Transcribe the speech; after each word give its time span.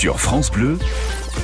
Sur 0.00 0.18
France 0.18 0.50
Bleu, 0.50 0.78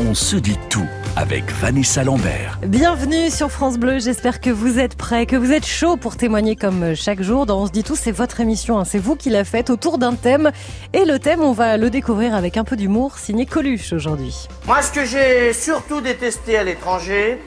on 0.00 0.14
se 0.14 0.34
dit 0.34 0.56
tout 0.70 0.88
avec 1.14 1.52
Vanessa 1.60 2.04
Lambert. 2.04 2.58
Bienvenue 2.66 3.28
sur 3.28 3.50
France 3.50 3.76
Bleu, 3.76 3.98
j'espère 3.98 4.40
que 4.40 4.48
vous 4.48 4.78
êtes 4.78 4.96
prêts, 4.96 5.26
que 5.26 5.36
vous 5.36 5.52
êtes 5.52 5.66
chaud 5.66 5.98
pour 5.98 6.16
témoigner 6.16 6.56
comme 6.56 6.94
chaque 6.94 7.20
jour 7.20 7.44
dans 7.44 7.60
On 7.60 7.66
se 7.66 7.70
dit 7.70 7.82
tout, 7.82 7.96
c'est 7.96 8.12
votre 8.12 8.40
émission, 8.40 8.78
hein. 8.78 8.86
c'est 8.86 8.98
vous 8.98 9.14
qui 9.14 9.28
la 9.28 9.44
faites 9.44 9.68
autour 9.68 9.98
d'un 9.98 10.14
thème. 10.14 10.52
Et 10.94 11.04
le 11.04 11.18
thème, 11.18 11.42
on 11.42 11.52
va 11.52 11.76
le 11.76 11.90
découvrir 11.90 12.34
avec 12.34 12.56
un 12.56 12.64
peu 12.64 12.76
d'humour, 12.76 13.18
signé 13.18 13.44
Coluche 13.44 13.92
aujourd'hui. 13.92 14.48
Moi, 14.66 14.80
ce 14.80 14.90
que 14.90 15.04
j'ai 15.04 15.52
surtout 15.52 16.00
détesté 16.00 16.56
à 16.56 16.64
l'étranger, 16.64 17.38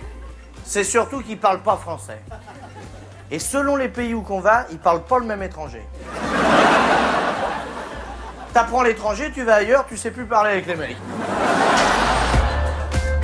c'est 0.63 0.83
surtout 0.83 1.21
qu'ils 1.21 1.39
parlent 1.39 1.63
pas 1.63 1.77
français. 1.77 2.21
Et 3.31 3.39
selon 3.39 3.77
les 3.77 3.89
pays 3.89 4.13
où 4.13 4.21
qu'on 4.21 4.41
va, 4.41 4.67
ils 4.71 4.77
parlent 4.77 5.05
pas 5.05 5.17
le 5.17 5.25
même 5.25 5.41
étranger. 5.41 5.81
T'apprends 8.53 8.83
l'étranger, 8.83 9.31
tu 9.33 9.43
vas 9.43 9.55
ailleurs, 9.55 9.85
tu 9.87 9.95
sais 9.95 10.11
plus 10.11 10.25
parler 10.25 10.51
avec 10.51 10.65
les 10.65 10.75
mecs. 10.75 10.97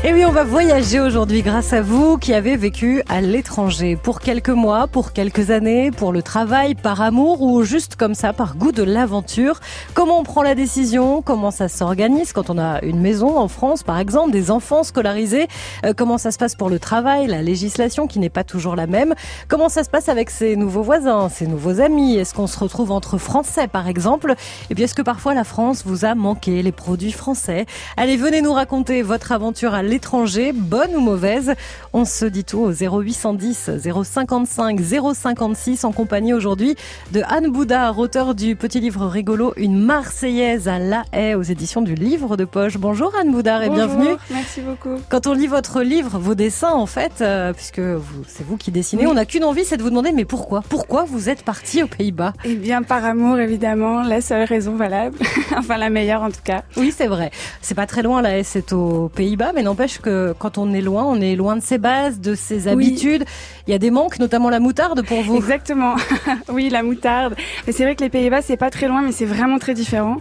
Et 0.08 0.14
oui, 0.14 0.23
on 0.23 0.32
va 0.32 0.44
voyager 0.44 1.00
aujourd'hui 1.00 1.41
grâce 1.41 1.73
à 1.73 1.82
vous 1.82 2.20
qui 2.20 2.36
avez 2.36 2.58
vécu 2.58 3.02
à 3.09 3.22
l'étranger. 3.22 3.95
Pour 3.95 4.20
quelques 4.20 4.50
mois, 4.50 4.86
pour 4.86 5.14
quelques 5.14 5.50
années, 5.50 5.90
pour 5.90 6.12
le 6.12 6.22
travail, 6.22 6.76
par 6.76 7.02
amour 7.02 7.41
ou 7.41 7.64
juste 7.64 7.95
comme 7.95 8.14
ça, 8.14 8.31
par 8.31 8.55
goût 8.55 8.72
de 8.72 8.84
l'aventure. 8.84 9.62
Comment 9.95 10.20
on 10.20 10.23
prend 10.23 10.44
la 10.44 10.54
décision? 10.54 11.23
Comment 11.23 11.50
ça 11.50 11.70
s'organise 11.70 12.34
quand 12.34 12.52
on 12.52 12.59
a 12.59 12.84
une 12.84 13.00
maison 13.00 13.36
en 13.36 13.48
France, 13.48 13.81
par 13.81 13.98
exemple, 13.98 14.30
des 14.30 14.52
enfants 14.52 14.84
scolarisés? 14.84 15.48
Euh, 15.88 15.94
Comment 15.98 16.20
ça 16.20 16.30
se 16.30 16.38
passe 16.38 16.53
pour 16.53 16.70
le 16.70 16.78
travail, 16.78 17.26
la 17.26 17.42
législation 17.42 18.06
qui 18.06 18.20
n'est 18.20 18.30
pas 18.30 18.44
toujours 18.44 18.76
la 18.76 18.86
même? 18.86 19.16
Comment 19.48 19.70
ça 19.70 19.84
se 19.84 19.90
passe 19.90 20.08
avec 20.08 20.30
ses 20.30 20.56
nouveaux 20.56 20.84
voisins, 20.84 21.30
ses 21.30 21.48
nouveaux 21.48 21.81
amis? 21.81 22.17
Est-ce 22.17 22.36
qu'on 22.36 22.45
se 22.45 22.59
retrouve 22.59 22.92
entre 22.92 23.17
Français, 23.17 23.67
par 23.67 23.88
exemple? 23.88 24.36
Et 24.70 24.76
puis, 24.76 24.84
est-ce 24.84 24.94
que 24.94 25.02
parfois 25.02 25.34
la 25.34 25.44
France 25.44 25.81
vous 25.84 26.06
a 26.06 26.14
manqué, 26.14 26.62
les 26.62 26.72
produits 26.72 27.12
français? 27.12 27.66
Allez, 27.98 28.17
venez 28.17 28.44
nous 28.44 28.53
raconter 28.53 29.02
votre 29.02 29.31
aventure 29.31 29.73
à 29.73 29.81
l'étranger 29.81 29.95
l'étranger, 29.95 30.52
bonne 30.52 30.94
ou 30.94 31.00
mauvaise 31.00 31.53
On 31.94 32.03
se 32.03 32.25
dit 32.25 32.44
tout 32.44 32.59
au 32.59 32.72
0810 32.73 33.70
055 34.03 34.81
056 34.81 35.86
en 35.86 35.94
compagnie 35.94 36.33
aujourd'hui 36.33 36.75
de 37.14 37.22
Anne 37.30 37.50
Boudard, 37.50 37.97
auteur 37.97 38.36
du 38.36 38.58
petit 38.58 38.81
livre 38.81 39.05
rigolo 39.05 39.53
Une 39.55 39.80
Marseillaise 39.80 40.67
à 40.67 40.80
La 40.80 41.03
Haye 41.14 41.36
aux 41.36 41.44
éditions 41.44 41.81
du 41.81 41.95
livre 41.95 42.36
de 42.36 42.44
poche. 42.44 42.78
Bonjour 42.78 43.14
Anne 43.17 43.31
Boudard 43.31 43.64
et 43.64 43.70
Bonjour, 43.70 43.88
bienvenue. 43.88 44.17
Merci 44.31 44.59
beaucoup. 44.59 45.02
Quand 45.08 45.28
on 45.28 45.33
lit 45.33 45.47
votre 45.47 45.81
livre, 45.81 46.20
vos 46.20 46.36
dessins 46.36 46.73
en 46.73 46.88
fait, 46.88 47.22
euh, 47.22 47.53
puisque 47.53 47.81
c'est 48.27 48.45
vous 48.45 48.58
qui 48.58 48.72
dessinez, 48.72 49.08
on 49.08 49.14
n'a 49.14 49.25
qu'une 49.25 49.45
envie, 49.45 49.64
c'est 49.64 49.77
de 49.77 49.81
vous 49.81 49.92
demander 49.92 50.11
mais 50.11 50.25
pourquoi? 50.25 50.61
Pourquoi 50.67 51.05
vous 51.05 51.30
êtes 51.30 51.44
parti 51.44 51.81
aux 51.81 51.88
Pays-Bas? 51.88 52.33
Eh 52.44 52.55
bien 52.55 52.83
par 52.83 53.05
amour 53.05 53.39
évidemment, 53.39 54.03
la 54.03 54.20
seule 54.20 54.44
raison 54.44 54.75
valable, 54.75 55.17
enfin 55.58 55.77
la 55.77 55.89
meilleure 55.89 56.22
en 56.22 56.31
tout 56.31 56.44
cas. 56.44 56.64
Oui 56.75 56.94
c'est 56.94 57.08
vrai, 57.08 57.31
c'est 57.61 57.75
pas 57.75 57.88
très 57.88 58.02
loin 58.02 58.22
La 58.22 58.38
Haye, 58.38 58.44
c'est 58.44 58.73
aux 58.73 59.08
Pays-Bas, 59.08 59.53
mais 59.55 59.64
n'empêche 59.64 59.84
que 59.88 60.33
quand 60.38 60.58
on 60.58 60.73
est 60.73 60.81
loin, 60.81 61.05
on 61.05 61.22
est 61.22 61.36
loin 61.36 61.55
de 61.55 61.61
ses 61.61 61.78
bases, 61.78 62.19
de 62.19 62.36
ses 62.36 62.67
habitudes. 62.67 63.25
Il 63.67 63.72
y 63.72 63.73
a 63.73 63.80
des 63.80 63.92
manques, 63.92 64.19
notamment 64.19 64.50
la 64.50 64.59
moutarde 64.59 65.05
pour 65.05 65.22
vous. 65.22 65.38
Exactement. 65.38 65.95
oui, 66.50 66.69
la 66.69 66.83
moutarde. 66.83 67.36
Mais 67.66 67.73
c'est 67.73 67.83
vrai 67.83 67.95
que 67.95 68.03
les 68.03 68.09
Pays-Bas, 68.09 68.42
c'est 68.42 68.58
pas 68.58 68.69
très 68.69 68.88
loin, 68.88 69.02
mais 69.02 69.11
c'est 69.11 69.25
vraiment 69.25 69.59
très 69.59 69.73
différent. 69.73 70.17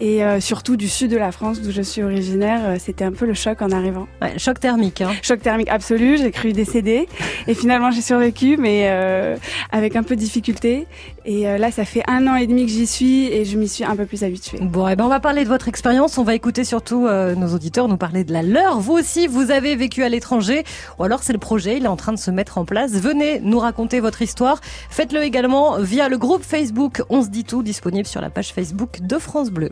Et 0.00 0.24
euh, 0.24 0.40
surtout 0.40 0.76
du 0.76 0.88
sud 0.88 1.10
de 1.10 1.16
la 1.16 1.32
France, 1.32 1.60
d'où 1.60 1.70
je 1.70 1.82
suis 1.82 2.02
originaire, 2.02 2.60
euh, 2.64 2.76
c'était 2.78 3.04
un 3.04 3.12
peu 3.12 3.26
le 3.26 3.34
choc 3.34 3.62
en 3.62 3.70
arrivant. 3.70 4.06
Ouais, 4.22 4.38
choc 4.38 4.60
thermique. 4.60 5.00
Hein. 5.00 5.12
Choc 5.22 5.40
thermique 5.40 5.68
absolu. 5.68 6.18
J'ai 6.18 6.30
cru 6.30 6.52
décéder. 6.52 7.08
Et 7.46 7.54
finalement, 7.54 7.90
j'ai 7.90 8.00
survécu, 8.00 8.56
mais 8.56 8.84
euh, 8.86 9.36
avec 9.72 9.96
un 9.96 10.02
peu 10.02 10.16
de 10.16 10.20
difficulté. 10.20 10.86
Et 11.24 11.48
euh, 11.48 11.58
là, 11.58 11.70
ça 11.70 11.84
fait 11.84 12.02
un 12.06 12.26
an 12.26 12.36
et 12.36 12.46
demi 12.46 12.66
que 12.66 12.72
j'y 12.72 12.86
suis 12.86 13.26
et 13.26 13.44
je 13.44 13.56
m'y 13.56 13.68
suis 13.68 13.84
un 13.84 13.96
peu 13.96 14.06
plus 14.06 14.22
habituée. 14.24 14.58
Bon, 14.60 14.86
eh 14.88 14.96
ben, 14.96 15.04
on 15.04 15.08
va 15.08 15.20
parler 15.20 15.44
de 15.44 15.48
votre 15.48 15.68
expérience. 15.68 16.18
On 16.18 16.24
va 16.24 16.34
écouter 16.34 16.64
surtout 16.64 17.08
nos 17.08 17.54
auditeurs 17.54 17.88
nous 17.88 17.96
parler 17.96 18.24
de 18.24 18.32
la 18.32 18.42
leur. 18.42 18.80
Vous 18.80 18.92
aussi, 19.04 19.26
vous 19.26 19.50
avez 19.50 19.76
vécu 19.76 20.02
à 20.02 20.08
l'étranger, 20.08 20.64
ou 20.98 21.04
alors 21.04 21.22
c'est 21.22 21.34
le 21.34 21.38
projet, 21.38 21.76
il 21.76 21.84
est 21.84 21.88
en 21.88 21.96
train 21.96 22.14
de 22.14 22.18
se 22.18 22.30
mettre 22.30 22.56
en 22.56 22.64
place. 22.64 22.92
Venez 22.92 23.38
nous 23.38 23.58
raconter 23.58 24.00
votre 24.00 24.22
histoire. 24.22 24.62
Faites-le 24.88 25.22
également 25.22 25.78
via 25.78 26.08
le 26.08 26.16
groupe 26.16 26.42
Facebook 26.42 27.02
On 27.10 27.22
se 27.22 27.28
dit 27.28 27.44
tout, 27.44 27.62
disponible 27.62 28.06
sur 28.06 28.22
la 28.22 28.30
page 28.30 28.54
Facebook 28.54 29.02
de 29.02 29.18
France 29.18 29.50
Bleu. 29.50 29.68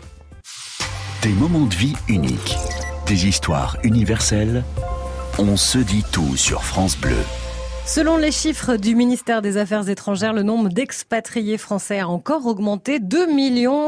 Des 1.22 1.30
moments 1.30 1.64
de 1.64 1.74
vie 1.74 1.94
uniques, 2.08 2.58
des 3.06 3.26
histoires 3.26 3.78
universelles. 3.84 4.64
On 5.38 5.56
se 5.56 5.78
dit 5.78 6.04
tout 6.12 6.36
sur 6.36 6.62
France 6.62 6.98
Bleu. 6.98 7.16
Selon 7.84 8.16
les 8.16 8.30
chiffres 8.30 8.76
du 8.76 8.94
ministère 8.94 9.42
des 9.42 9.56
Affaires 9.56 9.88
étrangères, 9.88 10.32
le 10.32 10.44
nombre 10.44 10.68
d'expatriés 10.68 11.58
français 11.58 11.98
a 11.98 12.08
encore 12.08 12.46
augmenté. 12.46 13.00
2 13.00 13.26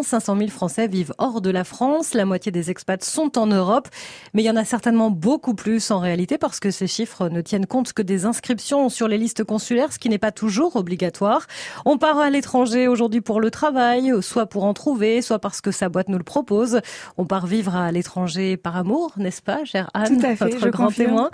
500 0.02 0.36
000 0.36 0.50
Français 0.50 0.88
vivent 0.88 1.14
hors 1.18 1.40
de 1.40 1.48
la 1.48 1.62
France. 1.62 2.12
La 2.12 2.24
moitié 2.24 2.50
des 2.50 2.70
expats 2.70 3.02
sont 3.04 3.38
en 3.38 3.46
Europe. 3.46 3.88
Mais 4.34 4.42
il 4.42 4.46
y 4.46 4.50
en 4.50 4.56
a 4.56 4.64
certainement 4.64 5.10
beaucoup 5.10 5.54
plus 5.54 5.92
en 5.92 6.00
réalité 6.00 6.38
parce 6.38 6.58
que 6.58 6.72
ces 6.72 6.88
chiffres 6.88 7.28
ne 7.28 7.40
tiennent 7.40 7.66
compte 7.66 7.92
que 7.92 8.02
des 8.02 8.26
inscriptions 8.26 8.88
sur 8.88 9.06
les 9.06 9.16
listes 9.16 9.44
consulaires, 9.44 9.92
ce 9.92 9.98
qui 10.00 10.08
n'est 10.08 10.18
pas 10.18 10.32
toujours 10.32 10.74
obligatoire. 10.74 11.46
On 11.86 11.96
part 11.96 12.18
à 12.18 12.30
l'étranger 12.30 12.88
aujourd'hui 12.88 13.20
pour 13.20 13.40
le 13.40 13.50
travail, 13.50 14.12
soit 14.20 14.46
pour 14.46 14.64
en 14.64 14.74
trouver, 14.74 15.22
soit 15.22 15.38
parce 15.38 15.60
que 15.60 15.70
sa 15.70 15.88
boîte 15.88 16.08
nous 16.08 16.18
le 16.18 16.24
propose. 16.24 16.80
On 17.16 17.24
part 17.26 17.46
vivre 17.46 17.74
à 17.76 17.90
l'étranger 17.92 18.56
par 18.56 18.76
amour, 18.76 19.12
n'est-ce 19.16 19.40
pas, 19.40 19.64
chère 19.64 19.88
Anne, 19.94 20.18
Tout 20.18 20.26
à 20.26 20.36
fait, 20.36 20.50
votre 20.50 20.68
grand 20.68 20.86
confirme. 20.86 21.10
témoin? 21.10 21.30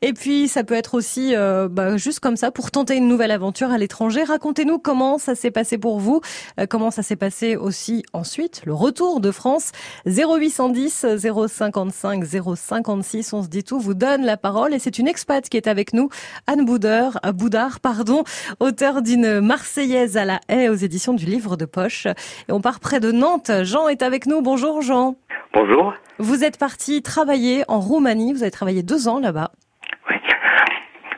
Et 0.00 0.12
puis, 0.12 0.48
ça 0.48 0.62
peut 0.62 0.74
être 0.74 0.94
aussi 0.94 1.34
euh, 1.34 1.68
bah, 1.68 1.96
juste 2.04 2.20
comme 2.20 2.36
ça 2.36 2.50
pour 2.50 2.70
tenter 2.70 2.96
une 2.96 3.08
nouvelle 3.08 3.30
aventure 3.30 3.70
à 3.70 3.78
l'étranger. 3.78 4.24
Racontez-nous 4.24 4.78
comment 4.78 5.16
ça 5.16 5.34
s'est 5.34 5.50
passé 5.50 5.78
pour 5.78 5.98
vous, 5.98 6.20
euh, 6.60 6.66
comment 6.68 6.90
ça 6.90 7.02
s'est 7.02 7.16
passé 7.16 7.56
aussi 7.56 8.04
ensuite, 8.12 8.60
le 8.66 8.74
retour 8.74 9.20
de 9.20 9.30
France. 9.30 9.72
0810 10.06 11.06
055 11.48 12.24
056, 12.56 13.32
on 13.32 13.42
se 13.42 13.48
dit 13.48 13.64
tout, 13.64 13.78
vous 13.78 13.94
donne 13.94 14.22
la 14.22 14.36
parole 14.36 14.74
et 14.74 14.78
c'est 14.78 14.98
une 14.98 15.08
expat 15.08 15.48
qui 15.48 15.56
est 15.56 15.66
avec 15.66 15.94
nous, 15.94 16.10
Anne 16.46 16.66
Boudard, 16.66 17.18
euh, 17.24 17.32
Boudard, 17.32 17.80
pardon, 17.80 18.22
auteur 18.60 19.00
d'une 19.00 19.40
Marseillaise 19.40 20.18
à 20.18 20.26
la 20.26 20.40
haie 20.48 20.68
aux 20.68 20.74
éditions 20.74 21.14
du 21.14 21.24
livre 21.24 21.56
de 21.56 21.64
poche. 21.64 22.06
Et 22.48 22.52
on 22.52 22.60
part 22.60 22.80
près 22.80 23.00
de 23.00 23.12
Nantes. 23.12 23.50
Jean 23.62 23.88
est 23.88 24.02
avec 24.02 24.26
nous. 24.26 24.42
Bonjour 24.42 24.82
Jean. 24.82 25.16
Bonjour. 25.54 25.94
Vous 26.18 26.44
êtes 26.44 26.58
parti 26.58 27.00
travailler 27.00 27.64
en 27.68 27.80
Roumanie. 27.80 28.34
Vous 28.34 28.42
avez 28.42 28.50
travaillé 28.50 28.82
deux 28.82 29.08
ans 29.08 29.20
là-bas. 29.20 29.52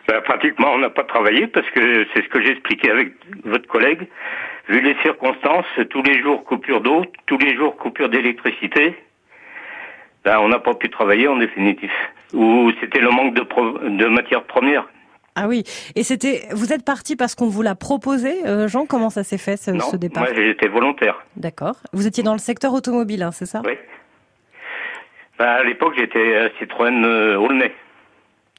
Ben, 0.08 0.20
pratiquement, 0.22 0.72
on 0.74 0.78
n'a 0.78 0.90
pas 0.90 1.02
travaillé 1.04 1.46
parce 1.48 1.68
que 1.70 2.06
c'est 2.14 2.22
ce 2.22 2.28
que 2.28 2.40
j'ai 2.42 2.52
expliqué 2.52 2.90
avec 2.90 3.12
votre 3.44 3.66
collègue. 3.66 4.06
Vu 4.68 4.80
les 4.80 4.94
circonstances, 5.02 5.66
tous 5.90 6.02
les 6.02 6.20
jours 6.22 6.44
coupure 6.44 6.80
d'eau, 6.80 7.04
tous 7.26 7.38
les 7.38 7.56
jours 7.56 7.76
coupure 7.76 8.08
d'électricité, 8.08 8.94
ben, 10.24 10.38
on 10.40 10.48
n'a 10.48 10.58
pas 10.60 10.74
pu 10.74 10.88
travailler 10.90 11.26
en 11.28 11.36
définitif. 11.36 11.90
Ou 12.34 12.70
c'était 12.80 13.00
le 13.00 13.10
manque 13.10 13.34
de, 13.34 13.42
pro- 13.42 13.78
de 13.78 14.06
matières 14.06 14.44
premières. 14.44 14.88
Ah 15.38 15.48
oui, 15.48 15.64
et 15.94 16.02
c'était, 16.02 16.42
vous 16.52 16.72
êtes 16.72 16.84
parti 16.84 17.14
parce 17.14 17.34
qu'on 17.34 17.48
vous 17.48 17.60
l'a 17.62 17.74
proposé, 17.74 18.46
euh, 18.46 18.68
Jean? 18.68 18.86
Comment 18.86 19.10
ça 19.10 19.22
s'est 19.22 19.36
fait 19.38 19.56
ce, 19.58 19.70
non, 19.70 19.80
ce 19.80 19.96
départ? 19.96 20.22
moi 20.24 20.32
j'étais 20.34 20.66
volontaire. 20.68 21.22
D'accord. 21.36 21.76
Vous 21.92 22.06
étiez 22.06 22.22
dans 22.22 22.32
le 22.32 22.38
secteur 22.38 22.72
automobile, 22.72 23.22
hein, 23.22 23.32
c'est 23.32 23.44
ça? 23.44 23.60
Oui. 23.66 23.74
Ben, 25.38 25.44
à 25.46 25.62
l'époque, 25.62 25.92
j'étais 25.98 26.36
à 26.36 26.48
Citroën 26.58 27.04
euh, 27.04 27.36
Aulnay. 27.36 27.70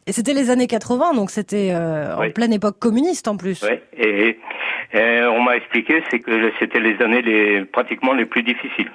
Et 0.08 0.14
c'était 0.14 0.34
les 0.34 0.50
années 0.50 0.68
80, 0.68 1.14
donc 1.14 1.30
c'était 1.30 1.72
euh, 1.74 2.16
en 2.16 2.22
Oui. 2.22 2.30
pleine 2.32 2.54
époque 2.54 2.80
communiste 2.80 3.28
en 3.28 3.36
plus. 3.36 3.62
Oui. 3.64 3.78
Et, 3.98 4.40
et 4.94 5.22
on 5.24 5.42
m'a 5.42 5.58
expliqué, 5.58 6.02
c'est 6.10 6.20
que 6.20 6.52
c'était 6.60 6.80
les 6.80 7.00
années 7.02 7.22
les 7.22 7.66
pratiquement 7.66 8.14
les 8.14 8.26
plus 8.26 8.42
difficiles. 8.42 8.90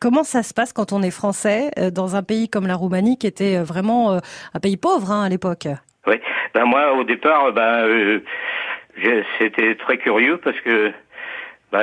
Comment 0.00 0.22
ça 0.22 0.44
se 0.44 0.54
passe 0.54 0.72
quand 0.72 0.92
on 0.92 1.02
est 1.02 1.10
français 1.10 1.70
euh, 1.76 1.90
dans 1.90 2.14
un 2.14 2.22
pays 2.22 2.48
comme 2.48 2.68
la 2.68 2.76
Roumanie, 2.76 3.18
qui 3.18 3.26
était 3.26 3.56
euh, 3.56 3.64
vraiment 3.64 4.12
euh, 4.12 4.18
un 4.54 4.60
pays 4.60 4.76
pauvre 4.76 5.10
hein, 5.10 5.24
à 5.24 5.28
l'époque? 5.28 5.66
Oui. 6.06 6.14
Ben 6.54 6.64
moi, 6.66 6.94
au 6.94 7.02
départ, 7.04 7.52
ben 7.52 8.20
c'était 9.38 9.74
très 9.74 9.98
curieux 9.98 10.38
parce 10.38 10.58
que 10.60 10.92
ben, 11.72 11.82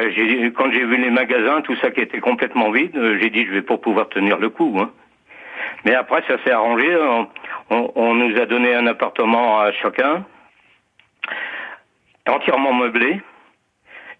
quand 0.56 0.72
j'ai 0.72 0.86
vu 0.86 0.98
les 0.98 1.12
magasins, 1.12 1.62
tout 1.62 1.76
ça 1.82 1.92
qui 1.92 2.00
était 2.02 2.20
complètement 2.20 2.72
vide, 2.72 2.98
j'ai 3.22 3.30
dit 3.30 3.46
je 3.46 3.52
vais 3.52 3.62
pas 3.62 3.78
pouvoir 3.78 4.08
tenir 4.10 4.38
le 4.38 4.50
coup. 4.50 4.78
Hein. 4.80 4.92
Mais 5.85 5.93
après, 5.93 6.23
ça 6.28 6.35
s'est 6.43 6.52
arrangé. 6.52 6.97
On, 7.70 8.16
nous 8.16 8.37
a 8.41 8.46
donné 8.47 8.73
un 8.73 8.87
appartement 8.87 9.61
à 9.61 9.72
chacun, 9.72 10.26
entièrement 12.28 12.73
meublé, 12.73 13.22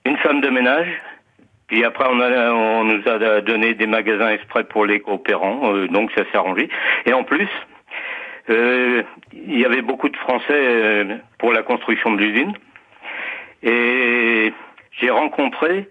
une 0.06 0.18
femme 0.18 0.42
de 0.42 0.50
ménage. 0.50 0.88
Puis 1.68 1.84
après, 1.84 2.06
on 2.08 2.84
nous 2.84 3.02
a 3.08 3.42
donné 3.42 3.74
des 3.74 3.88
magasins 3.88 4.30
exprès 4.30 4.64
pour 4.64 4.86
les 4.86 5.00
coopérants, 5.00 5.74
euh, 5.74 5.88
donc 5.88 6.12
ça 6.12 6.24
s'est 6.26 6.38
arrangé. 6.38 6.70
Et 7.08 7.14
en 7.14 7.24
plus, 7.24 7.50
euh, 8.52 9.02
il 9.34 9.60
y 9.60 9.66
avait 9.66 9.82
beaucoup 9.82 10.10
de 10.10 10.18
Français 10.18 10.46
euh, 10.52 11.18
pour 11.40 11.52
la 11.52 11.64
construction 11.64 12.12
de 12.14 12.22
l'usine. 12.22 12.54
Et 13.64 14.54
j'ai 14.92 15.10
rencontré, 15.10 15.90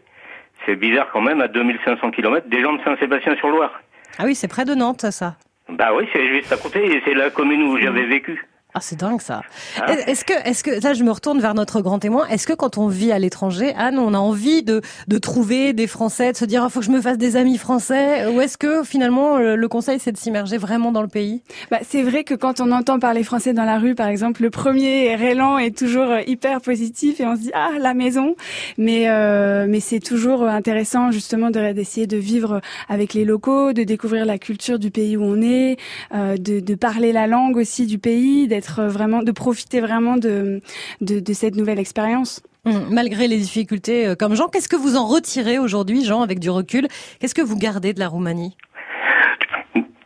c'est 0.65 0.77
bizarre 0.77 1.11
quand 1.12 1.23
même, 1.23 1.41
à 1.41 1.49
2500 1.49 2.12
km, 2.12 2.49
des 2.49 2.62
gens 2.62 2.75
de 2.75 2.82
Saint-Sébastien-sur-Loire. 2.85 3.81
Ah 4.20 4.25
oui, 4.27 4.37
c'est 4.37 4.47
près 4.47 4.65
de 4.65 4.75
Nantes, 4.75 5.11
ça. 5.11 5.35
Bah 5.69 5.95
oui, 5.95 6.07
c'est 6.13 6.29
juste 6.29 6.53
à 6.53 6.57
côté, 6.57 7.03
c'est 7.05 7.15
la 7.15 7.31
commune 7.31 7.63
où 7.63 7.79
j'avais 7.79 8.05
vécu. 8.05 8.45
Ah, 8.75 8.81
c'est 8.81 8.99
dingue 8.99 9.21
ça. 9.21 9.43
Ah. 9.81 9.93
Est-ce 9.93 10.25
que, 10.25 10.32
est-ce 10.49 10.65
que, 10.65 10.82
là, 10.82 10.94
je 10.94 11.05
me 11.05 11.12
retourne 11.12 11.41
vers 11.41 11.55
notre 11.55 11.81
grand 11.81 12.00
témoin. 12.00 12.26
Est-ce 12.26 12.47
que 12.47 12.53
quand 12.53 12.76
on 12.76 12.88
vit 12.88 13.12
à 13.12 13.21
l'étranger, 13.21 13.73
Anne, 13.76 14.00
on 14.00 14.15
a 14.15 14.19
envie 14.19 14.65
de, 14.65 14.81
de 15.06 15.19
trouver 15.19 15.73
des 15.73 15.87
Français, 15.87 16.32
de 16.32 16.37
se 16.37 16.44
dire, 16.44 16.62
il 16.62 16.67
ah, 16.67 16.69
faut 16.69 16.81
que 16.81 16.87
je 16.87 16.91
me 16.91 17.00
fasse 17.00 17.19
des 17.19 17.37
amis 17.37 17.56
français, 17.56 18.26
ou 18.26 18.41
est-ce 18.41 18.59
que 18.59 18.82
finalement 18.82 19.38
le 19.38 19.69
conseil 19.69 19.99
c'est 20.00 20.12
de 20.12 20.17
s'immerger 20.17 20.59
vraiment 20.59 20.91
dans 20.91 21.03
le 21.03 21.09
pays? 21.09 21.43
Bah, 21.71 21.79
c'est 21.88 22.03
vrai 22.03 22.25
que 22.25 22.35
quand 22.35 22.61
on 22.61 22.73
entend 22.73 22.99
parler 22.99 23.23
français 23.23 23.53
dans 23.53 23.65
la 23.65 23.79
rue, 23.79 23.94
par 23.94 24.09
exemple, 24.09 24.43
le 24.43 24.50
premier 24.50 25.12
élan 25.23 25.59
est 25.59 25.77
toujours 25.77 26.11
euh, 26.11 26.20
hyper 26.27 26.61
positif 26.61 27.20
et 27.20 27.27
on 27.27 27.37
se 27.37 27.43
dit 27.43 27.50
ah 27.55 27.73
la 27.79 27.94
maison, 27.94 28.35
mais 28.77 29.09
euh, 29.09 29.67
mais 29.69 29.81
c'est 29.81 30.00
toujours 30.00 30.43
intéressant 30.43 31.11
justement 31.11 31.50
d'essayer 31.50 32.06
de 32.06 32.17
vivre 32.17 32.61
avec 32.88 33.15
les 33.15 33.25
locaux, 33.25 33.73
de 33.73 33.85
découvrir 33.85 34.25
la 34.25 34.38
culture 34.38 34.79
du 34.79 34.91
pays 34.91 35.17
où 35.17 35.23
on 35.23 35.41
est, 35.43 35.77
euh, 36.15 36.37
de, 36.37 36.61
de 36.61 36.75
parler 36.75 37.12
la 37.12 37.27
langue 37.27 37.56
aussi 37.56 37.87
du 37.87 37.99
pays, 37.99 38.49
d'être 38.49 38.64
vraiment, 38.71 39.23
de 39.23 39.33
profiter 39.33 39.81
vraiment 39.81 40.17
de, 40.17 40.61
de, 41.01 41.33
cette 41.33 41.57
nouvelle 41.57 41.79
expérience. 41.79 42.43
Hum, 42.65 42.89
malgré 42.91 43.29
les 43.29 43.37
difficultés, 43.37 44.07
euh, 44.07 44.15
comme 44.15 44.35
Jean, 44.35 44.49
qu'est-ce 44.49 44.69
que 44.69 44.77
vous 44.77 44.97
en 44.97 45.07
retirez 45.07 45.59
aujourd'hui, 45.59 46.05
Jean, 46.05 46.23
avec 46.23 46.39
du 46.39 46.51
recul? 46.51 46.89
Qu'est-ce 47.21 47.35
que 47.35 47.43
vous 47.43 47.59
gardez 47.59 47.93
de 47.93 48.01
la 48.01 48.09
Roumanie? 48.09 48.57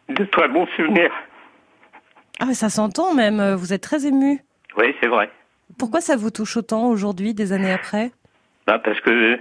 De 0.09 0.25
très 0.25 0.49
bons 0.49 0.67
souvenirs. 0.77 1.13
Ah, 2.41 2.55
ça 2.55 2.69
s'entend 2.69 3.15
même. 3.15 3.41
Euh, 3.41 3.57
vous 3.57 3.73
êtes 3.73 3.83
très 3.83 4.07
ému. 4.07 4.43
Oui, 4.77 4.95
c'est 5.01 5.09
vrai. 5.09 5.31
Pourquoi 5.79 6.01
ça 6.01 6.17
vous 6.17 6.31
touche 6.31 6.57
autant 6.57 6.89
aujourd'hui, 6.89 7.35
des 7.35 7.53
années 7.53 7.73
après? 7.73 8.11
Bah 8.67 8.79
Parce 8.79 9.01
que 9.01 9.39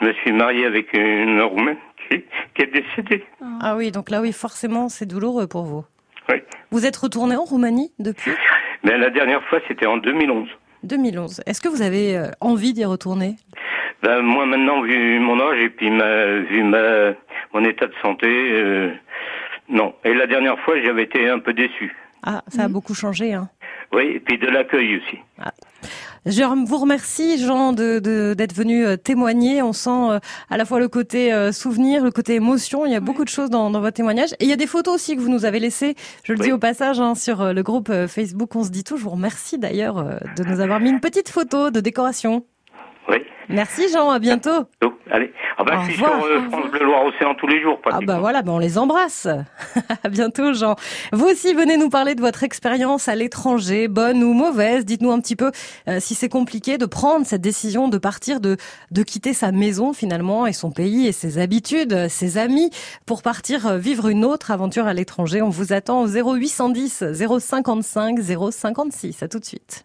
je 0.00 0.06
me 0.06 0.12
suis 0.14 0.32
marié 0.32 0.64
avec 0.64 0.92
une 0.92 1.40
Roumaine 1.42 1.78
qui, 2.08 2.22
qui 2.54 2.62
est 2.62 2.72
décédée. 2.72 3.24
Ah 3.60 3.76
oui, 3.76 3.90
donc 3.90 4.10
là, 4.10 4.20
oui, 4.20 4.32
forcément, 4.32 4.88
c'est 4.88 5.06
douloureux 5.06 5.46
pour 5.46 5.64
vous. 5.64 5.84
Oui. 6.28 6.36
Vous 6.70 6.86
êtes 6.86 6.96
retourné 6.96 7.36
en 7.36 7.44
Roumanie 7.44 7.92
depuis 7.98 8.32
Mais 8.84 8.96
la 8.98 9.10
dernière 9.10 9.42
fois, 9.44 9.60
c'était 9.68 9.86
en 9.86 9.96
2011. 9.98 10.48
2011. 10.82 11.42
Est-ce 11.46 11.60
que 11.60 11.68
vous 11.68 11.82
avez 11.82 12.16
euh, 12.16 12.28
envie 12.40 12.72
d'y 12.72 12.84
retourner? 12.84 13.36
Ben, 14.02 14.20
Moi, 14.20 14.46
maintenant, 14.46 14.82
vu 14.82 15.18
mon 15.18 15.40
âge 15.40 15.58
et 15.60 15.70
puis 15.70 15.90
ma, 15.90 16.36
vu 16.38 16.62
ma, 16.62 17.12
mon 17.52 17.64
état 17.64 17.86
de 17.86 17.94
santé, 18.02 18.26
euh, 18.28 18.92
non. 19.68 19.94
Et 20.04 20.14
la 20.14 20.26
dernière 20.26 20.58
fois, 20.60 20.74
j'avais 20.82 21.04
été 21.04 21.28
un 21.28 21.38
peu 21.38 21.52
déçu. 21.52 21.94
Ah, 22.22 22.42
ça 22.48 22.64
a 22.64 22.68
beaucoup 22.68 22.94
changé, 22.94 23.32
hein 23.32 23.48
Oui, 23.92 24.12
et 24.16 24.20
puis 24.20 24.38
de 24.38 24.46
l'accueil 24.48 24.96
aussi. 24.96 25.18
Ah. 25.38 25.52
Je 26.26 26.42
vous 26.42 26.78
remercie, 26.78 27.38
Jean, 27.38 27.72
de, 27.72 28.34
d'être 28.34 28.54
venu 28.54 28.84
euh, 28.84 28.96
témoigner. 28.96 29.62
On 29.62 29.72
sent 29.72 29.90
euh, 29.90 30.18
à 30.50 30.56
la 30.56 30.64
fois 30.64 30.80
le 30.80 30.88
côté 30.88 31.32
euh, 31.32 31.52
souvenir, 31.52 32.02
le 32.02 32.10
côté 32.10 32.34
émotion. 32.34 32.84
Il 32.84 32.92
y 32.92 32.96
a 32.96 33.00
beaucoup 33.00 33.24
de 33.24 33.28
choses 33.28 33.48
dans, 33.48 33.70
dans, 33.70 33.80
votre 33.80 33.96
témoignage. 33.96 34.32
Et 34.34 34.44
il 34.44 34.48
y 34.48 34.52
a 34.52 34.56
des 34.56 34.66
photos 34.66 34.96
aussi 34.96 35.14
que 35.14 35.20
vous 35.20 35.28
nous 35.28 35.44
avez 35.44 35.60
laissées, 35.60 35.94
je 36.24 36.32
le 36.32 36.38
dis 36.40 36.52
au 36.52 36.58
passage, 36.58 37.00
hein, 37.00 37.14
sur 37.14 37.52
le 37.52 37.62
groupe 37.62 37.92
Facebook 38.08 38.56
On 38.56 38.64
se 38.64 38.70
dit 38.70 38.82
tout. 38.82 38.96
Je 38.96 39.04
vous 39.04 39.10
remercie 39.10 39.58
d'ailleurs 39.58 40.20
de 40.36 40.44
nous 40.44 40.60
avoir 40.60 40.80
mis 40.80 40.90
une 40.90 41.00
petite 41.00 41.28
photo 41.28 41.70
de 41.70 41.80
décoration. 41.80 42.44
Oui. 43.08 43.18
Merci 43.48 43.88
Jean, 43.92 44.10
à 44.10 44.18
bientôt. 44.18 44.66
allez. 45.10 45.32
Ah 45.58 45.64
bah, 45.64 45.78
je 45.80 45.92
suis 45.92 45.96
sur 45.96 46.06
euh, 46.06 46.40
France 46.50 46.70
Bleu 46.70 46.84
Loire-Océan 46.84 47.34
tous 47.36 47.46
les 47.46 47.62
jours. 47.62 47.80
Ah 47.90 48.00
bah 48.04 48.18
voilà, 48.18 48.42
bah 48.42 48.52
on 48.52 48.58
les 48.58 48.76
embrasse. 48.76 49.28
à 50.04 50.08
bientôt 50.08 50.52
Jean. 50.52 50.74
Vous 51.12 51.26
aussi 51.26 51.54
venez 51.54 51.76
nous 51.76 51.88
parler 51.88 52.14
de 52.14 52.20
votre 52.20 52.42
expérience 52.42 53.08
à 53.08 53.14
l'étranger, 53.14 53.88
bonne 53.88 54.22
ou 54.24 54.32
mauvaise. 54.32 54.84
Dites-nous 54.84 55.12
un 55.12 55.20
petit 55.20 55.36
peu 55.36 55.52
euh, 55.88 56.00
si 56.00 56.14
c'est 56.14 56.28
compliqué 56.28 56.76
de 56.78 56.86
prendre 56.86 57.24
cette 57.24 57.40
décision 57.40 57.88
de 57.88 57.98
partir, 57.98 58.40
de, 58.40 58.56
de 58.90 59.02
quitter 59.02 59.32
sa 59.32 59.52
maison 59.52 59.92
finalement 59.92 60.46
et 60.46 60.52
son 60.52 60.72
pays 60.72 61.06
et 61.06 61.12
ses 61.12 61.38
habitudes, 61.38 62.08
ses 62.08 62.38
amis 62.38 62.70
pour 63.06 63.22
partir 63.22 63.66
euh, 63.66 63.78
vivre 63.78 64.08
une 64.08 64.24
autre 64.24 64.50
aventure 64.50 64.86
à 64.86 64.94
l'étranger. 64.94 65.40
On 65.42 65.50
vous 65.50 65.72
attend 65.72 66.02
au 66.02 66.08
0810 66.08 67.04
055 67.38 68.18
056. 68.50 69.22
À 69.22 69.28
tout 69.28 69.38
de 69.38 69.44
suite. 69.44 69.84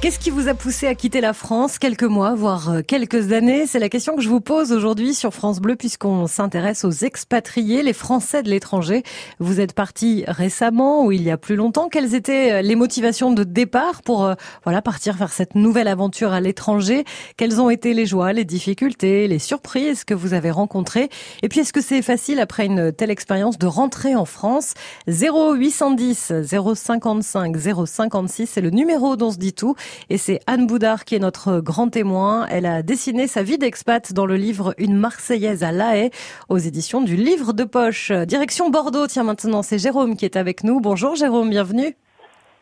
Qu'est-ce 0.00 0.18
qui 0.18 0.30
vous 0.30 0.48
a 0.48 0.54
poussé 0.54 0.86
à 0.86 0.94
quitter 0.94 1.20
la 1.20 1.34
France 1.34 1.78
quelques 1.78 2.04
mois, 2.04 2.34
voire 2.34 2.70
euh, 2.70 2.80
quelques 2.80 3.32
années? 3.32 3.66
C'est 3.66 3.78
la 3.78 3.90
question 3.90 4.16
que 4.16 4.22
je 4.22 4.30
vous 4.30 4.40
pose 4.40 4.72
aujourd'hui 4.72 5.12
sur 5.12 5.34
France 5.34 5.60
Bleu 5.60 5.76
puisqu'on 5.76 6.26
s'intéresse 6.26 6.86
aux 6.86 6.90
expatriés, 6.90 7.82
les 7.82 7.92
Français 7.92 8.42
de 8.42 8.48
l'étranger. 8.48 9.02
Vous 9.40 9.60
êtes 9.60 9.74
parti 9.74 10.24
récemment 10.26 11.04
ou 11.04 11.12
il 11.12 11.22
y 11.22 11.30
a 11.30 11.36
plus 11.36 11.54
longtemps. 11.54 11.90
Quelles 11.90 12.14
étaient 12.14 12.50
euh, 12.50 12.62
les 12.62 12.76
motivations 12.76 13.30
de 13.30 13.44
départ 13.44 14.00
pour 14.00 14.24
euh, 14.24 14.32
voilà 14.64 14.80
partir 14.80 15.16
vers 15.16 15.34
cette 15.34 15.54
nouvelle 15.54 15.86
aventure 15.86 16.32
à 16.32 16.40
l'étranger? 16.40 17.04
Quelles 17.36 17.60
ont 17.60 17.68
été 17.68 17.92
les 17.92 18.06
joies, 18.06 18.32
les 18.32 18.46
difficultés, 18.46 19.28
les 19.28 19.38
surprises 19.38 20.04
que 20.04 20.14
vous 20.14 20.32
avez 20.32 20.50
rencontrées? 20.50 21.10
Et 21.42 21.50
puis 21.50 21.60
est-ce 21.60 21.74
que 21.74 21.82
c'est 21.82 22.00
facile 22.00 22.40
après 22.40 22.64
une 22.64 22.90
telle 22.90 23.10
expérience 23.10 23.58
de 23.58 23.66
rentrer 23.66 24.16
en 24.16 24.24
France? 24.24 24.72
0810 25.08 26.32
055 26.74 27.54
056 27.84 28.46
c'est 28.46 28.62
le 28.62 28.70
numéro 28.70 29.16
dont 29.16 29.30
se 29.30 29.36
dit 29.36 29.52
tout. 29.52 29.74
Et 30.08 30.18
c'est 30.18 30.40
Anne 30.46 30.66
Boudard 30.66 31.04
qui 31.04 31.14
est 31.14 31.18
notre 31.20 31.60
grand 31.60 31.88
témoin. 31.88 32.46
Elle 32.50 32.66
a 32.66 32.82
dessiné 32.82 33.26
sa 33.26 33.42
vie 33.42 33.58
d'expat 33.58 34.12
dans 34.12 34.26
le 34.26 34.36
livre 34.36 34.74
Une 34.78 34.96
Marseillaise 34.96 35.64
à 35.64 35.72
La 35.72 35.96
Haye 35.96 36.10
aux 36.48 36.58
éditions 36.58 37.00
du 37.00 37.16
Livre 37.16 37.52
de 37.52 37.64
Poche. 37.64 38.12
Direction 38.12 38.70
Bordeaux, 38.70 39.06
tiens 39.06 39.24
maintenant, 39.24 39.62
c'est 39.62 39.78
Jérôme 39.78 40.16
qui 40.16 40.24
est 40.24 40.36
avec 40.36 40.64
nous. 40.64 40.80
Bonjour 40.80 41.14
Jérôme, 41.14 41.50
bienvenue. 41.50 41.96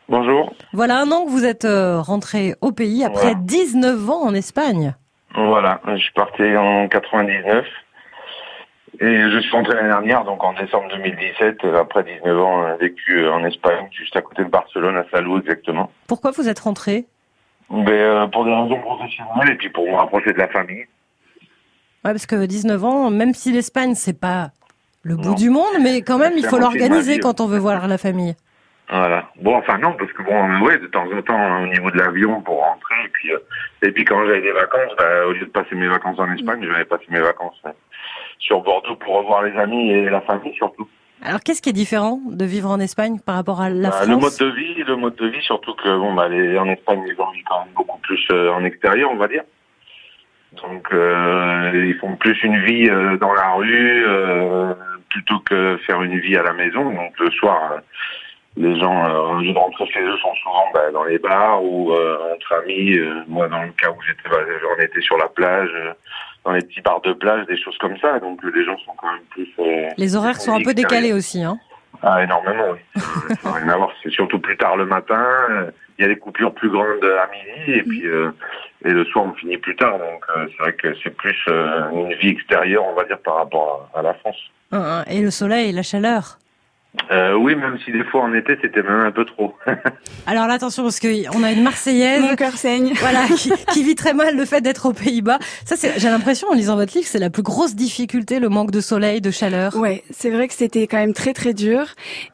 Bonjour. 0.09 0.53
Voilà 0.73 0.99
un 0.99 1.11
an 1.11 1.25
que 1.25 1.29
vous 1.29 1.45
êtes 1.45 1.65
euh, 1.65 2.01
rentré 2.01 2.55
au 2.61 2.71
pays 2.71 3.03
après 3.03 3.35
19 3.35 4.09
ans 4.09 4.23
en 4.23 4.33
Espagne. 4.33 4.95
Voilà, 5.35 5.79
je 5.85 5.97
suis 5.97 6.13
parti 6.13 6.43
en 6.57 6.87
99. 6.87 7.65
Et 9.01 9.29
je 9.31 9.39
suis 9.39 9.51
rentré 9.51 9.75
l'année 9.75 9.89
dernière, 9.89 10.25
donc 10.25 10.43
en 10.43 10.53
décembre 10.53 10.89
2017, 10.89 11.63
après 11.79 12.03
19 12.03 12.41
ans 12.41 12.77
vécu 12.77 13.27
en 13.29 13.45
Espagne, 13.45 13.87
juste 13.91 14.15
à 14.15 14.21
côté 14.21 14.43
de 14.43 14.49
Barcelone, 14.49 14.97
à 14.97 15.05
Salou 15.09 15.39
exactement. 15.39 15.89
Pourquoi 16.07 16.31
vous 16.31 16.49
êtes 16.49 16.59
rentré? 16.59 17.05
Ben, 17.69 17.89
euh, 17.89 18.27
Pour 18.27 18.45
des 18.45 18.53
raisons 18.53 18.79
professionnelles 18.79 19.51
et 19.51 19.55
puis 19.55 19.69
pour 19.69 19.87
me 19.87 19.95
rapprocher 19.95 20.33
de 20.33 20.37
la 20.37 20.47
famille. 20.47 20.85
Ouais, 22.05 22.11
parce 22.11 22.25
que 22.25 22.45
19 22.45 22.83
ans, 22.83 23.09
même 23.09 23.33
si 23.33 23.51
l'Espagne, 23.51 23.93
c'est 23.93 24.19
pas 24.19 24.51
le 25.03 25.15
bout 25.15 25.35
du 25.35 25.49
monde, 25.49 25.79
mais 25.81 26.01
quand 26.01 26.17
même, 26.17 26.33
il 26.37 26.45
faut 26.45 26.59
l'organiser 26.59 27.19
quand 27.19 27.41
on 27.41 27.47
veut 27.47 27.57
voir 27.57 27.87
la 27.87 27.97
famille. 27.97 28.35
Voilà. 28.89 29.29
Bon, 29.41 29.55
enfin 29.55 29.77
non, 29.77 29.93
parce 29.93 30.11
que 30.13 30.23
bon, 30.23 30.61
ouais, 30.65 30.79
de 30.79 30.87
temps 30.87 31.05
en 31.05 31.21
temps, 31.21 31.61
au 31.61 31.67
niveau 31.67 31.91
de 31.91 31.97
l'avion 31.99 32.41
pour 32.41 32.59
rentrer, 32.59 32.95
et 33.05 33.09
puis, 33.09 33.31
euh, 33.31 33.37
et 33.83 33.91
puis 33.91 34.03
quand 34.03 34.25
j'avais 34.25 34.41
des 34.41 34.51
vacances, 34.51 34.91
bah, 34.97 35.27
au 35.27 35.33
lieu 35.33 35.45
de 35.45 35.51
passer 35.51 35.75
mes 35.75 35.87
vacances 35.87 36.17
en 36.17 36.31
Espagne, 36.33 36.61
je 36.63 36.71
vais 36.71 36.85
passer 36.85 37.05
mes 37.09 37.19
vacances 37.19 37.61
sur 38.39 38.61
Bordeaux 38.61 38.95
pour 38.95 39.17
revoir 39.17 39.43
les 39.43 39.55
amis 39.59 39.91
et 39.91 40.09
la 40.09 40.21
famille 40.21 40.55
surtout. 40.55 40.87
Alors, 41.21 41.41
qu'est-ce 41.41 41.61
qui 41.61 41.69
est 41.69 41.73
différent 41.73 42.19
de 42.25 42.45
vivre 42.45 42.69
en 42.69 42.79
Espagne 42.79 43.17
par 43.25 43.35
rapport 43.35 43.59
à 43.59 43.69
la 43.69 43.89
bah, 43.89 43.95
France 43.95 44.07
Le 44.07 44.15
mode 44.15 44.37
de 44.39 44.55
vie, 44.55 44.83
le 44.83 44.95
mode 44.95 45.15
de 45.15 45.27
vie, 45.27 45.41
surtout 45.41 45.73
que 45.73 45.89
bon, 45.89 46.13
bah, 46.13 46.29
les, 46.29 46.57
en 46.57 46.67
Espagne, 46.69 47.03
les 47.05 47.15
gens 47.15 47.29
vivent 47.31 47.43
quand 47.49 47.65
même 47.65 47.73
beaucoup 47.75 47.99
plus 47.99 48.25
euh, 48.31 48.51
en 48.51 48.63
extérieur, 48.63 49.11
on 49.11 49.17
va 49.17 49.27
dire. 49.27 49.43
Donc, 50.63 50.87
euh, 50.93 51.71
ils 51.87 51.95
font 51.99 52.15
plus 52.15 52.41
une 52.43 52.63
vie 52.63 52.89
euh, 52.89 53.17
dans 53.17 53.33
la 53.33 53.53
rue 53.53 54.05
plutôt 55.09 55.39
que 55.39 55.77
faire 55.85 56.01
une 56.03 56.19
vie 56.19 56.37
à 56.37 56.43
la 56.43 56.53
maison. 56.53 56.85
Donc, 56.85 57.19
le 57.19 57.29
soir, 57.31 57.79
les 58.55 58.79
gens, 58.79 59.11
au 59.31 59.39
lieu 59.39 59.51
de 59.51 59.57
rentrer 59.57 59.87
chez 59.87 60.01
eux, 60.01 60.17
sont 60.17 60.35
souvent 60.35 60.65
bah, 60.73 60.89
dans 60.93 61.03
les 61.03 61.19
bars 61.19 61.61
ou 61.63 61.91
entre 61.91 62.53
amis. 62.63 62.97
moi, 63.27 63.49
dans 63.49 63.63
le 63.63 63.71
cas 63.71 63.89
où 63.89 64.01
j'étais, 64.07 64.29
bah, 64.29 64.37
j'en 64.61 64.83
étais 64.83 65.01
sur 65.01 65.17
la 65.17 65.27
plage 65.27 65.71
dans 66.45 66.51
les 66.51 66.61
petits 66.61 66.81
bars 66.81 67.01
de 67.01 67.13
plage, 67.13 67.45
des 67.47 67.57
choses 67.57 67.77
comme 67.79 67.97
ça. 67.99 68.19
Donc 68.19 68.41
les 68.43 68.65
gens 68.65 68.77
sont 68.79 68.93
quand 68.97 69.11
même 69.11 69.21
plus. 69.29 69.47
Euh, 69.59 69.89
les 69.97 70.15
horaires 70.15 70.39
sont 70.39 70.53
un 70.53 70.61
peu 70.63 70.73
décalés 70.73 71.13
aussi, 71.13 71.43
hein. 71.43 71.57
Ah 72.01 72.23
énormément, 72.23 72.63
oui. 72.71 73.01
ça 73.43 73.51
rien 73.51 73.67
à 73.69 73.77
voir. 73.77 73.91
C'est 74.01 74.11
surtout 74.11 74.39
plus 74.39 74.55
tard 74.55 74.77
le 74.77 74.85
matin. 74.85 75.21
Il 75.97 76.03
y 76.03 76.05
a 76.05 76.07
des 76.07 76.17
coupures 76.17 76.53
plus 76.53 76.69
grandes 76.69 77.03
à 77.03 77.27
midi 77.27 77.73
et 77.79 77.83
puis 77.83 78.07
euh, 78.07 78.31
et 78.85 78.91
le 78.91 79.03
soir 79.05 79.25
on 79.25 79.33
finit 79.33 79.57
plus 79.57 79.75
tard. 79.75 79.99
Donc 79.99 80.23
euh, 80.35 80.47
c'est 80.49 80.63
vrai 80.63 80.73
que 80.73 80.95
c'est 81.03 81.09
plus 81.09 81.37
une 81.47 82.13
vie 82.15 82.29
extérieure, 82.29 82.85
on 82.85 82.93
va 82.95 83.03
dire, 83.03 83.19
par 83.19 83.35
rapport 83.35 83.89
à, 83.93 83.99
à 83.99 84.01
la 84.01 84.13
France. 84.13 84.37
Et 85.09 85.21
le 85.21 85.29
soleil, 85.31 85.73
la 85.73 85.83
chaleur. 85.83 86.38
Euh, 87.11 87.35
oui, 87.35 87.55
même 87.55 87.77
si 87.85 87.91
des 87.91 88.03
fois 88.03 88.23
en 88.23 88.33
été 88.33 88.57
c'était 88.61 88.81
même 88.81 89.01
un 89.01 89.11
peu 89.11 89.23
trop. 89.23 89.53
Alors 90.25 90.47
là, 90.47 90.55
attention 90.55 90.81
parce 90.81 90.99
que 90.99 91.07
on 91.37 91.43
a 91.43 91.51
une 91.51 91.61
Marseillaise. 91.61 92.21
Mon 92.21 92.35
cœur 92.35 92.53
saigne. 92.53 92.93
Voilà, 92.99 93.25
qui, 93.73 93.83
vit 93.83 93.95
très 93.95 94.13
mal 94.13 94.35
le 94.35 94.45
fait 94.45 94.61
d'être 94.61 94.87
aux 94.87 94.93
Pays-Bas. 94.93 95.39
Ça, 95.65 95.75
c'est, 95.75 95.99
j'ai 95.99 96.09
l'impression 96.09 96.49
en 96.49 96.53
lisant 96.53 96.75
votre 96.75 96.93
livre, 96.95 97.07
c'est 97.07 97.19
la 97.19 97.29
plus 97.29 97.43
grosse 97.43 97.75
difficulté, 97.75 98.39
le 98.39 98.49
manque 98.49 98.71
de 98.71 98.81
soleil, 98.81 99.21
de 99.21 99.31
chaleur. 99.31 99.75
Ouais, 99.75 100.03
c'est 100.09 100.29
vrai 100.29 100.47
que 100.47 100.53
c'était 100.53 100.85
quand 100.87 100.97
même 100.97 101.13
très 101.13 101.33
très 101.33 101.53
dur. 101.53 101.85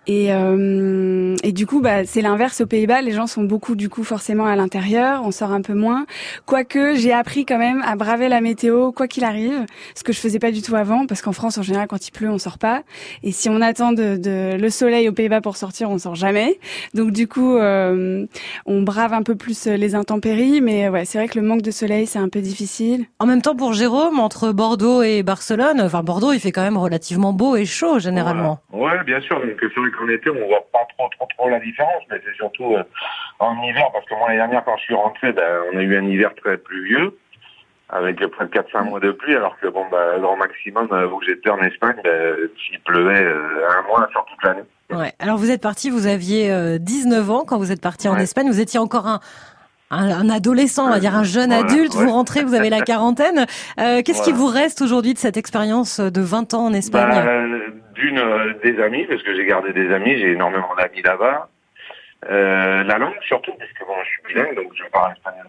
Et 0.07 0.33
euh, 0.33 1.35
et 1.43 1.51
du 1.51 1.65
coup, 1.67 1.81
bah 1.81 2.05
c'est 2.05 2.21
l'inverse 2.21 2.61
aux 2.61 2.65
Pays-Bas. 2.65 3.01
Les 3.01 3.11
gens 3.11 3.27
sont 3.27 3.43
beaucoup 3.43 3.75
du 3.75 3.89
coup 3.89 4.03
forcément 4.03 4.45
à 4.45 4.55
l'intérieur. 4.55 5.21
On 5.23 5.31
sort 5.31 5.51
un 5.51 5.61
peu 5.61 5.73
moins. 5.73 6.05
Quoique 6.45 6.95
j'ai 6.95 7.13
appris 7.13 7.45
quand 7.45 7.59
même 7.59 7.83
à 7.85 7.95
braver 7.95 8.29
la 8.29 8.41
météo 8.41 8.91
quoi 8.91 9.07
qu'il 9.07 9.25
arrive, 9.25 9.65
ce 9.95 10.03
que 10.03 10.13
je 10.13 10.19
faisais 10.19 10.39
pas 10.39 10.51
du 10.51 10.61
tout 10.61 10.75
avant, 10.75 11.05
parce 11.05 11.21
qu'en 11.21 11.33
France 11.33 11.57
en 11.57 11.61
général 11.61 11.87
quand 11.87 12.07
il 12.07 12.11
pleut 12.11 12.29
on 12.29 12.37
sort 12.37 12.57
pas. 12.57 12.83
Et 13.23 13.31
si 13.31 13.49
on 13.49 13.61
attend 13.61 13.91
de, 13.91 14.17
de 14.17 14.44
euh, 14.45 14.57
le 14.57 14.69
soleil 14.69 15.09
aux 15.09 15.11
Pays-Bas 15.11 15.41
pour 15.41 15.57
sortir, 15.57 15.89
on 15.89 15.97
sort 15.97 16.15
jamais. 16.15 16.59
Donc 16.93 17.11
du 17.11 17.27
coup, 17.27 17.57
euh, 17.57 18.25
on 18.65 18.81
brave 18.81 19.13
un 19.13 19.23
peu 19.23 19.35
plus 19.35 19.67
les 19.67 19.95
intempéries, 19.95 20.61
mais 20.61 20.89
ouais, 20.89 21.05
c'est 21.05 21.17
vrai 21.17 21.27
que 21.27 21.39
le 21.39 21.45
manque 21.45 21.61
de 21.61 21.71
soleil, 21.71 22.05
c'est 22.05 22.19
un 22.19 22.29
peu 22.29 22.41
difficile. 22.41 23.05
En 23.19 23.25
même 23.25 23.41
temps, 23.41 23.55
pour 23.55 23.73
Jérôme, 23.73 24.19
entre 24.19 24.51
Bordeaux 24.51 25.01
et 25.01 25.23
Barcelone, 25.23 25.81
enfin 25.81 26.03
Bordeaux, 26.03 26.33
il 26.33 26.39
fait 26.39 26.51
quand 26.51 26.63
même 26.63 26.77
relativement 26.77 27.33
beau 27.33 27.55
et 27.55 27.65
chaud 27.65 27.99
généralement. 27.99 28.59
Ouais, 28.71 29.03
bien 29.05 29.19
sûr. 29.21 29.39
Donc 29.39 29.57
c'est 29.59 29.79
vrai 29.79 29.89
qu'en 29.91 30.07
été, 30.09 30.29
on 30.29 30.47
voit 30.47 30.65
pas 30.71 30.85
trop, 30.97 31.09
trop, 31.17 31.27
trop 31.37 31.49
la 31.49 31.59
différence, 31.59 32.03
mais 32.09 32.17
c'est 32.25 32.35
surtout 32.35 32.75
en 33.39 33.63
hiver, 33.63 33.87
parce 33.91 34.05
que 34.05 34.15
moi 34.15 34.27
l'année 34.27 34.39
dernière, 34.39 34.63
quand 34.63 34.77
je 34.77 34.83
suis 34.83 34.93
rentré, 34.93 35.31
ben, 35.33 35.43
on 35.73 35.77
a 35.77 35.81
eu 35.81 35.97
un 35.97 36.05
hiver 36.05 36.31
très 36.35 36.57
pluvieux 36.57 37.17
avec 37.89 38.17
près 38.27 38.45
de 38.45 38.51
4-5 38.51 38.89
mois 38.89 38.99
de 38.99 39.11
pluie, 39.11 39.35
alors 39.35 39.57
que 39.59 39.67
bon, 39.67 39.85
bah, 39.91 40.17
grand 40.19 40.37
maximum, 40.37 40.87
euh, 40.91 41.07
où 41.07 41.21
j'étais 41.21 41.49
en 41.49 41.59
Espagne, 41.59 41.97
bah, 42.03 42.09
il 42.71 42.79
pleuvait 42.81 43.23
euh, 43.23 43.69
un 43.69 43.87
mois 43.87 44.07
sur 44.11 44.25
toute 44.25 44.43
l'année. 44.43 44.63
Ouais. 44.91 45.13
Alors 45.19 45.37
vous 45.37 45.51
êtes 45.51 45.61
parti, 45.61 45.89
vous 45.89 46.07
aviez 46.07 46.79
19 46.79 47.29
euh, 47.29 47.31
ans 47.31 47.43
quand 47.45 47.57
vous 47.57 47.71
êtes 47.71 47.81
parti 47.81 48.07
en 48.07 48.17
Espagne, 48.17 48.47
vous 48.47 48.59
étiez 48.59 48.79
encore 48.79 49.07
un, 49.07 49.19
un, 49.91 50.29
adolescent, 50.29 50.87
on 50.87 50.89
va 50.89 50.99
dire 50.99 51.15
un 51.15 51.23
jeune 51.23 51.51
adulte, 51.51 51.93
vous 51.93 52.09
rentrez, 52.09 52.43
vous 52.43 52.53
avez 52.55 52.69
la 52.69 52.81
quarantaine. 52.81 53.45
Qu'est-ce 53.77 54.23
qui 54.23 54.31
vous 54.31 54.47
reste 54.47 54.81
aujourd'hui 54.81 55.13
de 55.13 55.19
cette 55.19 55.37
expérience 55.37 55.99
de 55.99 56.21
20 56.21 56.53
ans 56.53 56.65
en 56.65 56.73
Espagne? 56.73 57.09
Bah, 57.09 57.59
D'une, 57.95 58.21
des 58.63 58.81
amis, 58.81 59.05
parce 59.05 59.23
que 59.23 59.35
j'ai 59.35 59.45
gardé 59.45 59.73
des 59.73 59.91
amis, 59.91 60.17
j'ai 60.17 60.31
énormément 60.31 60.75
d'amis 60.77 61.01
là-bas. 61.03 61.49
la 62.29 62.97
langue 62.97 63.15
surtout, 63.27 63.53
parce 63.57 63.71
que 63.71 63.85
bon, 63.85 63.93
je 64.03 64.09
suis 64.09 64.33
bilingue, 64.33 64.55
donc 64.55 64.71
je 64.75 64.83
parle 64.91 65.13
espagnol 65.13 65.47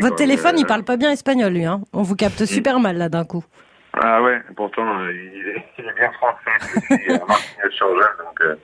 votre 0.00 0.16
téléphone, 0.16 0.58
il 0.58 0.66
parle 0.66 0.84
pas 0.84 0.96
bien 0.96 1.10
espagnol, 1.10 1.52
lui. 1.52 1.64
Hein 1.64 1.80
On 1.92 2.02
vous 2.02 2.16
capte 2.16 2.44
super 2.44 2.80
mal, 2.80 2.96
là, 2.96 3.08
d'un 3.08 3.24
coup. 3.24 3.44
Ah 3.94 4.22
ouais, 4.22 4.40
pourtant, 4.56 5.00
euh, 5.00 5.12
il, 5.12 5.48
est, 5.48 5.94
bien 5.96 6.10
français. 6.12 6.86
Il 6.90 7.18
donc... 7.18 8.40
Euh, 8.40 8.56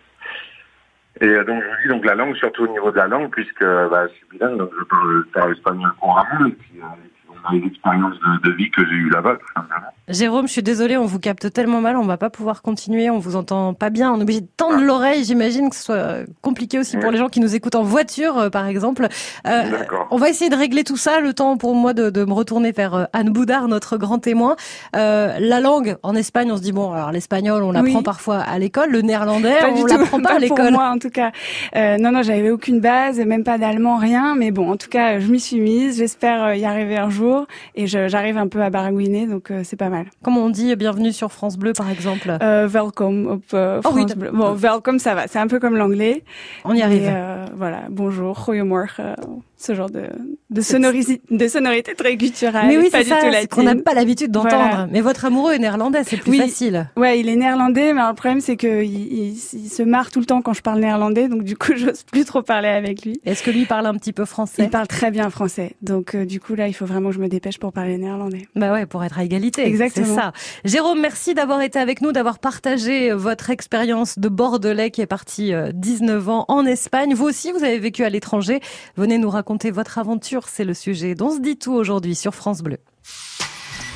et 1.21 1.27
euh, 1.27 1.45
donc, 1.45 1.63
je 1.63 1.69
vous 1.69 1.75
dis, 1.83 1.89
donc, 1.89 2.05
la 2.05 2.15
langue, 2.15 2.37
surtout 2.37 2.65
au 2.65 2.69
niveau 2.69 2.91
de 2.91 2.97
la 2.97 3.09
langue, 3.09 3.31
puisque 3.31 3.65
bah, 3.65 4.07
je 4.07 4.15
suis 4.15 4.27
bilingue, 4.31 4.57
donc 4.57 4.71
je 4.79 4.85
parle, 4.85 5.25
je 5.35 5.53
espagnol 5.53 5.91
couramment, 6.01 6.47
et 6.47 6.53
puis, 6.53 6.81
une 7.53 7.67
expérience 7.67 8.15
de, 8.15 8.49
de 8.49 8.57
vie 8.57 8.71
que 8.71 8.85
j'ai 8.85 8.95
eue 8.95 9.11
là-bas, 9.11 9.37
tout 9.37 9.53
simplement. 9.55 9.87
Jérôme, 10.09 10.47
je 10.47 10.53
suis 10.53 10.63
désolée, 10.63 10.97
on 10.97 11.05
vous 11.05 11.19
capte 11.19 11.53
tellement 11.53 11.81
mal, 11.81 11.97
on 11.97 12.07
va 12.07 12.17
pas 12.17 12.31
pouvoir 12.31 12.63
continuer, 12.63 13.11
on 13.11 13.19
vous 13.19 13.37
entend 13.37 13.75
pas 13.75 13.91
bien, 13.91 14.11
on 14.13 14.19
est 14.19 14.23
obligé 14.23 14.41
de 14.41 14.49
tendre 14.57 14.81
l'oreille, 14.81 15.25
j'imagine 15.25 15.69
que 15.69 15.77
ce 15.77 15.83
soit 15.85 16.25
compliqué 16.41 16.79
aussi 16.79 16.97
pour 16.97 17.11
les 17.11 17.19
gens 17.19 17.29
qui 17.29 17.41
nous 17.41 17.55
écoutent 17.55 17.75
en 17.75 17.83
voiture, 17.83 18.39
euh, 18.39 18.51
par 18.51 18.67
exemple. 18.67 19.09
Euh, 19.47 19.63
on 20.11 20.17
va 20.17 20.31
essayer 20.31 20.51
de 20.51 20.57
régler 20.57 20.85
tout 20.85 20.97
ça, 20.97 21.21
le 21.21 21.35
temps 21.35 21.57
pour 21.59 21.75
moi 21.75 21.93
de, 21.93 22.09
de 22.09 22.25
me 22.25 22.33
retourner 22.33 22.73
vers 22.73 22.95
euh, 22.95 23.05
Anne 23.13 23.31
Boudard, 23.31 23.69
notre 23.69 23.99
grand 23.99 24.19
témoin. 24.19 24.57
Euh, 24.97 25.37
la 25.41 25.61
langue, 25.61 25.97
en 26.03 26.15
Espagne, 26.15 26.51
on 26.53 26.57
se 26.57 26.63
dit, 26.63 26.73
bon, 26.73 26.93
alors 26.93 27.13
l'espagnol, 27.13 27.63
on 27.63 27.73
l'apprend 27.73 28.03
parfois 28.03 28.39
à 28.39 28.59
l'école, 28.59 28.91
le 28.91 29.03
néerlandais, 29.03 29.57
on 29.71 29.85
l'apprend 29.85 30.21
pas, 30.21 30.37
à 30.37 30.39
l'école. 30.39 30.73
Moi, 30.73 30.89
en 30.89 30.99
tout 30.99 31.11
cas. 31.11 31.33
Euh, 31.77 31.99
non, 31.99 32.13
non, 32.13 32.23
j'avais 32.23 32.51
aucune 32.51 32.81
base, 32.81 33.19
même 33.21 33.45
pas 33.45 33.59
d'allemand, 33.59 33.97
rien, 33.99 34.35
mais 34.35 34.51
bon, 34.51 34.71
en 34.71 34.77
tout 34.77 34.89
cas, 34.89 35.21
je 35.21 35.31
m'y 35.31 35.41
suis 35.41 35.61
mise, 35.61 35.99
j'espère 35.99 36.55
y 36.55 36.65
arriver 36.65 36.97
un 36.97 37.11
jour, 37.11 37.38
et 37.75 37.87
j'arrive 37.87 38.37
un 38.37 38.49
peu 38.49 38.63
à 38.63 38.71
baragouiner, 38.71 39.27
donc 39.27 39.53
c'est 39.65 39.77
pas 39.77 39.89
mal. 39.89 40.07
Comment 40.23 40.45
on 40.45 40.51
dit 40.51 40.75
bienvenue 40.77 41.13
sur 41.13 41.33
France 41.33 41.57
Bleu, 41.57 41.73
par 41.73 41.91
exemple? 41.91 42.37
Euh, 42.43 42.69
Welcome 42.69 43.41
euh, 43.55 43.81
oh 43.85 43.91
France 43.91 44.15
Bleu. 44.15 44.31
Bon, 44.33 44.53
welcome, 44.55 44.99
ça 44.99 45.15
va. 45.15 45.27
C'est 45.27 45.39
un 45.39 45.47
peu 45.47 45.59
comme 45.59 45.77
l'anglais. 45.77 46.25
On 46.65 46.75
y 46.75 46.83
arrive. 46.83 47.07
Euh, 47.07 47.47
voilà. 47.55 47.83
Bonjour, 47.91 48.43
goedemorgen 48.47 49.15
ce 49.59 49.75
genre 49.75 49.91
de, 49.91 50.05
de, 50.51 50.61
sonorité, 50.61 51.21
de 51.31 51.49
sonorité 51.49 51.95
très 51.97 52.17
culturelle. 52.17 52.69
Mais 52.69 52.79
oui, 52.79 52.89
c'est 52.93 53.03
ça, 53.03 53.19
qu'on 53.51 53.65
n'a 53.65 53.75
pas 53.75 53.93
l'habitude 53.93 54.31
d'entendre. 54.31 54.87
Mais 54.91 55.01
votre 55.01 55.25
amoureux 55.25 55.53
est 55.53 55.59
néerlandais, 55.59 56.05
c'est 56.05 56.17
plus 56.17 56.39
facile. 56.39 56.89
Ouais, 56.97 57.19
il 57.19 57.29
est 57.29 57.35
néerlandais, 57.35 57.93
mais 57.93 58.07
le 58.07 58.15
problème 58.15 58.41
c'est 58.41 58.57
que 58.57 58.85
il, 58.85 59.33
il, 59.33 59.37
se 59.37 59.83
marre 59.83 60.13
tout 60.13 60.21
le 60.21 60.27
temps 60.27 60.43
quand 60.43 60.53
je 60.53 60.63
parle 60.63 60.79
néerlandais, 60.79 61.29
donc 61.29 61.43
du 61.43 61.57
coup, 61.57 61.73
j'ose 61.77 62.05
plus 62.05 62.25
trop 62.25 62.43
parler 62.43 62.69
avec 62.69 63.05
lui. 63.05 63.21
Est-ce 63.25 63.43
que 63.43 63.51
lui 63.51 63.67
parle 63.67 63.87
un 63.87 63.95
petit 63.95 64.13
peu 64.13 64.25
français? 64.25 64.63
Il 64.63 64.71
parle 64.71 64.87
très 64.87 65.11
bien 65.11 65.29
français, 65.29 65.75
donc 65.83 66.15
euh, 66.15 66.25
du 66.25 66.39
coup 66.39 66.55
là, 66.55 66.69
il 66.69 66.73
faut 66.73 66.87
vraiment 66.87 67.09
que 67.09 67.17
je 67.17 67.21
me 67.21 67.29
dépêche 67.29 67.59
pour 67.59 67.73
parler 67.73 67.99
néerlandais. 67.99 68.47
Bah 68.55 68.73
ouais, 68.73 68.87
pour 68.87 69.03
être 69.03 69.19
à 69.19 69.25
égalité. 69.25 69.67
Exactement. 69.67 70.07
C'est 70.07 70.15
ça. 70.15 70.33
Jérôme, 70.65 71.01
merci 71.01 71.35
d'avoir 71.35 71.63
été 71.63 71.81
avec 71.81 72.01
nous, 72.01 72.13
d'avoir 72.13 72.39
partagé 72.39 73.13
votre 73.13 73.51
expérience 73.51 74.21
de 74.21 74.29
Bordelais 74.29 74.93
qui 74.93 75.01
est 75.01 75.07
parti 75.07 75.53
19 75.75 76.29
euh, 76.29 76.31
ans 76.31 76.45
en 76.47 76.65
Espagne. 76.65 77.15
Vous 77.15 77.25
aussi, 77.25 77.51
vous 77.51 77.65
avez 77.65 77.81
vécu 77.81 78.05
à 78.05 78.09
l'étranger. 78.09 78.61
Venez 78.97 79.19
nous 79.19 79.31
raconter 79.31 79.48
votre 79.71 79.97
aventure 79.97 80.47
c'est 80.47 80.65
le 80.65 80.75
sujet 80.75 81.15
dont 81.15 81.31
se 81.31 81.41
dit 81.41 81.57
tout 81.57 81.73
aujourd'hui 81.73 82.15
sur 82.15 82.35
France 82.35 82.63
Bleu. 82.63 82.79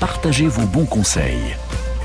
Partagez 0.00 0.48
vos 0.48 0.66
bons 0.66 0.86
conseils. 0.86 1.54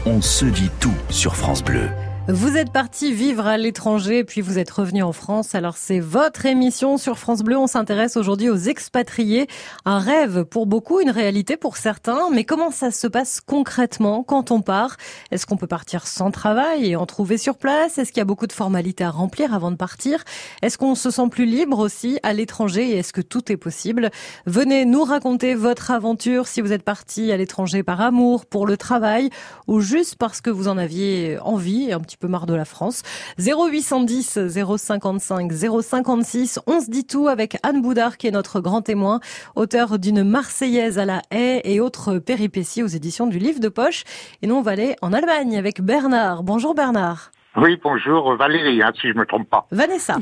On 0.05 0.21
se 0.21 0.45
dit 0.45 0.69
tout 0.79 0.93
sur 1.09 1.35
France 1.35 1.63
Bleu. 1.63 1.89
Vous 2.29 2.57
êtes 2.57 2.73
parti 2.73 3.13
vivre 3.13 3.47
à 3.47 3.55
l'étranger, 3.55 4.25
puis 4.25 4.41
vous 4.41 4.59
êtes 4.59 4.69
revenu 4.69 5.01
en 5.01 5.13
France. 5.13 5.55
Alors 5.55 5.77
c'est 5.77 6.01
votre 6.01 6.45
émission 6.45 6.97
sur 6.97 7.17
France 7.17 7.41
Bleu. 7.41 7.57
On 7.57 7.67
s'intéresse 7.67 8.17
aujourd'hui 8.17 8.49
aux 8.49 8.57
expatriés. 8.57 9.47
Un 9.85 9.99
rêve 9.99 10.43
pour 10.43 10.65
beaucoup, 10.65 10.99
une 10.99 11.09
réalité 11.09 11.55
pour 11.55 11.77
certains. 11.77 12.29
Mais 12.33 12.43
comment 12.43 12.69
ça 12.69 12.91
se 12.91 13.07
passe 13.07 13.39
concrètement 13.39 14.23
quand 14.23 14.51
on 14.51 14.59
part? 14.59 14.97
Est-ce 15.31 15.45
qu'on 15.45 15.55
peut 15.55 15.67
partir 15.67 16.05
sans 16.05 16.29
travail 16.29 16.91
et 16.91 16.97
en 16.97 17.05
trouver 17.05 17.37
sur 17.37 17.57
place? 17.57 17.97
Est-ce 17.97 18.11
qu'il 18.11 18.19
y 18.19 18.21
a 18.21 18.25
beaucoup 18.25 18.47
de 18.47 18.51
formalités 18.51 19.05
à 19.05 19.09
remplir 19.09 19.53
avant 19.53 19.71
de 19.71 19.77
partir? 19.77 20.25
Est-ce 20.61 20.77
qu'on 20.77 20.95
se 20.95 21.09
sent 21.11 21.29
plus 21.31 21.45
libre 21.45 21.79
aussi 21.79 22.19
à 22.23 22.33
l'étranger 22.33 22.89
et 22.89 22.97
est-ce 22.97 23.13
que 23.13 23.21
tout 23.21 23.53
est 23.53 23.57
possible? 23.57 24.11
Venez 24.45 24.83
nous 24.83 25.05
raconter 25.05 25.55
votre 25.55 25.91
aventure 25.91 26.49
si 26.49 26.59
vous 26.59 26.73
êtes 26.73 26.83
parti 26.83 27.31
à 27.31 27.37
l'étranger 27.37 27.83
par 27.83 28.01
amour, 28.01 28.45
pour 28.45 28.67
le 28.67 28.75
travail 28.75 29.29
ou 29.67 29.79
juste 29.79 30.17
parce 30.17 30.41
que 30.41 30.49
vous 30.49 30.67
en 30.67 30.77
aviez 30.77 31.39
envie 31.39 31.93
un 31.93 32.01
petit 32.01 32.16
peu 32.19 32.27
marre 32.27 32.45
de 32.45 32.55
la 32.55 32.65
France. 32.65 33.03
0810 33.39 34.39
055 34.77 35.51
056. 35.51 36.59
On 36.67 36.79
se 36.81 36.89
dit 36.89 37.05
tout 37.05 37.27
avec 37.27 37.57
Anne 37.63 37.81
Boudard 37.81 38.17
qui 38.17 38.27
est 38.27 38.31
notre 38.31 38.59
grand 38.59 38.81
témoin, 38.81 39.19
auteur 39.55 39.99
d'une 39.99 40.23
Marseillaise 40.23 40.99
à 40.99 41.05
la 41.05 41.21
haie 41.31 41.61
et 41.63 41.79
autres 41.79 42.19
péripéties 42.19 42.83
aux 42.83 42.87
éditions 42.87 43.27
du 43.27 43.37
livre 43.37 43.59
de 43.59 43.69
poche. 43.69 44.03
Et 44.41 44.47
nous 44.47 44.55
on 44.55 44.61
va 44.61 44.71
aller 44.71 44.95
en 45.01 45.13
Allemagne 45.13 45.57
avec 45.57 45.81
Bernard. 45.81 46.43
Bonjour 46.43 46.73
Bernard. 46.73 47.31
Oui, 47.55 47.79
bonjour 47.83 48.35
Valérie, 48.35 48.81
hein, 48.81 48.91
si 48.99 49.09
je 49.09 49.13
me 49.13 49.25
trompe 49.25 49.49
pas. 49.49 49.65
Vanessa. 49.71 50.17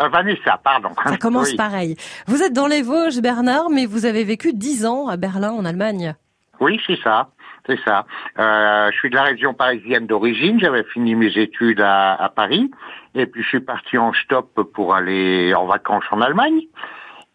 Euh, 0.00 0.08
Vanessa, 0.08 0.60
pardon. 0.62 0.90
Ça 1.04 1.16
commence 1.20 1.52
pareil. 1.54 1.96
Vous 2.26 2.42
êtes 2.42 2.52
dans 2.52 2.66
les 2.66 2.82
Vosges, 2.82 3.20
Bernard, 3.20 3.70
mais 3.70 3.86
vous 3.86 4.06
avez 4.06 4.24
vécu 4.24 4.52
dix 4.52 4.86
ans 4.86 5.08
à 5.08 5.16
Berlin, 5.16 5.52
en 5.52 5.64
Allemagne. 5.64 6.14
Oui, 6.60 6.80
c'est 6.86 6.98
ça. 7.02 7.30
C'est 7.68 7.78
ça. 7.84 8.06
Euh, 8.38 8.90
je 8.90 8.96
suis 8.96 9.10
de 9.10 9.14
la 9.14 9.24
région 9.24 9.52
parisienne 9.52 10.06
d'origine. 10.06 10.58
J'avais 10.58 10.84
fini 10.84 11.14
mes 11.14 11.36
études 11.36 11.80
à, 11.80 12.14
à, 12.14 12.28
Paris. 12.30 12.70
Et 13.14 13.26
puis 13.26 13.42
je 13.42 13.48
suis 13.48 13.60
parti 13.60 13.98
en 13.98 14.12
stop 14.14 14.62
pour 14.72 14.94
aller 14.94 15.52
en 15.54 15.66
vacances 15.66 16.04
en 16.10 16.22
Allemagne. 16.22 16.62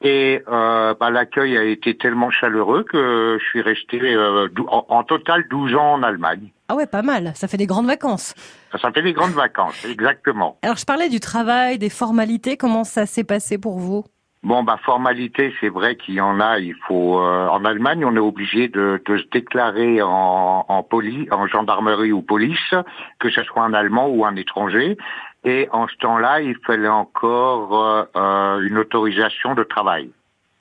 Et 0.01 0.43
euh, 0.49 0.93
bah, 0.99 1.11
l'accueil 1.11 1.57
a 1.57 1.63
été 1.63 1.95
tellement 1.95 2.29
chaleureux 2.29 2.83
que 2.83 3.37
je 3.39 3.45
suis 3.45 3.61
resté 3.61 4.01
euh, 4.01 4.49
en, 4.67 4.85
en, 4.89 5.03
total 5.03 5.45
12 5.49 5.75
ans 5.75 5.93
en 5.93 6.03
Allemagne. 6.03 6.51
Ah 6.67 6.75
ouais, 6.75 6.87
pas 6.87 7.03
mal. 7.03 7.31
Ça 7.35 7.47
fait 7.47 7.57
des 7.57 7.67
grandes 7.67 7.87
vacances. 7.87 8.33
Ça, 8.71 8.79
ça 8.79 8.91
fait 8.91 9.01
des 9.01 9.13
grandes 9.13 9.31
vacances, 9.31 9.85
exactement. 9.85 10.57
Alors 10.61 10.75
je 10.75 10.85
parlais 10.85 11.07
du 11.07 11.21
travail, 11.21 11.77
des 11.77 11.89
formalités. 11.89 12.57
Comment 12.57 12.83
ça 12.83 13.05
s'est 13.05 13.23
passé 13.23 13.57
pour 13.57 13.79
vous? 13.79 14.03
Bon, 14.43 14.61
bah 14.61 14.77
formalité, 14.83 15.53
c'est 15.61 15.69
vrai 15.69 15.95
qu'il 15.95 16.15
y 16.15 16.21
en 16.21 16.41
a. 16.41 16.59
Il 16.59 16.75
faut 16.87 17.17
euh, 17.19 17.47
en 17.47 17.63
Allemagne, 17.63 18.03
on 18.03 18.13
est 18.15 18.19
obligé 18.19 18.67
de, 18.67 19.01
de 19.05 19.17
se 19.17 19.23
déclarer 19.31 20.01
en, 20.01 20.65
en 20.67 20.83
police, 20.83 21.29
en 21.31 21.47
gendarmerie 21.47 22.11
ou 22.11 22.21
police, 22.21 22.75
que 23.19 23.29
ce 23.29 23.41
soit 23.43 23.63
un 23.63 23.73
Allemand 23.73 24.09
ou 24.09 24.25
un 24.25 24.35
étranger. 24.35 24.97
Et 25.45 25.69
en 25.71 25.87
ce 25.87 25.95
temps-là, 25.97 26.41
il 26.41 26.57
fallait 26.65 26.89
encore 26.89 27.85
euh, 27.85 28.03
euh 28.15 28.59
une 28.61 28.77
autorisation 28.77 29.55
de 29.55 29.63
travail. 29.63 30.09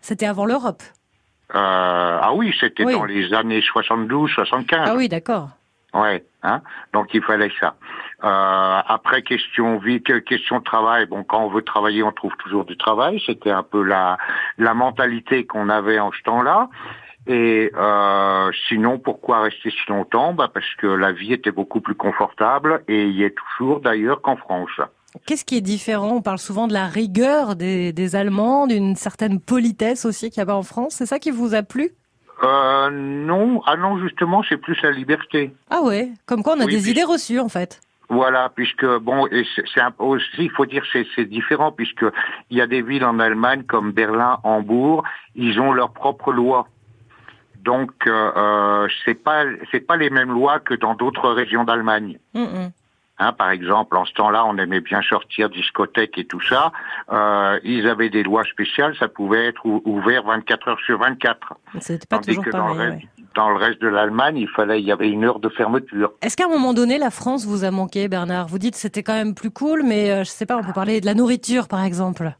C'était 0.00 0.26
avant 0.26 0.44
l'Europe. 0.44 0.82
Euh, 1.54 2.18
ah 2.22 2.32
oui, 2.34 2.54
c'était 2.58 2.84
dans 2.84 3.04
les 3.04 3.34
années 3.34 3.60
72-75. 3.60 4.64
Ah 4.72 4.94
oui, 4.96 5.08
d'accord. 5.08 5.50
Ouais, 5.92 6.24
hein. 6.42 6.62
Donc 6.92 7.12
il 7.12 7.22
fallait 7.22 7.52
ça. 7.60 7.74
Euh, 8.24 8.80
après 8.86 9.22
question 9.22 9.78
vie, 9.78 10.02
question 10.02 10.60
travail. 10.60 11.06
Bon, 11.06 11.24
quand 11.24 11.44
on 11.44 11.48
veut 11.48 11.62
travailler, 11.62 12.02
on 12.02 12.12
trouve 12.12 12.36
toujours 12.36 12.64
du 12.64 12.76
travail. 12.76 13.20
C'était 13.26 13.50
un 13.50 13.62
peu 13.64 13.82
la 13.82 14.16
la 14.58 14.74
mentalité 14.74 15.44
qu'on 15.44 15.68
avait 15.68 15.98
en 15.98 16.12
ce 16.12 16.22
temps-là. 16.22 16.68
Et 17.26 17.70
euh, 17.76 18.50
sinon, 18.68 18.98
pourquoi 18.98 19.42
rester 19.42 19.70
si 19.70 19.90
longtemps? 19.90 20.34
Bah 20.34 20.50
Parce 20.52 20.74
que 20.76 20.86
la 20.86 21.12
vie 21.12 21.32
était 21.32 21.52
beaucoup 21.52 21.80
plus 21.80 21.94
confortable 21.94 22.82
et 22.88 23.06
y 23.08 23.22
est 23.22 23.34
toujours 23.34 23.80
d'ailleurs 23.80 24.22
qu'en 24.22 24.36
France. 24.36 24.80
Qu'est-ce 25.26 25.44
qui 25.44 25.56
est 25.56 25.62
différent? 25.62 26.16
On 26.16 26.22
parle 26.22 26.38
souvent 26.38 26.66
de 26.66 26.72
la 26.72 26.86
rigueur 26.86 27.54
des, 27.54 27.92
des 27.92 28.16
Allemands, 28.16 28.66
d'une 28.66 28.96
certaine 28.96 29.40
politesse 29.40 30.04
aussi 30.04 30.30
qu'il 30.30 30.42
y 30.42 30.48
a 30.48 30.56
en 30.56 30.62
France. 30.62 30.94
C'est 30.94 31.06
ça 31.06 31.18
qui 31.18 31.30
vous 31.30 31.54
a 31.54 31.62
plu? 31.62 31.92
Euh, 32.42 32.90
non, 32.90 33.62
ah 33.66 33.76
non, 33.76 33.98
justement, 33.98 34.42
c'est 34.48 34.56
plus 34.56 34.80
la 34.82 34.90
liberté. 34.90 35.52
Ah 35.70 35.82
ouais, 35.82 36.10
comme 36.26 36.42
quoi 36.42 36.54
on 36.56 36.60
a 36.60 36.66
des 36.66 36.90
idées 36.90 37.04
reçues 37.04 37.38
en 37.38 37.48
fait. 37.48 37.80
Voilà, 38.08 38.50
puisque 38.54 38.84
bon, 38.84 39.26
et 39.28 39.46
c'est 39.54 39.80
aussi, 39.98 40.26
il 40.38 40.50
faut 40.50 40.66
dire, 40.66 40.84
c'est 40.92 41.06
c'est 41.14 41.24
différent 41.24 41.72
puisque 41.72 42.04
il 42.50 42.58
y 42.58 42.60
a 42.60 42.66
des 42.66 42.82
villes 42.82 43.04
en 43.04 43.18
Allemagne 43.18 43.62
comme 43.62 43.92
Berlin, 43.92 44.38
Hambourg, 44.44 45.04
ils 45.34 45.58
ont 45.60 45.72
leurs 45.72 45.92
propres 45.92 46.32
lois. 46.32 46.68
Donc 47.62 47.92
euh, 48.06 48.32
euh, 48.36 48.88
c'est 49.04 49.14
pas 49.14 49.44
c'est 49.70 49.86
pas 49.86 49.96
les 49.96 50.10
mêmes 50.10 50.32
lois 50.32 50.58
que 50.58 50.74
dans 50.74 50.94
d'autres 50.94 51.30
régions 51.30 51.64
d'Allemagne. 51.64 52.18
Hein, 53.18 53.32
par 53.32 53.50
exemple, 53.50 53.96
en 53.96 54.04
ce 54.04 54.12
temps-là, 54.14 54.44
on 54.44 54.56
aimait 54.56 54.80
bien 54.80 55.00
sortir 55.02 55.48
discothèque 55.48 56.18
et 56.18 56.24
tout 56.24 56.40
ça. 56.40 56.72
Euh, 57.12 57.60
ils 57.62 57.86
avaient 57.86 58.08
des 58.10 58.24
lois 58.24 58.42
spéciales, 58.44 58.96
ça 58.98 59.06
pouvait 59.06 59.46
être 59.46 59.64
ouvert 59.64 60.24
24 60.24 60.68
heures 60.68 60.80
sur 60.80 60.98
24. 60.98 61.54
C'était 61.78 62.06
pas 62.06 62.18
toujours 62.18 62.44
pareil. 62.50 62.60
Dans 62.60 62.74
le, 62.74 62.98
dans 63.34 63.50
le 63.50 63.56
reste 63.56 63.80
de 63.80 63.88
l'Allemagne, 63.88 64.36
il 64.36 64.48
fallait, 64.48 64.80
il 64.80 64.86
y 64.86 64.92
avait 64.92 65.08
une 65.08 65.24
heure 65.24 65.38
de 65.38 65.48
fermeture. 65.48 66.12
Est-ce 66.22 66.36
qu'à 66.36 66.44
un 66.44 66.48
moment 66.48 66.74
donné, 66.74 66.98
la 66.98 67.10
France 67.10 67.46
vous 67.46 67.64
a 67.64 67.70
manqué, 67.70 68.08
Bernard? 68.08 68.46
Vous 68.48 68.58
dites 68.58 68.74
c'était 68.74 69.02
quand 69.02 69.14
même 69.14 69.34
plus 69.34 69.50
cool, 69.50 69.82
mais 69.84 70.10
euh, 70.10 70.18
je 70.24 70.30
sais 70.30 70.46
pas, 70.46 70.56
on 70.56 70.62
peut 70.62 70.72
parler 70.72 71.00
de 71.00 71.06
la 71.06 71.14
nourriture, 71.14 71.68
par 71.68 71.82
exemple. 71.84 72.32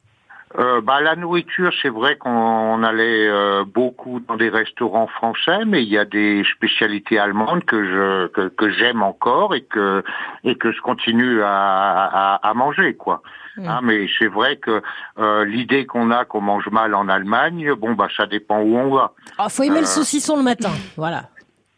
Euh, 0.59 0.83
bah, 0.83 1.01
la 1.01 1.17
nourriture, 1.17 1.73
c'est 1.81 1.89
vrai 1.89 2.17
qu'on 2.17 2.83
allait 2.83 3.27
euh, 3.27 3.65
beaucoup 3.65 4.21
dans 4.21 4.37
des 4.37 4.51
restaurants 4.51 5.07
français, 5.07 5.65
mais 5.67 5.83
il 5.83 5.89
y 5.89 5.97
a 5.97 6.05
des 6.05 6.45
spécialités 6.55 7.19
allemandes 7.19 7.65
que 7.65 7.83
je 7.83 8.27
que, 8.27 8.49
que 8.49 8.69
j'aime 8.71 9.03
encore 9.03 9.55
et 9.55 9.63
que 9.63 10.05
et 10.45 10.57
que 10.57 10.71
je 10.71 10.81
continue 10.83 11.43
à, 11.43 11.49
à, 11.49 12.51
à 12.51 12.55
manger 12.55 12.95
quoi. 12.95 13.23
Mm. 13.57 13.69
Hein, 13.69 13.81
mais 13.83 14.07
c'est 14.19 14.29
vrai 14.29 14.57
que 14.57 14.83
euh, 15.19 15.45
l'idée 15.45 15.87
qu'on 15.87 16.11
a 16.11 16.25
qu'on 16.25 16.41
mange 16.41 16.69
mal 16.71 16.95
en 16.95 17.09
Allemagne, 17.09 17.75
bon 17.75 17.93
bah 17.93 18.09
ça 18.17 18.27
dépend 18.27 18.61
où 18.61 18.77
on 18.77 18.95
va. 18.95 19.13
Ah, 19.39 19.49
faut 19.49 19.63
aimer 19.63 19.81
le 19.81 19.85
euh, 19.85 19.87
saucisson 19.87 20.37
le 20.37 20.43
matin, 20.43 20.73
voilà. 20.97 21.25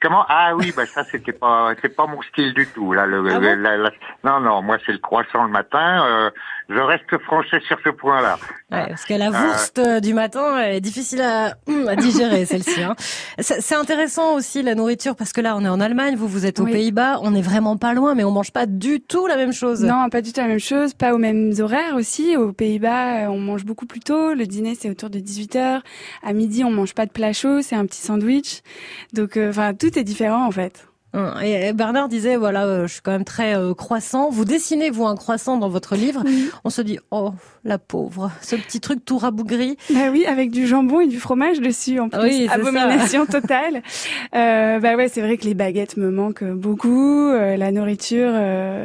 Comment? 0.05 0.27
Ah 0.29 0.55
oui, 0.55 0.71
bah 0.77 0.85
ça 0.85 1.03
c'était 1.11 1.33
pas 1.33 1.73
c'est 1.81 1.97
pas 1.97 2.07
mon 2.07 2.21
style 2.21 2.53
du 2.53 2.67
tout 2.67 2.93
là. 2.93 3.07
Le, 3.07 3.25
ah 3.27 3.91
non 4.23 4.39
non, 4.39 4.61
moi 4.61 4.77
c'est 4.85 4.93
le 4.93 4.99
croissant 4.99 5.45
le 5.45 5.51
matin. 5.51 6.05
Euh, 6.07 6.31
je 6.69 6.79
reste 6.79 7.19
français 7.23 7.61
sur 7.67 7.79
ce 7.83 7.89
point-là. 7.89 8.37
Ouais, 8.71 8.89
parce 8.89 9.07
que 9.07 9.15
la 9.15 9.31
wurst 9.31 9.79
euh, 9.79 10.01
du 10.01 10.13
matin 10.13 10.59
est 10.61 10.83
difficile 10.83 11.23
à, 11.23 11.55
à 11.89 11.97
digérer 11.97 12.45
celle-ci. 12.45 12.83
Hein. 12.83 12.95
C'est 13.39 13.75
intéressant 13.75 14.35
aussi 14.35 14.63
la 14.63 14.75
nourriture 14.75 15.17
parce 15.17 15.33
que 15.33 15.41
là 15.41 15.57
on 15.57 15.65
est 15.65 15.69
en 15.69 15.81
Allemagne, 15.81 16.17
vous 16.17 16.29
vous 16.29 16.45
êtes 16.45 16.61
aux 16.61 16.67
Pays-Bas, 16.67 17.21
on 17.23 17.35
est 17.35 17.43
vraiment 17.43 17.79
pas 17.79 17.95
loin, 17.95 18.15
mais 18.15 18.25
on 18.25 18.31
mange 18.31 18.53
pas 18.53 18.67
du 18.67 19.01
tout 19.01 19.27
la 19.27 19.37
même 19.37 19.55
chose. 19.55 19.83
Non, 19.83 20.11
pas 20.11 20.21
du 20.21 20.35
tout 20.35 20.41
la 20.41 20.49
même 20.49 20.61
chose, 20.61 20.93
pas 20.93 21.15
aux 21.15 21.19
mêmes 21.19 21.53
horaires 21.61 21.95
aussi. 21.95 22.37
Aux 22.37 22.53
Pays-Bas, 22.53 23.31
on 23.31 23.39
mange 23.39 23.65
beaucoup 23.65 23.87
plus 23.87 24.01
tôt. 24.01 24.35
Le 24.35 24.45
dîner 24.45 24.75
c'est 24.79 24.91
autour 24.91 25.09
de 25.09 25.19
18 25.19 25.57
h 25.57 25.81
À 26.23 26.33
midi, 26.35 26.63
on 26.63 26.71
mange 26.71 26.93
pas 26.95 27.07
de 27.07 27.11
plat 27.11 27.33
chaud, 27.33 27.63
c'est 27.63 27.77
un 27.77 27.87
petit 27.87 28.03
sandwich. 28.03 28.61
Donc, 29.15 29.39
euh, 29.39 29.49
enfin, 29.49 29.73
tout 29.95 30.01
est 30.01 30.05
différent 30.05 30.47
en 30.47 30.51
fait. 30.51 30.87
Hum, 31.13 31.33
et 31.45 31.73
Bernard 31.73 32.09
disait, 32.09 32.35
voilà, 32.35 32.67
euh, 32.67 32.89
je 32.89 32.95
suis 32.95 33.01
quand 33.01 33.13
même 33.13 33.25
très 33.25 33.57
euh, 33.57 33.73
croissant. 33.73 34.31
Vous 34.31 34.45
dessinez, 34.45 34.91
vous, 34.91 35.07
un 35.07 35.15
croissant 35.15 35.59
dans 35.59 35.69
votre 35.69 35.95
livre. 35.95 36.25
On 36.65 36.71
se 36.71 36.83
dit, 36.83 36.99
oh, 37.13 37.31
la 37.63 37.79
pauvre, 37.79 38.33
ce 38.43 38.57
petit 38.57 38.81
truc 38.81 39.05
tout 39.05 39.17
rabougri. 39.17 39.77
Bah 39.91 40.11
oui, 40.11 40.27
avec 40.27 40.51
du 40.51 40.67
jambon 40.67 40.99
et 40.99 41.07
du 41.07 41.21
fromage 41.21 41.61
dessus, 41.61 42.01
en 42.01 42.09
plus. 42.09 42.21
Oui, 42.21 42.49
Abomination 42.51 43.27
totale. 43.27 43.83
Euh, 44.35 44.81
bah 44.81 44.97
ouais, 44.97 45.09
c'est 45.09 45.21
vrai 45.21 45.37
que 45.37 45.45
les 45.45 45.55
baguettes 45.55 45.97
me 45.97 46.11
manquent 46.11 46.45
beaucoup. 46.45 47.29
Euh, 47.29 47.57
la 47.57 47.71
nourriture 47.71 48.33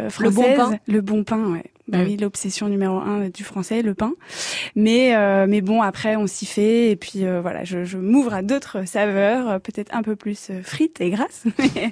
française. 0.09 0.19
Le 0.19 0.29
bon 0.29 0.55
pain. 0.55 0.79
Le 0.87 1.01
bon 1.01 1.23
pain, 1.23 1.43
ouais. 1.53 1.63
Bah 1.89 1.99
mm. 1.99 2.05
oui, 2.05 2.17
l'obsession 2.17 2.69
numéro 2.69 2.97
un 2.97 3.29
du 3.29 3.43
français, 3.43 3.81
le 3.81 3.93
pain. 3.95 4.13
Mais 4.75 5.15
euh, 5.15 5.47
mais 5.47 5.61
bon, 5.61 5.81
après 5.81 6.15
on 6.15 6.27
s'y 6.27 6.45
fait 6.45 6.91
et 6.91 6.95
puis 6.95 7.25
euh, 7.25 7.41
voilà, 7.41 7.63
je, 7.63 7.83
je 7.83 7.97
m'ouvre 7.97 8.33
à 8.33 8.41
d'autres 8.43 8.87
saveurs, 8.87 9.49
euh, 9.49 9.59
peut-être 9.59 9.93
un 9.95 10.03
peu 10.03 10.15
plus 10.15 10.51
frites 10.63 11.01
et 11.01 11.09
grasses. 11.09 11.45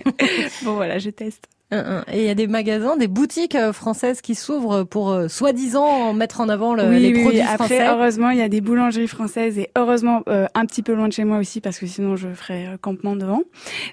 bon 0.64 0.76
voilà, 0.76 1.00
je 1.00 1.10
teste. 1.10 1.48
Et 1.70 2.22
il 2.22 2.24
y 2.24 2.30
a 2.30 2.36
des 2.36 2.48
magasins, 2.48 2.96
des 2.96 3.10
boutiques 3.10 3.56
euh, 3.56 3.74
françaises 3.74 4.22
qui 4.22 4.36
s'ouvrent 4.36 4.84
pour 4.84 5.12
euh, 5.12 5.28
soi-disant 5.28 6.14
mettre 6.14 6.40
en 6.40 6.48
avant 6.48 6.74
le, 6.74 6.90
les 6.92 7.22
produits 7.22 7.42
Après, 7.42 7.86
heureusement, 7.90 8.30
il 8.30 8.38
y 8.38 8.42
a 8.42 8.48
des 8.48 8.62
boulangeries 8.62 9.10
françaises 9.10 9.60
et 9.60 9.70
heureusement 9.78 10.22
euh, 10.30 10.48
un 10.56 10.66
petit 10.66 10.82
peu 10.82 10.94
loin 10.94 11.10
de 11.10 11.14
chez 11.14 11.26
moi 11.26 11.40
aussi 11.40 11.60
parce 11.60 11.78
que 11.78 11.86
sinon 11.86 12.16
je 12.16 12.30
ferais 12.30 12.78
campement 12.80 13.18
devant. 13.18 13.42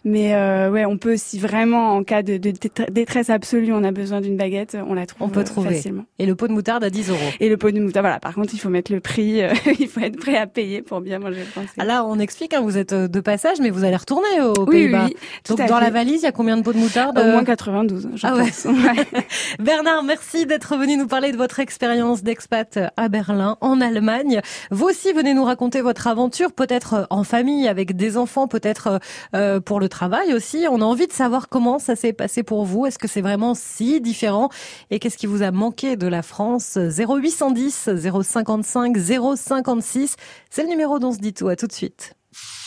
Mais 0.04 0.34
ouais, 0.68 0.84
on 0.84 0.98
peut 0.98 1.16
si 1.16 1.40
vraiment 1.40 1.96
en 1.96 2.04
cas 2.04 2.22
de, 2.22 2.36
de 2.36 2.52
détresse 2.90 3.28
absolue, 3.28 3.72
on 3.72 3.82
a 3.82 3.90
besoin 3.90 4.20
d'une 4.20 4.36
baguette, 4.36 4.76
on 4.88 4.94
la 4.94 5.06
trouve. 5.06 5.26
On 5.26 5.30
peut 5.30 5.42
trouver. 5.42 5.74
Facilement. 5.74 6.04
Et 6.20 6.26
le 6.26 6.36
pot 6.36 6.46
de 6.46 6.52
moutarde 6.52 6.84
à 6.84 6.90
10 6.90 7.10
euros. 7.10 7.18
Et 7.40 7.48
le 7.48 7.56
pot 7.56 7.72
de 7.72 7.80
moutarde, 7.80 8.04
voilà. 8.04 8.20
Par 8.20 8.34
contre, 8.34 8.54
il 8.54 8.58
faut 8.58 8.68
mettre 8.68 8.92
le 8.92 9.00
prix, 9.00 9.40
il 9.80 9.88
faut 9.88 10.00
être 10.00 10.16
prêt 10.16 10.36
à 10.36 10.46
payer 10.46 10.82
pour 10.82 11.00
bien 11.00 11.18
manger 11.18 11.42
français. 11.42 11.70
Ah 11.78 11.84
là, 11.84 12.04
on 12.04 12.20
explique, 12.20 12.54
hein, 12.54 12.60
vous 12.60 12.78
êtes 12.78 12.94
de 12.94 13.20
passage, 13.20 13.58
mais 13.60 13.70
vous 13.70 13.82
allez 13.82 13.96
retourner 13.96 14.40
aux 14.42 14.64
Pays-Bas. 14.64 15.08
Donc 15.48 15.66
dans 15.66 15.80
la 15.80 15.90
valise, 15.90 16.20
il 16.22 16.24
y 16.24 16.28
a 16.28 16.32
combien 16.32 16.56
de 16.56 16.62
pots 16.62 16.72
de 16.72 16.78
moutarde 16.78 17.18
Au 17.18 17.24
moins 17.24 17.44
92. 17.64 18.08
Je 18.14 18.26
ah 18.26 18.34
Bernard, 19.58 20.02
merci 20.02 20.46
d'être 20.46 20.76
venu 20.76 20.96
nous 20.96 21.06
parler 21.06 21.32
de 21.32 21.36
votre 21.36 21.60
expérience 21.60 22.22
d'expat 22.22 22.78
à 22.96 23.08
Berlin, 23.08 23.56
en 23.60 23.80
Allemagne. 23.80 24.40
Vous 24.70 24.86
aussi, 24.86 25.12
venez 25.12 25.34
nous 25.34 25.44
raconter 25.44 25.80
votre 25.80 26.06
aventure, 26.06 26.52
peut-être 26.52 27.06
en 27.10 27.24
famille, 27.24 27.68
avec 27.68 27.96
des 27.96 28.16
enfants, 28.16 28.48
peut-être 28.48 29.00
euh, 29.34 29.60
pour 29.60 29.80
le 29.80 29.88
travail 29.88 30.34
aussi. 30.34 30.66
On 30.70 30.80
a 30.80 30.84
envie 30.84 31.06
de 31.06 31.12
savoir 31.12 31.48
comment 31.48 31.78
ça 31.78 31.96
s'est 31.96 32.12
passé 32.12 32.42
pour 32.42 32.64
vous. 32.64 32.86
Est-ce 32.86 32.98
que 32.98 33.08
c'est 33.08 33.22
vraiment 33.22 33.54
si 33.54 34.00
différent? 34.00 34.50
Et 34.90 34.98
qu'est-ce 34.98 35.16
qui 35.16 35.26
vous 35.26 35.42
a 35.42 35.50
manqué 35.50 35.96
de 35.96 36.06
la 36.06 36.22
France? 36.22 36.76
0810 36.78 37.90
055 38.22 38.96
056, 38.98 40.16
c'est 40.50 40.62
le 40.62 40.68
numéro 40.68 40.98
dont 40.98 41.08
on 41.08 41.12
se 41.12 41.18
dit 41.18 41.32
tout. 41.32 41.48
À 41.48 41.56
tout 41.56 41.66
de 41.66 41.72
suite. 41.72 42.14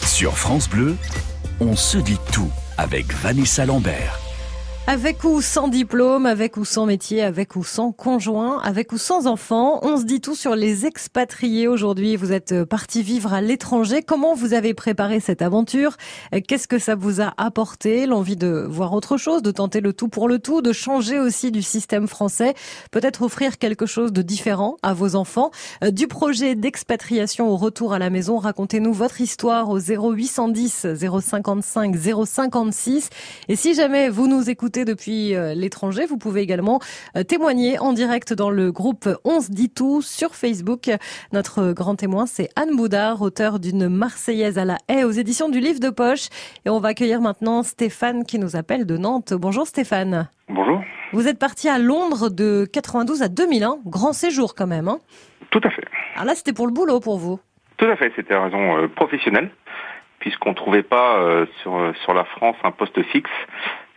Sur 0.06 0.38
France 0.38 0.70
Bleu, 0.70 0.96
on 1.60 1.76
se 1.76 1.98
dit 1.98 2.20
tout 2.32 2.50
avec 2.78 3.12
Vanessa 3.14 3.66
Lambert. 3.66 4.27
Avec 4.90 5.26
ou 5.26 5.42
sans 5.42 5.68
diplôme, 5.68 6.26
avec 6.26 6.56
ou 6.56 6.64
sans 6.64 6.86
métier, 6.86 7.22
avec 7.22 7.58
ou 7.58 7.66
sans 7.66 7.92
conjoint, 7.92 8.62
avec 8.62 8.94
ou 8.94 8.98
sans 8.98 9.28
enfant, 9.28 9.80
on 9.82 9.98
se 9.98 10.06
dit 10.06 10.22
tout 10.22 10.34
sur 10.34 10.56
les 10.56 10.86
expatriés 10.86 11.68
aujourd'hui. 11.68 12.16
Vous 12.16 12.32
êtes 12.32 12.64
parti 12.64 13.04
vivre 13.04 13.34
à 13.34 13.42
l'étranger. 13.42 14.02
Comment 14.02 14.34
vous 14.34 14.54
avez 14.54 14.74
préparé 14.74 15.20
cette 15.20 15.42
aventure? 15.42 15.98
Qu'est-ce 16.48 16.70
que 16.70 16.80
ça 16.80 16.96
vous 16.96 17.20
a 17.20 17.34
apporté? 17.36 18.06
L'envie 18.06 18.38
de 18.38 18.66
voir 18.70 18.94
autre 18.94 19.18
chose, 19.18 19.42
de 19.42 19.52
tenter 19.52 19.82
le 19.82 19.92
tout 19.92 20.08
pour 20.08 20.30
le 20.30 20.40
tout, 20.40 20.62
de 20.62 20.72
changer 20.72 21.20
aussi 21.20 21.52
du 21.52 21.64
système 21.64 22.08
français, 22.08 22.54
peut-être 22.90 23.24
offrir 23.24 23.58
quelque 23.58 23.88
chose 23.88 24.14
de 24.14 24.22
différent 24.22 24.78
à 24.84 24.94
vos 24.94 25.16
enfants. 25.16 25.52
Du 25.92 26.08
projet 26.08 26.56
d'expatriation 26.56 27.50
au 27.50 27.58
retour 27.58 27.92
à 27.92 28.00
la 28.00 28.10
maison, 28.10 28.38
racontez-nous 28.38 28.94
votre 28.94 29.20
histoire 29.20 29.70
au 29.70 29.80
0810 29.80 30.88
055 30.96 31.94
056. 32.26 33.10
Et 33.50 33.58
si 33.58 33.74
jamais 33.74 34.08
vous 34.08 34.28
nous 34.28 34.50
écoutez 34.50 34.77
depuis 34.86 35.36
euh, 35.36 35.54
l'étranger, 35.54 36.06
vous 36.06 36.18
pouvez 36.18 36.42
également 36.42 36.80
euh, 37.16 37.24
témoigner 37.24 37.80
en 37.80 37.94
direct 37.94 38.34
dans 38.34 38.50
le 38.50 38.72
groupe 38.72 39.08
On 39.24 39.42
se 39.42 39.52
dit 39.52 39.70
tout 39.70 40.02
sur 40.02 40.36
Facebook. 40.36 40.90
Notre 41.34 41.74
grand 41.74 41.96
témoin, 41.96 42.26
c'est 42.26 42.50
Anne 42.56 42.76
Boudard, 42.76 43.22
auteur 43.22 43.60
d'une 43.60 43.88
Marseillaise 43.88 44.58
à 44.58 44.66
la 44.66 44.78
haie 44.88 45.04
aux 45.04 45.12
éditions 45.12 45.50
du 45.50 45.60
livre 45.60 45.80
de 45.80 45.90
poche. 45.90 46.28
Et 46.66 46.70
on 46.70 46.80
va 46.80 46.90
accueillir 46.90 47.22
maintenant 47.22 47.64
Stéphane 47.64 48.26
qui 48.26 48.40
nous 48.40 48.56
appelle 48.56 48.86
de 48.86 48.98
Nantes. 48.98 49.34
Bonjour 49.34 49.68
Stéphane. 49.68 50.30
Bonjour. 50.50 50.82
Vous 51.14 51.28
êtes 51.28 51.40
parti 51.40 51.70
à 51.70 51.80
Londres 51.80 52.30
de 52.30 52.66
92 52.72 53.22
à 53.24 53.28
2001. 53.28 53.78
Grand 53.86 54.14
séjour 54.14 54.56
quand 54.56 54.68
même. 54.68 54.88
Hein 54.88 55.00
Tout 55.50 55.62
à 55.64 55.70
fait. 55.70 55.86
Alors 56.16 56.26
là, 56.26 56.36
c'était 56.36 56.54
pour 56.54 56.68
le 56.68 56.74
boulot 56.74 57.00
pour 57.00 57.18
vous 57.18 57.40
Tout 57.78 57.86
à 57.86 57.96
fait. 57.96 58.12
C'était 58.16 58.34
à 58.34 58.44
raison 58.44 58.78
euh, 58.78 58.88
professionnelle 58.88 59.50
puisqu'on 60.20 60.50
ne 60.50 60.56
trouvait 60.56 60.84
pas 60.84 61.24
sur, 61.62 61.94
sur 62.04 62.14
la 62.16 62.26
France 62.26 62.56
un 62.64 62.72
poste 62.72 63.02
fixe. 63.04 63.30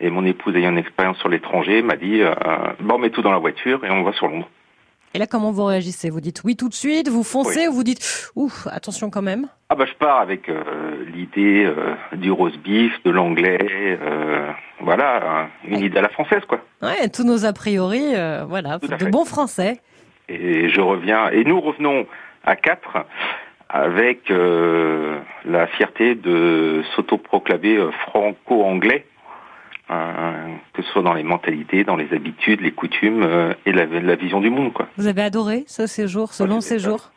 Et 0.01 0.09
mon 0.09 0.25
épouse 0.25 0.57
ayant 0.57 0.71
une 0.71 0.79
expérience 0.79 1.19
sur 1.19 1.29
l'étranger 1.29 1.83
m'a 1.83 1.97
dit 1.97 2.23
euh, 2.23 2.35
bon, 2.81 2.95
on 2.95 2.99
met 2.99 3.11
tout 3.11 3.21
dans 3.21 3.33
la 3.33 3.39
voiture 3.39 3.85
et 3.85 3.91
on 3.91 4.03
va 4.03 4.13
sur 4.13 4.29
Londres. 4.29 4.49
Et 5.13 5.19
là, 5.19 5.27
comment 5.27 5.51
vous 5.51 5.65
réagissez? 5.65 6.09
Vous 6.09 6.21
dites 6.21 6.43
oui 6.45 6.57
tout 6.57 6.69
de 6.69 6.75
suite, 6.75 7.09
vous 7.09 7.25
foncez 7.25 7.69
ou 7.69 7.73
vous 7.73 7.83
dites 7.83 8.31
ouf, 8.37 8.67
attention 8.69 9.11
quand 9.11 9.23
même? 9.23 9.49
Ah 9.69 9.75
bah 9.75 9.85
je 9.85 9.95
pars 9.95 10.21
avec 10.21 10.49
euh, 10.49 11.05
l'idée 11.13 11.65
euh, 11.65 11.95
du 12.17 12.31
rose 12.31 12.57
beef, 12.59 12.93
de 13.03 13.11
l'anglais, 13.11 13.99
voilà, 14.81 15.49
une 15.65 15.81
idée 15.81 15.99
à 15.99 16.03
la 16.03 16.09
française 16.09 16.43
quoi. 16.49 16.61
Ouais, 16.81 17.09
tous 17.09 17.25
nos 17.25 17.45
a 17.45 17.53
priori, 17.53 18.15
voilà, 18.49 18.79
de 18.79 19.11
bons 19.11 19.27
français. 19.27 19.81
Et 20.29 20.69
je 20.71 20.81
reviens, 20.81 21.29
et 21.31 21.45
nous 21.45 21.61
revenons 21.61 22.07
à 22.45 22.57
quatre 22.57 23.05
avec 23.69 24.33
la 25.45 25.67
fierté 25.67 26.15
de 26.15 26.83
s'autoproclamer 26.95 27.79
franco-anglais 28.07 29.05
euh, 29.05 29.10
que 30.73 30.83
ce 30.83 30.93
soit 30.93 31.03
dans 31.03 31.15
les 31.15 31.23
mentalités, 31.23 31.85
dans 31.85 31.97
les 31.97 32.13
habitudes, 32.13 32.61
les 32.61 32.73
coutumes 32.73 33.23
euh, 33.23 33.55
et 33.67 33.73
la, 33.73 33.87
la, 33.87 34.15
vision 34.15 34.41
du 34.41 34.51
monde. 34.51 34.73
Quoi. 34.73 34.87
Vous 34.97 35.07
avez 35.07 35.23
adoré 35.23 35.65
ce 35.67 35.87
séjour, 35.87 36.33
ce 36.33 36.45
long 36.45 36.61
séjour? 36.61 37.11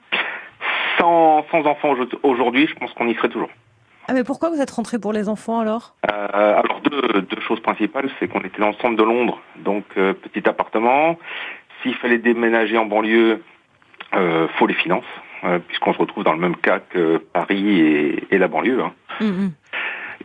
Sans, 0.97 1.45
sans 1.51 1.65
enfants 1.65 1.95
aujourd'hui, 2.23 2.67
je 2.67 2.75
pense 2.75 2.93
qu'on 2.93 3.07
y 3.07 3.15
serait 3.15 3.29
toujours. 3.29 3.49
Ah 4.07 4.13
mais 4.13 4.23
pourquoi 4.23 4.49
vous 4.49 4.61
êtes 4.61 4.71
rentré 4.71 4.99
pour 4.99 5.13
les 5.13 5.29
enfants 5.29 5.59
alors? 5.59 5.95
Euh, 6.11 6.59
Alors 6.59 6.81
deux, 6.81 7.21
deux, 7.21 7.41
choses 7.41 7.61
principales, 7.61 8.09
c'est 8.19 8.27
qu'on 8.27 8.41
était 8.41 8.59
dans 8.59 8.67
le 8.67 8.75
centre 8.75 8.97
de 8.97 9.03
Londres, 9.03 9.39
donc 9.57 9.85
euh, 9.97 10.13
petit 10.13 10.47
appartement. 10.47 11.17
S'il 11.81 11.95
fallait 11.95 12.17
déménager 12.17 12.77
en 12.77 12.85
banlieue, 12.85 13.41
euh, 14.13 14.47
faut 14.57 14.67
les 14.67 14.73
finances, 14.73 15.03
puisqu'on 15.67 15.93
se 15.93 15.97
retrouve 15.97 16.23
dans 16.23 16.33
le 16.33 16.39
même 16.39 16.55
cas 16.55 16.79
que 16.79 17.17
Paris 17.17 17.79
et, 17.79 18.23
et 18.31 18.37
la 18.37 18.47
banlieue. 18.47 18.81
Hein. 18.81 18.93
Hum, 19.19 19.27
hum. 19.27 19.51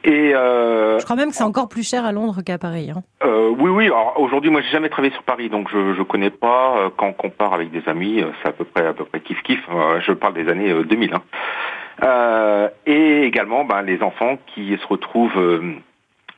Et 0.05 0.35
euh, 0.35 0.99
je 0.99 1.05
crois 1.05 1.17
même 1.17 1.31
que 1.31 1.35
c'est 1.35 1.45
encore 1.45 1.69
plus 1.69 1.89
cher 1.89 2.05
à 2.05 2.13
Londres 2.13 2.43
qu'à 2.45 2.59
Paris. 2.59 2.91
Hein. 2.95 3.03
Euh, 3.25 3.55
oui, 3.59 3.71
oui. 3.71 3.91
Aujourd'hui, 4.17 4.51
moi, 4.51 4.61
j'ai 4.61 4.71
jamais 4.71 4.89
travaillé 4.89 5.13
sur 5.13 5.23
Paris, 5.23 5.49
donc 5.49 5.69
je 5.71 5.95
je 5.95 6.03
connais 6.03 6.31
pas. 6.31 6.79
Euh, 6.79 6.91
quand 6.97 7.09
on 7.09 7.13
compare 7.13 7.55
avec 7.55 7.71
des 7.71 7.83
amis, 7.89 8.21
euh, 8.21 8.31
c'est 8.43 8.49
à 8.49 8.53
peu 8.53 8.65
près 8.65 8.87
à 8.87 8.93
peu 8.93 9.05
près 9.05 9.21
kiff 9.21 9.43
kiff. 9.43 9.61
je 10.01 10.13
parle 10.13 10.35
des 10.35 10.49
années 10.49 10.73
2000. 10.85 11.15
Hein. 11.15 12.71
et 12.87 13.23
également, 13.23 13.65
ben, 13.65 13.83
les 13.83 14.03
enfants 14.03 14.39
qui 14.55 14.77
se 14.77 14.87
retrouvent 14.87 15.39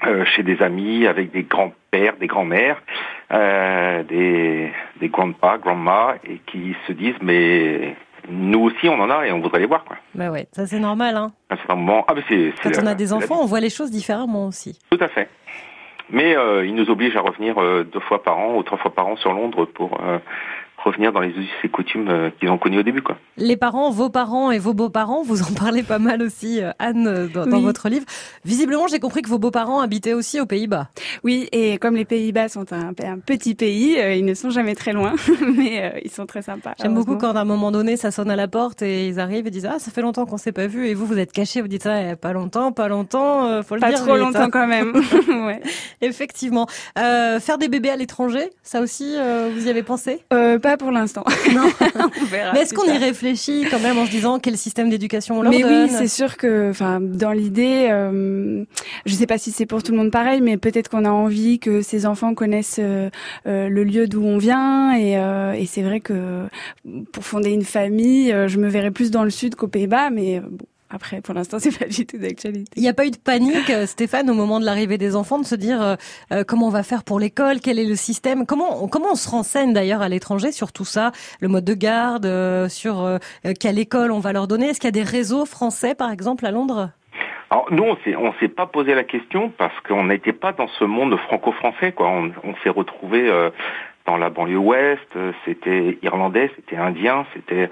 euh, 0.06 0.24
chez 0.24 0.42
des 0.42 0.62
amis, 0.62 1.06
avec 1.06 1.30
des 1.30 1.42
grands-pères, 1.42 2.16
des 2.16 2.26
grands-mères, 2.26 2.80
euh, 3.32 4.02
des, 4.04 4.72
des 4.98 5.08
grands-pas, 5.08 5.58
grand-ma, 5.58 6.14
et 6.24 6.40
qui 6.46 6.74
se 6.86 6.92
disent 6.92 7.20
mais 7.20 7.96
nous 8.30 8.60
aussi 8.60 8.88
on 8.88 9.00
en 9.00 9.10
a 9.10 9.26
et 9.26 9.32
on 9.32 9.40
voudrait 9.40 9.60
les 9.60 9.66
voir 9.66 9.84
quoi. 9.84 9.96
Bah 10.14 10.30
ouais, 10.30 10.46
ça 10.52 10.66
c'est 10.66 10.78
normal. 10.78 11.16
Hein. 11.16 11.32
À 11.48 11.54
un 11.54 11.56
certain 11.56 11.74
moment, 11.74 12.04
ah, 12.08 12.14
mais 12.14 12.22
c'est, 12.28 12.52
Quand 12.62 12.82
on 12.82 12.86
a 12.86 12.94
des 12.94 13.12
enfants, 13.12 13.40
on 13.42 13.46
voit 13.46 13.60
les 13.60 13.70
choses 13.70 13.90
différemment 13.90 14.46
aussi. 14.46 14.78
Tout 14.90 14.98
à 15.00 15.08
fait. 15.08 15.28
Mais 16.12 16.36
euh, 16.36 16.66
ils 16.66 16.74
nous 16.74 16.90
obligent 16.90 17.16
à 17.16 17.20
revenir 17.20 17.58
euh, 17.58 17.84
deux 17.84 18.00
fois 18.00 18.22
par 18.22 18.38
an 18.38 18.56
ou 18.56 18.62
trois 18.62 18.78
fois 18.78 18.92
par 18.92 19.06
an 19.06 19.16
sur 19.16 19.32
Londres 19.32 19.64
pour 19.66 20.00
euh, 20.02 20.18
revenir 20.84 21.12
dans 21.12 21.20
les 21.20 21.30
us 21.30 21.48
et 21.64 21.68
coutumes 21.68 22.08
euh, 22.08 22.30
qu'ils 22.38 22.48
ont 22.48 22.58
connus 22.58 22.78
au 22.78 22.82
début. 22.82 23.02
Quoi. 23.02 23.18
Les 23.36 23.56
parents, 23.56 23.90
vos 23.90 24.10
parents 24.10 24.50
et 24.50 24.58
vos 24.58 24.74
beaux-parents, 24.74 25.22
vous 25.22 25.42
en 25.42 25.54
parlez 25.54 25.82
pas 25.82 25.98
mal 25.98 26.22
aussi, 26.22 26.62
euh, 26.62 26.72
Anne, 26.78 27.06
euh, 27.06 27.26
dans, 27.28 27.60
votre 27.60 27.88
livre. 27.88 28.06
Visiblement, 28.44 28.86
j'ai 28.88 29.00
compris 29.00 29.22
que 29.22 29.28
vos 29.28 29.38
beaux-parents 29.38 29.80
habitaient 29.80 30.14
aussi 30.14 30.40
aux 30.40 30.46
Pays-Bas. 30.46 30.88
Oui, 31.24 31.48
et 31.52 31.78
comme 31.78 31.96
les 31.96 32.04
Pays-Bas 32.04 32.48
sont 32.48 32.72
un, 32.72 32.88
un 32.88 33.18
petit 33.18 33.54
pays, 33.54 33.98
euh, 33.98 34.14
ils 34.14 34.24
ne 34.24 34.34
sont 34.34 34.50
jamais 34.50 34.74
très 34.74 34.92
loin, 34.92 35.14
mais 35.56 35.82
euh, 35.82 36.00
ils 36.04 36.10
sont 36.10 36.26
très 36.26 36.42
sympas. 36.42 36.74
J'aime 36.80 36.94
beaucoup 36.94 37.16
quand 37.16 37.34
à 37.36 37.40
un 37.40 37.44
moment 37.44 37.70
donné, 37.70 37.96
ça 37.96 38.10
sonne 38.10 38.30
à 38.30 38.36
la 38.36 38.48
porte 38.48 38.82
et 38.82 39.08
ils 39.08 39.20
arrivent 39.20 39.46
et 39.46 39.50
disent 39.50 39.68
ah 39.70 39.78
ça 39.78 39.90
fait 39.90 40.02
longtemps 40.02 40.26
qu'on 40.26 40.36
s'est 40.36 40.52
pas 40.52 40.66
vu 40.66 40.86
et 40.86 40.94
vous 40.94 41.06
vous 41.06 41.18
êtes 41.18 41.32
cachés, 41.32 41.60
vous 41.60 41.68
dites 41.68 41.82
ça 41.82 42.02
eh, 42.02 42.16
pas 42.16 42.32
longtemps, 42.32 42.72
pas 42.72 42.88
longtemps, 42.88 43.46
euh, 43.46 43.62
faut 43.62 43.74
le 43.74 43.80
Pas 43.80 43.90
dire 43.90 44.00
trop 44.00 44.14
vite, 44.14 44.24
longtemps 44.24 44.40
hein. 44.40 44.50
quand 44.50 44.66
même. 44.66 44.92
ouais. 45.46 45.60
Effectivement. 46.00 46.66
Euh, 46.98 47.40
faire 47.40 47.58
des 47.58 47.68
bébés 47.68 47.90
à 47.90 47.96
l'étranger, 47.96 48.50
ça 48.62 48.80
aussi, 48.80 49.14
euh, 49.16 49.50
vous 49.54 49.66
y 49.66 49.70
avez 49.70 49.82
pensé? 49.82 50.24
Euh, 50.32 50.58
pas 50.70 50.76
pour 50.76 50.92
l'instant. 50.92 51.24
Non. 51.52 51.68
On 52.20 52.24
verra 52.26 52.52
Mais 52.52 52.60
est-ce 52.60 52.74
qu'on 52.74 52.84
y 52.84 52.96
réfléchit 52.96 53.66
quand 53.68 53.80
même 53.80 53.98
en 53.98 54.06
se 54.06 54.10
disant 54.10 54.38
quel 54.38 54.56
système 54.56 54.88
d'éducation 54.88 55.38
on 55.38 55.42
leur 55.42 55.50
mais 55.50 55.62
donne 55.62 55.84
oui, 55.84 55.90
c'est 55.90 56.06
sûr 56.06 56.36
que, 56.36 56.70
enfin, 56.70 57.00
dans 57.00 57.32
l'idée, 57.32 57.88
euh, 57.90 58.64
je 59.04 59.14
sais 59.14 59.26
pas 59.26 59.36
si 59.38 59.50
c'est 59.50 59.66
pour 59.66 59.82
tout 59.82 59.90
le 59.90 59.98
monde 59.98 60.12
pareil, 60.12 60.40
mais 60.40 60.56
peut-être 60.58 60.88
qu'on 60.88 61.04
a 61.04 61.10
envie 61.10 61.58
que 61.58 61.82
ces 61.82 62.06
enfants 62.06 62.34
connaissent 62.34 62.78
euh, 62.78 63.10
euh, 63.48 63.68
le 63.68 63.82
lieu 63.82 64.06
d'où 64.06 64.22
on 64.22 64.38
vient, 64.38 64.92
et, 64.92 65.18
euh, 65.18 65.52
et 65.52 65.66
c'est 65.66 65.82
vrai 65.82 65.98
que 65.98 66.46
pour 67.10 67.24
fonder 67.24 67.50
une 67.50 67.64
famille, 67.64 68.32
je 68.46 68.58
me 68.58 68.68
verrais 68.68 68.92
plus 68.92 69.10
dans 69.10 69.24
le 69.24 69.30
sud 69.30 69.56
qu'aux 69.56 69.68
Pays-Bas, 69.68 70.10
mais 70.10 70.40
bon, 70.40 70.66
après, 70.90 71.20
pour 71.20 71.34
l'instant, 71.34 71.58
c'est 71.58 71.76
pas 71.78 71.86
du 71.86 72.04
tout 72.06 72.18
d'actualité. 72.18 72.70
Il 72.76 72.82
n'y 72.82 72.88
a 72.88 72.94
pas 72.94 73.06
eu 73.06 73.10
de 73.10 73.16
panique, 73.16 73.70
euh, 73.70 73.86
Stéphane, 73.86 74.28
au 74.28 74.34
moment 74.34 74.58
de 74.60 74.64
l'arrivée 74.64 74.98
des 74.98 75.14
enfants, 75.16 75.38
de 75.38 75.44
se 75.44 75.54
dire 75.54 75.80
euh, 75.80 75.94
euh, 76.32 76.44
comment 76.46 76.66
on 76.66 76.70
va 76.70 76.82
faire 76.82 77.04
pour 77.04 77.20
l'école, 77.20 77.60
quel 77.60 77.78
est 77.78 77.86
le 77.86 77.94
système, 77.94 78.46
comment 78.46 78.84
on, 78.84 78.88
comment 78.88 79.12
on 79.12 79.14
se 79.14 79.28
renseigne 79.28 79.72
d'ailleurs 79.72 80.02
à 80.02 80.08
l'étranger 80.08 80.52
sur 80.52 80.72
tout 80.72 80.84
ça, 80.84 81.12
le 81.40 81.48
mode 81.48 81.64
de 81.64 81.74
garde, 81.74 82.26
euh, 82.26 82.68
sur 82.68 83.00
euh, 83.00 83.18
euh, 83.46 83.52
quelle 83.58 83.78
école 83.78 84.10
on 84.10 84.20
va 84.20 84.32
leur 84.32 84.46
donner? 84.48 84.66
Est-ce 84.70 84.80
qu'il 84.80 84.88
y 84.88 84.96
a 84.96 85.02
des 85.04 85.08
réseaux 85.08 85.46
français, 85.46 85.94
par 85.94 86.10
exemple, 86.10 86.44
à 86.44 86.50
Londres? 86.50 86.90
Alors 87.50 87.66
nous, 87.72 87.82
on 87.82 87.96
s'est, 88.04 88.14
on 88.14 88.32
s'est 88.40 88.48
pas 88.48 88.66
posé 88.66 88.94
la 88.94 89.02
question 89.04 89.52
parce 89.56 89.74
qu'on 89.88 90.04
n'était 90.04 90.32
pas 90.32 90.52
dans 90.52 90.68
ce 90.68 90.84
monde 90.84 91.16
franco-français. 91.16 91.92
Quoi. 91.92 92.08
On, 92.08 92.32
on 92.44 92.54
s'est 92.62 92.68
retrouvé 92.70 93.28
euh, 93.28 93.50
dans 94.06 94.16
la 94.16 94.30
banlieue 94.30 94.56
ouest. 94.58 95.00
euh, 95.16 95.32
C'était 95.44 95.98
irlandais, 96.02 96.50
c'était 96.54 96.76
indien, 96.76 97.26
c'était 97.34 97.68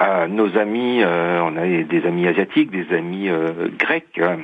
euh, 0.00 0.26
nos 0.26 0.56
amis. 0.56 1.02
euh, 1.02 1.40
on 1.42 1.56
avait 1.56 1.84
des 1.84 2.04
amis 2.06 2.26
asiatiques, 2.26 2.70
des 2.70 2.94
amis 2.94 3.28
euh, 3.28 3.68
grecs. 3.78 4.18
euh, 4.18 4.36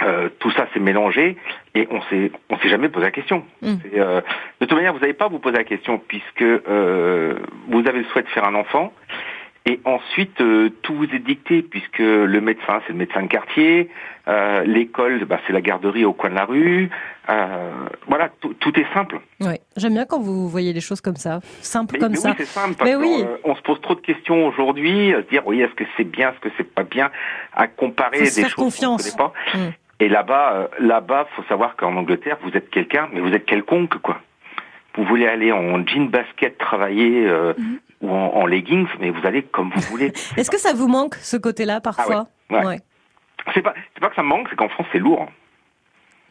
euh, 0.00 0.28
tout 0.38 0.50
ça 0.52 0.66
s'est 0.72 0.80
mélangé 0.80 1.36
et 1.74 1.86
on 1.90 2.00
s'est 2.02 2.32
on 2.48 2.56
s'est 2.58 2.70
jamais 2.70 2.88
posé 2.88 3.04
la 3.04 3.10
question. 3.10 3.44
Mm. 3.60 3.74
Euh, 3.94 4.20
de 4.60 4.66
toute 4.66 4.72
manière, 4.76 4.94
vous 4.94 5.00
n'allez 5.00 5.12
pas 5.12 5.28
vous 5.28 5.38
poser 5.38 5.58
la 5.58 5.64
question 5.64 6.00
puisque 6.08 6.42
euh, 6.42 7.34
vous 7.68 7.80
avez 7.86 7.98
le 7.98 8.04
souhait 8.06 8.22
de 8.22 8.28
faire 8.28 8.44
un 8.44 8.54
enfant. 8.54 8.92
Et 9.64 9.78
ensuite, 9.84 10.40
euh, 10.40 10.70
tout 10.82 10.92
vous 10.94 11.04
est 11.04 11.20
dicté, 11.24 11.62
puisque 11.62 11.98
le 12.00 12.40
médecin, 12.40 12.80
c'est 12.84 12.92
le 12.92 12.98
médecin 12.98 13.22
de 13.22 13.28
quartier, 13.28 13.88
euh, 14.26 14.64
l'école, 14.64 15.24
bah, 15.24 15.38
c'est 15.46 15.52
la 15.52 15.60
garderie 15.60 16.04
au 16.04 16.12
coin 16.12 16.30
de 16.30 16.34
la 16.34 16.44
rue. 16.46 16.90
Euh, 17.28 17.70
voilà, 18.08 18.28
tout, 18.40 18.54
tout 18.54 18.76
est 18.80 18.92
simple. 18.92 19.20
Oui, 19.40 19.54
j'aime 19.76 19.92
bien 19.94 20.04
quand 20.04 20.18
vous 20.20 20.48
voyez 20.48 20.72
les 20.72 20.80
choses 20.80 21.00
comme 21.00 21.14
ça, 21.14 21.38
simple 21.60 21.94
Mais, 21.94 21.98
comme 22.00 22.10
mais 22.10 22.16
ça. 22.18 22.30
oui, 22.30 22.34
c'est 22.38 22.44
simple, 22.46 22.74
parce 22.76 22.90
Mais 22.90 22.96
oui. 22.96 23.24
qu'on 23.44 23.52
on 23.52 23.54
se 23.54 23.62
pose 23.62 23.80
trop 23.82 23.94
de 23.94 24.00
questions 24.00 24.46
aujourd'hui, 24.48 25.14
à 25.14 25.22
se 25.22 25.28
dire, 25.28 25.46
oui, 25.46 25.60
est-ce 25.60 25.74
que 25.74 25.84
c'est 25.96 26.10
bien, 26.10 26.30
est-ce 26.30 26.40
que 26.40 26.48
c'est 26.56 26.74
pas 26.74 26.82
bien, 26.82 27.12
à 27.54 27.68
comparer 27.68 28.18
Faut 28.18 28.24
des 28.24 28.30
se 28.30 28.40
faire 28.40 28.48
choses 28.48 28.54
qu'on 28.56 28.62
ne 28.62 28.66
confiance. 28.66 29.10
connaît 29.12 29.16
pas. 29.30 29.32
Mm. 29.54 29.70
Et 30.00 30.08
là-bas, 30.08 30.52
euh, 30.54 30.66
là-bas, 30.80 31.28
faut 31.36 31.44
savoir 31.44 31.76
qu'en 31.76 31.94
Angleterre, 31.94 32.38
vous 32.42 32.50
êtes 32.56 32.68
quelqu'un, 32.70 33.08
mais 33.12 33.20
vous 33.20 33.32
êtes 33.32 33.46
quelconque, 33.46 33.96
quoi. 33.98 34.20
Vous 34.96 35.04
voulez 35.04 35.26
aller 35.28 35.52
en 35.52 35.86
jean 35.86 36.10
basket 36.10 36.58
travailler 36.58 37.26
euh, 37.28 37.54
Mhm. 37.56 37.78
Ou 38.02 38.10
en, 38.10 38.34
en 38.34 38.46
leggings, 38.46 38.86
mais 39.00 39.10
vous 39.10 39.24
allez 39.26 39.42
comme 39.42 39.70
vous 39.74 39.80
voulez. 39.82 40.08
Est-ce 40.36 40.50
que 40.50 40.58
ça 40.58 40.72
vous 40.74 40.88
manque 40.88 41.14
ce 41.16 41.36
côté-là 41.36 41.80
parfois 41.80 42.26
Ah 42.50 42.54
ouais, 42.54 42.66
ouais. 42.66 42.78
C'est 43.54 43.62
pas, 43.62 43.74
c'est 43.94 44.00
pas 44.00 44.08
que 44.10 44.14
ça 44.16 44.22
me 44.22 44.28
manque, 44.28 44.48
c'est 44.50 44.56
qu'en 44.56 44.68
France 44.68 44.86
c'est 44.92 44.98
lourd. 44.98 45.26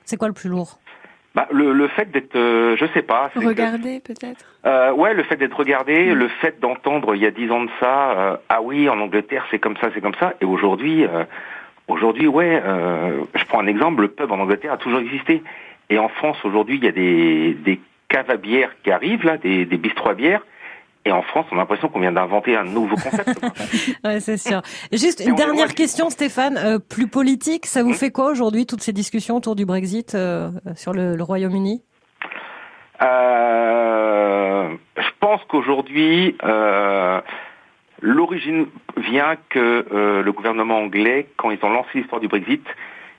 C'est 0.05 0.17
quoi 0.17 0.27
le 0.27 0.33
plus 0.33 0.49
lourd? 0.49 0.79
Bah, 1.33 1.47
le, 1.51 1.71
le 1.71 1.87
fait 1.87 2.11
d'être, 2.11 2.35
euh, 2.35 2.75
je 2.77 2.85
sais 2.93 3.01
pas. 3.03 3.31
Regarder, 3.35 4.01
peut-être? 4.01 4.45
Euh, 4.65 4.91
ouais, 4.91 5.13
le 5.13 5.23
fait 5.23 5.37
d'être 5.37 5.57
regardé, 5.57 6.11
Mm. 6.13 6.13
le 6.17 6.27
fait 6.27 6.59
d'entendre 6.59 7.15
il 7.15 7.21
y 7.21 7.25
a 7.25 7.31
dix 7.31 7.49
ans 7.51 7.63
de 7.63 7.69
ça, 7.79 8.11
euh, 8.11 8.37
ah 8.49 8.61
oui, 8.61 8.89
en 8.89 8.99
Angleterre 8.99 9.45
c'est 9.49 9.59
comme 9.59 9.77
ça, 9.77 9.87
c'est 9.93 10.01
comme 10.01 10.15
ça, 10.19 10.33
et 10.41 10.45
aujourd'hui, 10.45 11.05
euh, 11.05 11.23
aujourd'hui, 11.87 12.27
ouais, 12.27 12.61
euh, 12.65 13.23
je 13.35 13.45
prends 13.45 13.61
un 13.61 13.67
exemple, 13.67 14.01
le 14.01 14.09
pub 14.09 14.29
en 14.31 14.39
Angleterre 14.39 14.73
a 14.73 14.77
toujours 14.77 14.99
existé, 14.99 15.41
et 15.89 15.97
en 15.99 16.09
France 16.09 16.37
aujourd'hui 16.43 16.75
il 16.77 16.83
y 16.83 16.87
a 16.87 16.91
des, 16.91 17.53
des 17.53 17.79
caves 18.09 18.29
à 18.29 18.35
bière 18.37 18.71
qui 18.83 18.91
arrivent 18.91 19.23
là, 19.23 19.37
des, 19.37 19.65
des 19.65 19.77
bistrots 19.77 20.09
à 20.09 20.13
bière, 20.13 20.45
et 21.05 21.11
en 21.11 21.21
France 21.21 21.45
on 21.51 21.55
a 21.55 21.59
l'impression 21.59 21.87
qu'on 21.89 21.99
vient 21.99 22.11
d'inventer 22.11 22.55
un 22.55 22.63
nouveau 22.63 22.95
concept. 22.95 23.39
Ouais, 24.03 24.19
c'est 24.19 24.37
sûr. 24.37 24.61
Juste 24.91 25.23
une 25.25 25.35
dernière 25.35 25.73
question, 25.73 26.09
Stéphane, 26.09 26.57
euh, 26.57 26.79
plus 26.79 27.07
politique. 27.07 27.65
Ça 27.65 27.83
vous 27.83 27.91
Hmm. 27.91 27.95
fait 27.95 28.11
quoi 28.11 28.31
aujourd'hui 28.31 28.65
toutes 28.65 28.81
ces 28.81 28.93
discussions 28.93 29.35
autour 29.37 29.55
du 29.55 29.65
Brexit 29.65 30.15
euh, 30.15 30.49
sur 30.75 30.93
le, 30.93 31.15
le 31.15 31.23
Royaume-Uni? 31.23 31.81
Euh, 33.01 34.69
je 34.97 35.09
pense 35.19 35.41
qu'aujourd'hui, 35.47 36.37
l'origine 38.01 38.67
vient 38.97 39.35
que 39.49 39.85
le 40.23 40.31
gouvernement 40.31 40.77
anglais, 40.79 41.27
quand 41.37 41.51
ils 41.51 41.59
ont 41.63 41.69
lancé 41.69 41.89
l'histoire 41.95 42.21
du 42.21 42.27
Brexit, 42.27 42.63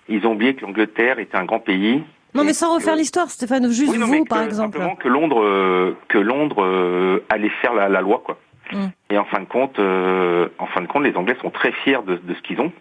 ils 0.08 0.26
ont 0.26 0.32
oublié 0.32 0.54
que 0.54 0.62
l'Angleterre 0.64 1.18
était 1.18 1.36
un 1.36 1.44
grand 1.44 1.60
pays. 1.60 2.02
Non, 2.34 2.44
mais 2.44 2.52
sans 2.54 2.74
refaire 2.74 2.96
l'histoire, 2.96 3.28
Stéphane, 3.30 3.70
juste 3.70 3.92
Oui, 3.92 3.98
non, 3.98 4.06
mais 4.06 4.18
vous, 4.18 4.24
que- 4.24 4.28
par 4.28 4.42
exemple. 4.42 4.78
Simplement 4.78 4.96
que 4.96 5.08
Londres, 5.08 5.42
euh, 5.42 5.96
que 6.08 6.18
Londres 6.18 6.62
euh, 6.64 7.24
allait 7.28 7.50
faire 7.60 7.74
la, 7.74 7.88
la 7.88 8.00
loi, 8.00 8.22
quoi. 8.24 8.38
Mm. 8.72 8.86
Et 9.10 9.18
en 9.18 9.24
fin 9.26 9.40
de 9.40 9.44
compte, 9.44 9.78
euh, 9.78 10.48
en 10.58 10.66
fin 10.66 10.80
de 10.80 10.86
compte, 10.86 11.04
les 11.04 11.14
Anglais 11.16 11.36
sont 11.42 11.50
très 11.50 11.72
fiers 11.72 12.02
de, 12.06 12.16
de 12.16 12.34
ce 12.34 12.40
qu'ils 12.42 12.60
ont. 12.60 12.72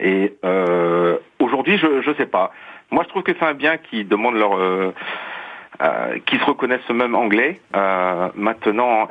Et 0.00 0.34
euh, 0.44 1.16
aujourd'hui, 1.38 1.78
je 1.78 2.02
je 2.02 2.12
sais 2.14 2.26
pas. 2.26 2.50
Moi, 2.90 3.04
je 3.04 3.08
trouve 3.08 3.22
que 3.22 3.32
c'est 3.38 3.44
un 3.44 3.54
bien 3.54 3.76
qui 3.76 4.04
demande 4.04 4.34
leur, 4.34 4.56
euh, 4.58 4.92
euh, 5.82 6.18
qui 6.26 6.36
se 6.38 6.44
reconnaissent 6.44 6.88
eux-mêmes 6.90 7.14
anglais. 7.14 7.60
Euh, 7.76 8.28
maintenant, 8.34 9.08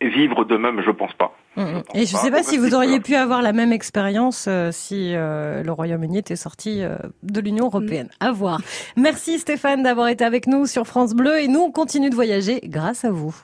vivre 0.00 0.44
d'eux-mêmes, 0.44 0.80
je 0.82 0.90
pense 0.90 1.12
pas. 1.14 1.34
Mm, 1.56 1.62
mm. 1.62 1.82
Et 1.94 2.06
je 2.06 2.12
pas, 2.12 2.18
sais 2.18 2.30
pas 2.30 2.42
si 2.42 2.58
vous 2.58 2.74
auriez 2.74 3.00
pu 3.00 3.14
avoir 3.14 3.42
la 3.42 3.52
même 3.52 3.72
expérience 3.72 4.46
euh, 4.48 4.70
si 4.72 5.14
euh, 5.14 5.62
le 5.62 5.72
Royaume-Uni 5.72 6.18
était 6.18 6.36
sorti 6.36 6.82
euh, 6.82 6.96
de 7.22 7.40
l'Union 7.40 7.66
européenne. 7.66 8.08
À 8.20 8.32
voir. 8.32 8.60
Merci 8.96 9.38
Stéphane 9.38 9.82
d'avoir 9.82 10.08
été 10.08 10.24
avec 10.24 10.46
nous 10.46 10.66
sur 10.66 10.86
France 10.86 11.14
Bleu 11.14 11.40
et 11.40 11.48
nous 11.48 11.60
on 11.60 11.70
continue 11.70 12.10
de 12.10 12.14
voyager 12.14 12.60
grâce 12.64 13.04
à 13.04 13.10
vous. 13.10 13.34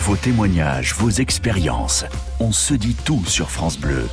Vos 0.00 0.16
témoignages, 0.16 0.94
vos 0.94 1.10
expériences. 1.10 2.04
On 2.40 2.52
se 2.52 2.74
dit 2.74 2.96
tout 3.04 3.24
sur 3.24 3.50
France 3.50 3.78
Bleu. 3.78 4.04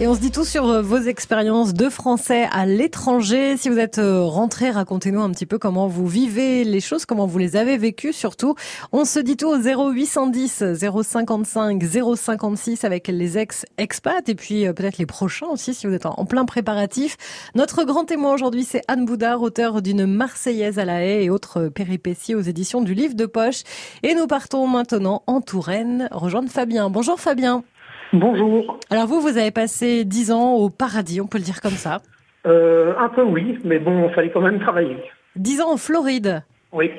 Et 0.00 0.06
on 0.06 0.14
se 0.14 0.20
dit 0.20 0.30
tout 0.30 0.44
sur 0.44 0.68
euh, 0.68 0.80
vos 0.80 1.00
expériences 1.00 1.74
de 1.74 1.88
français 1.88 2.46
à 2.52 2.66
l'étranger. 2.66 3.56
Si 3.56 3.68
vous 3.68 3.80
êtes 3.80 3.98
euh, 3.98 4.22
rentré, 4.22 4.70
racontez-nous 4.70 5.20
un 5.20 5.30
petit 5.32 5.44
peu 5.44 5.58
comment 5.58 5.88
vous 5.88 6.06
vivez 6.06 6.62
les 6.62 6.78
choses, 6.78 7.04
comment 7.04 7.26
vous 7.26 7.38
les 7.38 7.56
avez 7.56 7.76
vécues 7.76 8.12
surtout. 8.12 8.54
On 8.92 9.04
se 9.04 9.18
dit 9.18 9.36
tout 9.36 9.48
au 9.48 9.58
0810 9.58 10.62
055 11.02 11.82
056 12.14 12.84
avec 12.84 13.08
les 13.08 13.38
ex-expats 13.38 14.28
et 14.28 14.36
puis 14.36 14.68
euh, 14.68 14.72
peut-être 14.72 14.98
les 14.98 15.06
prochains 15.06 15.48
aussi 15.48 15.74
si 15.74 15.88
vous 15.88 15.92
êtes 15.92 16.06
en 16.06 16.14
en 16.16 16.26
plein 16.26 16.44
préparatif. 16.44 17.16
Notre 17.56 17.82
grand 17.82 18.04
témoin 18.04 18.32
aujourd'hui 18.32 18.62
c'est 18.62 18.82
Anne 18.86 19.04
Boudard, 19.04 19.42
auteur 19.42 19.82
d'une 19.82 20.06
Marseillaise 20.06 20.78
à 20.78 20.84
la 20.84 21.04
haie 21.04 21.24
et 21.24 21.30
autres 21.30 21.70
péripéties 21.70 22.36
aux 22.36 22.40
éditions 22.40 22.82
du 22.82 22.94
Livre 22.94 23.14
de 23.14 23.26
Poche. 23.26 23.64
Et 24.04 24.14
nous 24.14 24.28
partons 24.28 24.68
maintenant 24.68 25.24
en 25.26 25.40
Touraine 25.40 26.08
rejoindre 26.12 26.50
Fabien. 26.50 26.88
Bonjour 26.88 27.18
Fabien. 27.18 27.64
Bonjour. 28.12 28.78
Alors 28.90 29.06
vous, 29.06 29.20
vous 29.20 29.36
avez 29.36 29.50
passé 29.50 30.04
dix 30.04 30.32
ans 30.32 30.54
au 30.54 30.70
paradis, 30.70 31.20
on 31.20 31.26
peut 31.26 31.38
le 31.38 31.44
dire 31.44 31.60
comme 31.60 31.72
ça. 31.72 32.00
Euh, 32.46 32.94
un 32.98 33.08
peu 33.08 33.22
oui, 33.22 33.58
mais 33.64 33.78
bon, 33.78 34.08
il 34.08 34.14
fallait 34.14 34.30
quand 34.30 34.40
même 34.40 34.60
travailler. 34.60 34.96
Dix 35.36 35.60
ans 35.60 35.72
en 35.72 35.76
Floride. 35.76 36.42
Oui. 36.72 36.90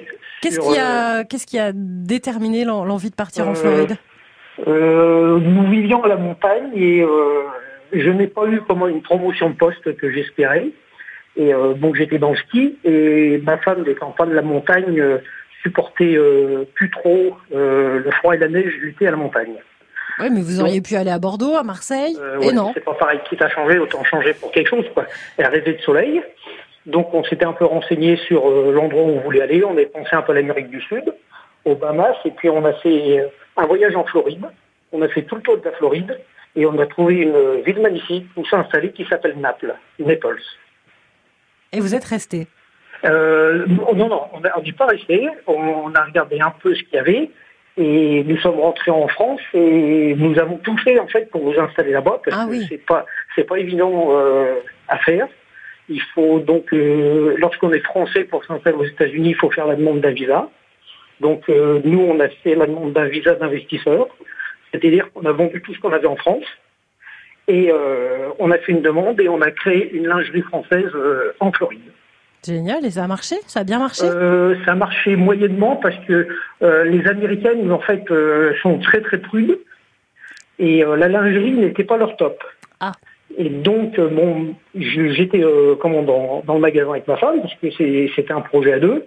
Qu'est-ce 0.41 0.60
qui 0.60 0.78
a, 0.78 1.24
qu'est-ce 1.24 1.48
qui 1.48 1.58
a 1.60 1.72
déterminé 1.74 2.63
l'en- 2.63 2.86
l'envie 2.86 3.10
de 3.10 3.15
partir 3.15 3.48
en 3.48 3.52
Euh, 3.52 3.56
Floride? 3.56 3.98
euh, 4.67 5.39
nous 5.39 5.69
vivions 5.69 6.04
à 6.04 6.08
la 6.08 6.15
montagne 6.17 6.72
et 6.76 7.02
euh, 7.02 7.43
je 7.93 8.10
n'ai 8.10 8.28
pas 8.28 8.45
eu 8.48 8.62
comment 8.67 8.88
une 8.88 9.02
promotion 9.02 9.50
de 9.50 9.56
poste 9.56 9.95
que 9.98 10.12
j'espérais. 10.12 10.69
Et 11.36 11.54
euh, 11.54 11.74
bon, 11.76 11.93
j'étais 11.93 12.19
dans 12.19 12.32
le 12.32 12.38
ski 12.38 12.78
et 12.84 13.39
ma 13.43 13.58
femme, 13.58 13.84
n'étant 13.86 14.12
pas 14.12 14.26
de 14.26 14.34
la 14.34 14.41
montagne, 14.41 15.00
euh, 15.00 15.17
supportait 15.63 16.15
euh, 16.15 16.65
plus 16.76 16.89
trop 16.91 17.36
euh, 17.54 18.00
le 18.04 18.12
froid 18.12 18.34
et 18.36 18.38
la 18.38 18.48
neige 18.48 18.74
lutter 18.82 19.08
à 19.08 19.12
la 19.12 19.17
montagne. 19.17 19.56
Oui, 20.20 20.30
mais 20.32 20.42
vous 20.42 20.60
auriez 20.60 20.82
pu 20.82 20.96
aller 20.96 21.12
à 21.12 21.20
Bordeaux, 21.20 21.56
à 21.56 21.64
Marseille, 21.64 22.16
Euh, 22.20 22.40
et 22.42 22.48
ouais, 22.48 22.54
non. 22.54 22.72
C'est 22.74 22.84
pas 22.84 22.94
pareil, 22.94 23.20
quitte 23.30 23.42
à 23.42 23.50
changer, 23.50 23.80
autant 23.80 24.04
changer 24.04 24.34
pour 24.34 24.52
quelque 24.52 24.70
chose, 24.70 24.86
quoi. 24.94 25.06
Elle 25.38 25.48
rêvait 25.48 25.74
de 25.74 25.82
soleil. 25.82 26.22
Donc 26.86 27.14
on 27.14 27.24
s'était 27.24 27.46
un 27.46 27.54
peu 27.54 27.66
renseigné 27.66 28.18
sur 28.18 28.50
euh, 28.50 28.72
l'endroit 28.74 29.04
où 29.04 29.10
on 29.10 29.20
voulait 29.20 29.42
aller. 29.42 29.64
On 29.64 29.72
avait 29.74 29.86
pensé 29.86 30.10
un 30.14 30.22
peu 30.22 30.32
à 30.32 30.36
l'Amérique 30.36 30.70
du 30.70 30.82
Sud, 30.82 31.14
aux 31.66 31.76
Bahamas, 31.76 32.16
et 32.26 32.32
puis 32.32 32.50
on 32.50 32.64
a 32.66 32.74
fait 32.74 33.20
euh, 33.20 33.28
un 33.58 33.66
voyage 33.66 33.96
en 33.96 34.06
Floride. 34.06 34.46
On 34.92 35.02
a 35.02 35.08
fait 35.10 35.22
tout 35.24 35.36
le 35.36 35.42
tour 35.42 35.58
de 35.58 35.66
la 35.66 35.72
Floride 35.74 36.20
et 36.56 36.66
on 36.66 36.78
a 36.80 36.88
trouvé 36.88 37.16
une 37.18 37.62
ville 37.66 37.80
magnifique 37.80 38.26
où 38.36 38.46
s'installer 38.46 38.92
qui 38.92 39.06
s'appelle 39.06 39.36
Naples, 39.38 39.76
Naples. 40.00 40.42
Et 41.72 41.80
vous 41.80 41.94
êtes 41.94 42.06
resté? 42.06 42.48
Euh, 43.06 43.66
Non, 43.68 44.08
non, 44.10 44.24
on 44.34 44.62
n'est 44.62 44.72
pas 44.74 44.88
resté. 44.88 45.30
On 45.46 45.94
a 45.94 46.04
regardé 46.04 46.40
un 46.40 46.52
peu 46.52 46.74
ce 46.74 46.82
qu'il 46.84 46.96
y 46.96 46.98
avait. 46.98 47.30
Et 47.80 48.26
nous 48.26 48.38
sommes 48.39 48.60
rentrés 48.60 48.92
en 48.92 49.08
France 49.08 49.39
et 49.54 50.13
nous 50.18 50.38
avons 50.38 50.58
tout 50.58 50.78
fait 50.80 51.00
en 51.00 51.08
fait 51.08 51.32
pour 51.32 51.50
vous 51.50 51.58
installer 51.58 51.92
là-bas 51.92 52.20
parce 52.26 52.38
ah, 52.38 52.46
que 52.46 52.52
oui. 52.52 52.65
c'est 52.68 52.86
pas 52.86 53.06
c'est 53.36 53.46
pas 53.46 53.58
évident 53.58 54.10
euh, 54.12 54.56
à 54.89 54.98
faire. 54.98 55.30
Il 55.88 56.02
faut 56.13 56.39
donc 56.42 56.74
euh, 56.74 57.36
lorsqu'on 57.38 57.72
est 57.72 57.80
français 57.80 58.26
pour 58.26 58.44
s'installer 58.44 58.76
aux 58.76 58.84
États-Unis, 58.84 59.30
il 59.30 59.36
faut 59.36 59.50
faire 59.50 59.65
la 59.65 59.78
demande 59.78 60.02
d'un 60.02 60.12
visa. 60.12 60.50
Donc 61.22 61.48
euh, 61.48 61.80
nous 61.86 62.02
on 62.02 62.20
a 62.20 62.28
fait 62.28 62.54
la 62.54 62.65
demande 62.65 62.92
d'un 62.92 63.06
visa 63.06 63.36
d'investisseur, 63.36 64.10
c'est-à-dire 64.74 65.10
qu'on 65.13 65.26
a 65.26 65.32
vendu 65.32 65.62
tout 65.62 65.74
ce 65.74 65.80
qu'on 65.80 65.94
avait 65.94 66.08
en 66.08 66.18
France 66.18 66.46
et 67.48 67.72
on 68.38 68.52
a 68.52 68.58
fait 68.60 68.74
une 68.74 68.84
demande 68.84 69.20
et 69.22 69.28
on 69.28 69.42
a 69.42 69.50
créé 69.50 69.92
une 69.94 70.06
lingerie 70.06 70.44
française 70.44 70.92
en 71.39 71.52
Floride. 71.52 71.82
Génial, 72.45 72.86
et 72.86 72.91
ça 72.91 73.04
a 73.04 73.08
marché? 73.08 73.36
Ça 73.47 73.62
a 73.62 73.63
bien 73.63 73.80
marché? 73.80 74.04
Euh, 74.06 74.56
ça 74.65 74.71
a 74.71 74.75
marché 74.75 75.15
moyennement 75.15 75.75
parce 75.75 75.95
que 76.08 76.28
euh, 76.62 76.84
les 76.86 77.06
Américaines, 77.08 77.71
en 77.71 77.80
fait, 77.80 78.10
euh, 78.12 78.54
sont 78.62 78.80
très 78.80 79.02
très 79.02 79.17
prudes 79.17 79.60
et 80.58 80.84
la 80.84 81.08
lingerie 81.08 81.52
n'était 81.52 81.84
pas 81.84 81.97
leur 81.97 82.15
top. 82.17 82.41
Ah. 82.80 82.93
Et 83.38 83.49
donc, 83.49 83.99
bon, 83.99 84.56
j'étais 84.75 85.41
comment 85.80 86.02
dans, 86.04 86.43
dans 86.45 86.56
le 86.56 86.60
magasin 86.60 86.91
avec 86.91 87.08
ma 87.08 87.17
femme 87.17 87.41
parce 87.41 87.54
que 87.56 87.69
c'est- 87.71 88.10
c'était 88.15 88.34
un 88.34 88.41
projet 88.41 88.73
à 88.73 88.80
deux 88.80 89.06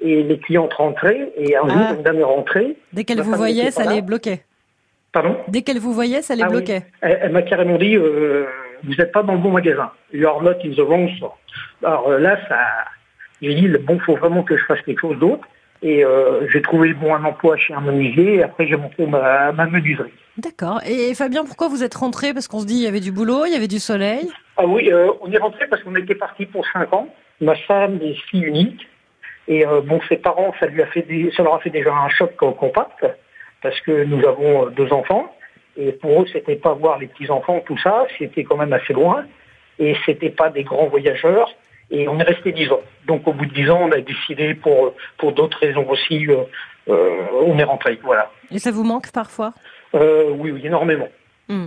et 0.00 0.22
les 0.22 0.38
clientes 0.38 0.72
rentraient 0.74 1.32
et 1.36 1.56
un 1.56 1.68
jour, 1.68 1.78
Ah. 1.90 1.94
une 1.96 2.02
dame 2.02 2.20
est 2.20 2.24
rentrée. 2.24 2.76
Dès 2.92 3.04
qu'elle 3.04 3.20
vous 3.20 3.34
voyait, 3.34 3.70
ça 3.70 3.84
là. 3.84 3.92
les 3.94 4.02
bloquait. 4.02 4.42
Pardon? 5.12 5.36
Dès 5.48 5.62
qu'elle 5.62 5.78
vous 5.78 5.92
voyait, 5.92 6.22
ça 6.22 6.34
les 6.34 6.42
Ah 6.42 6.46
oui. 6.48 6.56
bloquait. 6.56 6.82
Elle, 7.00 7.18
elle 7.22 7.32
m'a 7.32 7.42
carrément 7.42 7.76
dit 7.78 7.96
euh, 7.96 8.46
vous 8.84 8.94
n'êtes 8.94 9.12
pas 9.12 9.22
dans 9.22 9.34
le 9.34 9.38
bon 9.38 9.50
magasin. 9.50 9.90
Your 10.12 10.42
lot 10.42 10.58
is 10.64 10.76
the 10.76 10.80
wrong 10.80 11.08
store. 11.16 11.38
Alors 11.82 12.08
euh, 12.08 12.18
là, 12.18 12.38
ça, 12.48 12.58
j'ai 13.42 13.54
dit 13.54 13.68
bon, 13.68 13.98
faut 14.00 14.16
vraiment 14.16 14.42
que 14.42 14.56
je 14.56 14.64
fasse 14.64 14.80
quelque 14.82 15.00
chose 15.00 15.18
d'autre. 15.18 15.46
Et 15.82 16.02
euh, 16.02 16.48
j'ai 16.48 16.62
trouvé 16.62 16.94
bon 16.94 17.14
un 17.14 17.24
emploi 17.24 17.56
chez 17.58 17.74
un 17.74 17.80
menuisier. 17.80 18.36
Et 18.36 18.42
après, 18.42 18.66
j'ai 18.66 18.76
monté 18.76 19.06
ma, 19.06 19.52
ma 19.52 19.66
menuiserie. 19.66 20.12
D'accord. 20.38 20.80
Et 20.86 21.14
Fabien, 21.14 21.44
pourquoi 21.44 21.68
vous 21.68 21.84
êtes 21.84 21.94
rentré? 21.94 22.32
Parce 22.32 22.48
qu'on 22.48 22.60
se 22.60 22.66
dit, 22.66 22.76
il 22.76 22.82
y 22.82 22.86
avait 22.86 23.00
du 23.00 23.12
boulot, 23.12 23.44
il 23.46 23.52
y 23.52 23.56
avait 23.56 23.68
du 23.68 23.78
soleil. 23.78 24.30
Ah 24.56 24.66
oui, 24.66 24.90
euh, 24.90 25.10
on 25.20 25.30
est 25.30 25.38
rentré 25.38 25.66
parce 25.68 25.82
qu'on 25.82 25.94
était 25.94 26.14
parti 26.14 26.46
pour 26.46 26.66
cinq 26.72 26.92
ans. 26.92 27.08
Ma 27.40 27.54
femme 27.54 27.98
est 28.02 28.14
fille 28.30 28.44
unique. 28.44 28.88
Et 29.46 29.66
euh, 29.66 29.82
bon, 29.82 30.00
ses 30.08 30.16
parents, 30.16 30.54
ça 30.58 30.66
lui 30.66 30.80
a 30.80 30.86
fait 30.86 31.02
des, 31.02 31.30
ça 31.36 31.42
leur 31.42 31.54
a 31.54 31.58
fait 31.58 31.70
déjà 31.70 31.92
un 31.92 32.08
choc 32.08 32.34
compact 32.36 33.04
parce 33.62 33.78
que 33.82 34.04
nous 34.04 34.26
avons 34.26 34.70
deux 34.70 34.90
enfants. 34.92 35.30
Et 35.76 35.92
pour 35.92 36.22
eux, 36.22 36.26
c'était 36.32 36.56
pas 36.56 36.72
voir 36.74 36.98
les 36.98 37.06
petits 37.06 37.30
enfants, 37.30 37.60
tout 37.66 37.78
ça. 37.78 38.06
C'était 38.18 38.44
quand 38.44 38.56
même 38.56 38.72
assez 38.72 38.92
loin. 38.92 39.24
Et 39.78 39.96
c'était 40.06 40.30
pas 40.30 40.50
des 40.50 40.62
grands 40.62 40.86
voyageurs. 40.86 41.50
Et 41.90 42.08
on 42.08 42.18
est 42.18 42.24
resté 42.24 42.52
dix 42.52 42.70
ans. 42.70 42.80
Donc 43.06 43.26
au 43.26 43.32
bout 43.32 43.46
de 43.46 43.52
dix 43.54 43.68
ans, 43.70 43.80
on 43.82 43.92
a 43.92 44.00
décidé 44.00 44.54
pour 44.54 44.94
pour 45.18 45.32
d'autres 45.32 45.58
raisons 45.58 45.86
aussi, 45.88 46.26
euh, 46.28 46.44
euh, 46.88 47.26
on 47.42 47.58
est 47.58 47.64
rentré. 47.64 47.98
Voilà. 48.02 48.30
Et 48.50 48.58
ça 48.58 48.70
vous 48.70 48.84
manque 48.84 49.10
parfois? 49.12 49.52
Euh, 49.94 50.30
oui, 50.30 50.50
oui, 50.50 50.62
énormément. 50.64 51.08
Hmm. 51.48 51.66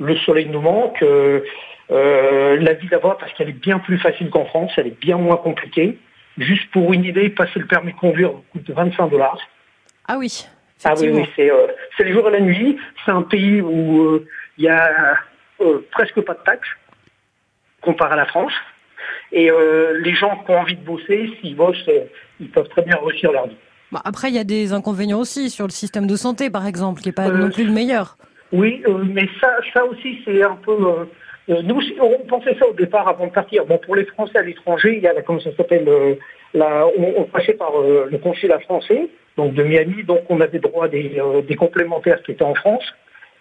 Le 0.00 0.16
soleil 0.18 0.48
nous 0.48 0.60
manque. 0.60 1.02
euh, 1.02 2.56
la 2.60 2.72
vie 2.74 2.88
là-bas, 2.88 3.16
parce 3.20 3.32
qu'elle 3.34 3.48
est 3.48 3.60
bien 3.60 3.78
plus 3.78 3.98
facile 3.98 4.30
qu'en 4.30 4.44
France, 4.46 4.72
elle 4.76 4.88
est 4.88 5.00
bien 5.00 5.18
moins 5.18 5.36
compliquée. 5.36 5.98
Juste 6.38 6.70
pour 6.70 6.92
une 6.92 7.04
idée, 7.04 7.30
passer 7.30 7.58
le 7.58 7.66
permis 7.66 7.92
de 7.92 7.98
conduire 7.98 8.32
coûte 8.52 8.68
25 8.68 9.08
dollars. 9.08 9.38
Ah 10.08 10.16
oui. 10.18 10.46
Ah 10.84 10.94
oui, 11.00 11.08
oui, 11.08 11.24
c'est 11.34 11.50
euh, 11.50 11.66
c'est 11.96 12.04
le 12.04 12.12
jour 12.12 12.28
et 12.28 12.32
la 12.32 12.40
nuit. 12.40 12.76
C'est 13.04 13.10
un 13.10 13.22
pays 13.22 13.60
où 13.60 14.02
euh, 14.02 14.26
il 14.58 14.64
y 14.64 14.68
a 14.68 15.16
euh, 15.60 15.78
presque 15.90 16.20
pas 16.20 16.34
de 16.34 16.42
taxes 16.44 16.68
comparé 17.80 18.12
à 18.12 18.16
la 18.16 18.26
France. 18.26 18.52
Et 19.32 19.50
euh, 19.50 19.98
les 20.04 20.14
gens 20.14 20.42
qui 20.44 20.50
ont 20.50 20.58
envie 20.58 20.76
de 20.76 20.84
bosser, 20.84 21.30
s'ils 21.40 21.56
bossent, 21.56 21.88
euh, 21.88 22.04
ils 22.40 22.50
peuvent 22.50 22.68
très 22.68 22.82
bien 22.82 22.98
réussir 23.04 23.32
leur 23.32 23.46
vie. 23.48 23.56
Bon, 23.92 24.00
après, 24.04 24.28
il 24.28 24.34
y 24.34 24.38
a 24.38 24.44
des 24.44 24.72
inconvénients 24.72 25.20
aussi 25.20 25.48
sur 25.50 25.64
le 25.66 25.70
système 25.72 26.06
de 26.06 26.16
santé, 26.16 26.50
par 26.50 26.66
exemple, 26.66 27.00
qui 27.00 27.08
est 27.10 27.12
pas 27.12 27.28
Euh, 27.28 27.36
non 27.38 27.50
plus 27.50 27.64
le 27.64 27.72
meilleur. 27.72 28.16
Oui, 28.52 28.82
euh, 28.86 29.02
mais 29.04 29.28
ça, 29.40 29.50
ça 29.72 29.84
aussi, 29.84 30.20
c'est 30.24 30.42
un 30.42 30.56
peu. 30.56 30.72
euh, 30.72 31.04
euh, 31.50 31.62
nous, 31.62 31.80
on 32.00 32.26
pensait 32.26 32.56
ça 32.58 32.66
au 32.68 32.72
départ 32.74 33.08
avant 33.08 33.26
de 33.26 33.32
partir. 33.32 33.64
Bon, 33.64 33.78
pour 33.78 33.94
les 33.96 34.04
Français 34.06 34.38
à 34.38 34.42
l'étranger, 34.42 34.96
il 34.96 35.02
y 35.02 35.06
a 35.08 35.12
la, 35.12 35.22
comment 35.22 35.40
ça 35.40 35.54
s'appelle, 35.56 35.88
euh, 35.88 36.14
on 36.54 37.24
passait 37.24 37.54
par 37.54 37.78
euh, 37.80 38.08
le 38.10 38.18
consulat 38.18 38.58
français, 38.60 39.08
donc 39.36 39.54
de 39.54 39.62
Miami, 39.62 40.02
donc 40.04 40.22
on 40.28 40.40
avait 40.40 40.58
droit 40.58 40.86
à 40.86 40.88
des, 40.88 41.18
euh, 41.18 41.42
des 41.42 41.56
complémentaires 41.56 42.22
qui 42.22 42.32
étaient 42.32 42.44
en 42.44 42.54
France. 42.54 42.84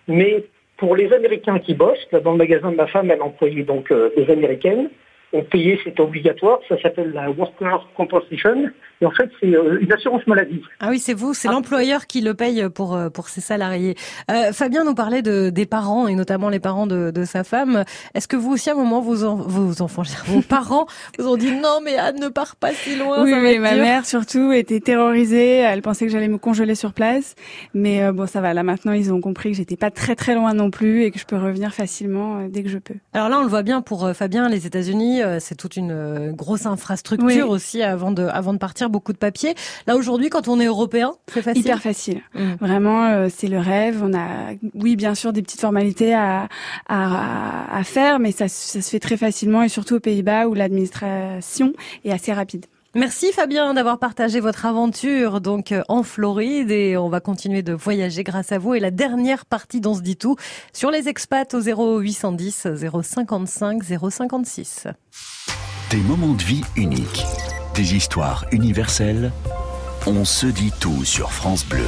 Mais 0.07 0.43
pour 0.77 0.95
les 0.95 1.11
Américains 1.13 1.59
qui 1.59 1.73
bossent, 1.73 2.07
dans 2.11 2.31
le 2.31 2.37
magasin 2.37 2.71
de 2.71 2.75
ma 2.75 2.87
femme, 2.87 3.09
elle 3.11 3.21
employait 3.21 3.63
donc 3.63 3.91
euh, 3.91 4.09
des 4.15 4.29
Américaines. 4.31 4.89
On 5.33 5.43
payait, 5.43 5.77
c'était 5.83 6.01
obligatoire. 6.01 6.59
Ça 6.69 6.81
s'appelle 6.81 7.11
la 7.13 7.29
Worker 7.29 7.87
Compensation. 7.97 8.69
Et 9.01 9.05
en 9.05 9.11
fait, 9.11 9.29
c'est 9.41 9.53
euh, 9.53 9.77
une 9.81 9.91
assurance 9.91 10.25
maladie. 10.25 10.61
Ah 10.79 10.87
oui, 10.89 10.99
c'est 10.99 11.13
vous, 11.13 11.33
c'est 11.33 11.49
Ah. 11.49 11.51
l'employeur 11.51 12.07
qui 12.07 12.21
le 12.21 12.33
paye 12.33 12.69
pour 12.73 12.95
euh, 12.95 13.09
pour 13.09 13.27
ses 13.27 13.41
salariés. 13.41 13.95
Euh, 14.31 14.53
Fabien 14.53 14.85
nous 14.85 14.95
parlait 14.95 15.21
de 15.21 15.49
des 15.49 15.65
parents 15.65 16.07
et 16.07 16.15
notamment 16.15 16.47
les 16.47 16.61
parents 16.61 16.87
de, 16.87 17.11
de 17.11 17.25
sa 17.25 17.43
femme. 17.43 17.83
Est-ce 18.13 18.29
que 18.29 18.37
vous 18.37 18.53
aussi 18.53 18.69
à 18.69 18.73
un 18.73 18.77
moment 18.77 19.01
vos, 19.01 19.25
en- 19.25 19.35
vos 19.35 19.81
enfants, 19.81 20.03
vos 20.27 20.41
parents 20.41 20.85
vous 21.19 21.27
ont 21.27 21.35
dit 21.35 21.51
non 21.51 21.79
mais 21.83 21.97
Anne 21.97 22.19
ne 22.21 22.29
part 22.29 22.55
pas 22.55 22.71
si 22.71 22.95
loin, 22.95 23.21
Oui, 23.23 23.31
être 23.33 23.59
ma 23.59 23.73
dur. 23.73 23.83
mère 23.83 24.05
surtout 24.05 24.53
était 24.53 24.79
terrorisée. 24.79 25.57
Elle 25.57 25.81
pensait 25.81 26.05
que 26.05 26.11
j'allais 26.13 26.29
me 26.29 26.37
congeler 26.37 26.75
sur 26.75 26.93
place, 26.93 27.35
mais 27.73 28.01
euh, 28.03 28.13
bon, 28.13 28.27
ça 28.27 28.39
va. 28.39 28.53
Là 28.53 28.63
maintenant, 28.63 28.93
ils 28.93 29.11
ont 29.11 29.19
compris 29.19 29.51
que 29.51 29.57
j'étais 29.57 29.75
pas 29.77 29.91
très 29.91 30.15
très 30.15 30.35
loin 30.35 30.53
non 30.53 30.71
plus 30.71 31.03
et 31.03 31.11
que 31.11 31.19
je 31.19 31.25
peux 31.25 31.35
revenir 31.37 31.73
facilement 31.73 32.37
euh, 32.39 32.47
dès 32.49 32.63
que 32.63 32.69
je 32.69 32.77
peux. 32.77 32.95
Alors 33.13 33.27
là, 33.27 33.39
on 33.39 33.43
le 33.43 33.49
voit 33.49 33.63
bien 33.63 33.81
pour 33.81 34.05
euh, 34.05 34.13
Fabien, 34.13 34.47
les 34.47 34.65
États-Unis, 34.65 35.14
euh, 35.21 35.39
c'est 35.39 35.55
toute 35.55 35.75
une 35.77 35.91
euh, 35.91 36.31
grosse 36.31 36.65
infrastructure 36.65 37.27
Oui. 37.27 37.41
aussi 37.41 37.81
avant 37.83 38.11
de 38.11 38.23
avant 38.23 38.53
de 38.53 38.57
partir, 38.57 38.89
beaucoup 38.89 39.13
de 39.13 39.17
papiers. 39.17 39.55
Là 39.87 39.95
aujourd'hui, 39.95 40.29
quand 40.29 40.47
on 40.47 40.59
est 40.59 40.65
européen, 40.65 41.13
c'est 41.33 41.41
facile? 41.41 41.61
Hyper 41.61 41.81
facile. 41.81 42.21
Mm. 42.33 42.53
Vraiment, 42.59 43.05
euh, 43.07 43.27
c'est 43.35 43.47
le 43.47 43.59
rêve. 43.59 44.01
On 44.03 44.13
a, 44.13 44.53
oui, 44.73 44.95
bien 44.95 45.15
sûr, 45.15 45.33
des 45.33 45.41
petites 45.41 45.61
formalités 45.61 46.13
à, 46.13 46.47
à, 46.87 47.77
à 47.77 47.83
faire, 47.83 48.19
mais 48.19 48.31
ça, 48.31 48.47
ça 48.47 48.81
se 48.81 48.89
fait 48.89 48.99
très 48.99 49.17
facilement 49.17 49.63
et 49.63 49.69
surtout 49.69 49.95
aux 49.95 49.99
Pays-Bas 49.99 50.47
où 50.47 50.53
l'administration 50.53 51.73
est 52.03 52.11
assez 52.11 52.33
rapide. 52.33 52.65
Merci 52.97 53.33
Fabien 53.33 53.73
d'avoir 53.73 53.99
partagé 53.99 54.39
votre 54.39 54.65
aventure 54.65 55.41
donc 55.41 55.73
euh, 55.73 55.83
en 55.89 56.01
Floride 56.01 56.71
et 56.71 56.95
on 56.95 57.09
va 57.09 57.19
continuer 57.19 57.61
de 57.61 57.73
voyager 57.73 58.23
grâce 58.23 58.53
à 58.53 58.57
vous 58.57 58.73
et 58.73 58.79
la 58.79 58.89
dernière 58.89 59.45
partie 59.45 59.81
d'On 59.81 59.95
se 59.95 60.01
dit 60.01 60.15
tout 60.15 60.37
sur 60.71 60.91
les 60.91 61.09
expats 61.09 61.53
au 61.53 61.59
0810 61.59 62.67
055 63.03 63.83
056. 63.83 64.87
Des 65.89 65.97
moments 65.97 66.33
de 66.35 66.43
vie 66.43 66.63
uniques, 66.77 67.25
des 67.75 67.95
histoires 67.95 68.45
universelles. 68.53 69.33
On 70.07 70.23
se 70.23 70.47
dit 70.47 70.71
tout 70.79 71.03
sur 71.03 71.33
France 71.33 71.65
Bleu. 71.65 71.83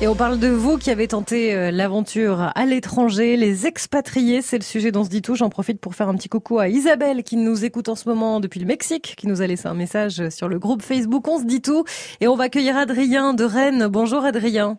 Et 0.00 0.08
on 0.08 0.16
parle 0.16 0.40
de 0.40 0.48
vous 0.48 0.76
qui 0.76 0.90
avez 0.90 1.06
tenté 1.06 1.54
euh, 1.54 1.70
l'aventure 1.70 2.50
à 2.54 2.64
l'étranger, 2.66 3.36
les 3.36 3.66
expatriés, 3.66 4.42
c'est 4.42 4.58
le 4.58 4.64
sujet 4.64 4.90
d'On 4.90 5.04
se 5.04 5.08
dit 5.08 5.22
tout. 5.22 5.36
J'en 5.36 5.50
profite 5.50 5.80
pour 5.80 5.94
faire 5.94 6.08
un 6.08 6.16
petit 6.16 6.28
coucou 6.28 6.58
à 6.58 6.68
Isabelle 6.68 7.22
qui 7.22 7.36
nous 7.36 7.64
écoute 7.64 7.88
en 7.88 7.94
ce 7.94 8.08
moment 8.08 8.40
depuis 8.40 8.58
le 8.58 8.66
Mexique, 8.66 9.14
qui 9.16 9.28
nous 9.28 9.40
a 9.40 9.46
laissé 9.46 9.68
un 9.68 9.74
message 9.74 10.28
sur 10.30 10.48
le 10.48 10.58
groupe 10.58 10.82
Facebook 10.82 11.26
On 11.28 11.38
se 11.38 11.44
dit 11.44 11.62
tout. 11.62 11.84
Et 12.20 12.26
on 12.26 12.34
va 12.34 12.44
accueillir 12.44 12.76
Adrien 12.76 13.34
de 13.34 13.44
Rennes. 13.44 13.86
Bonjour 13.86 14.24
Adrien. 14.24 14.78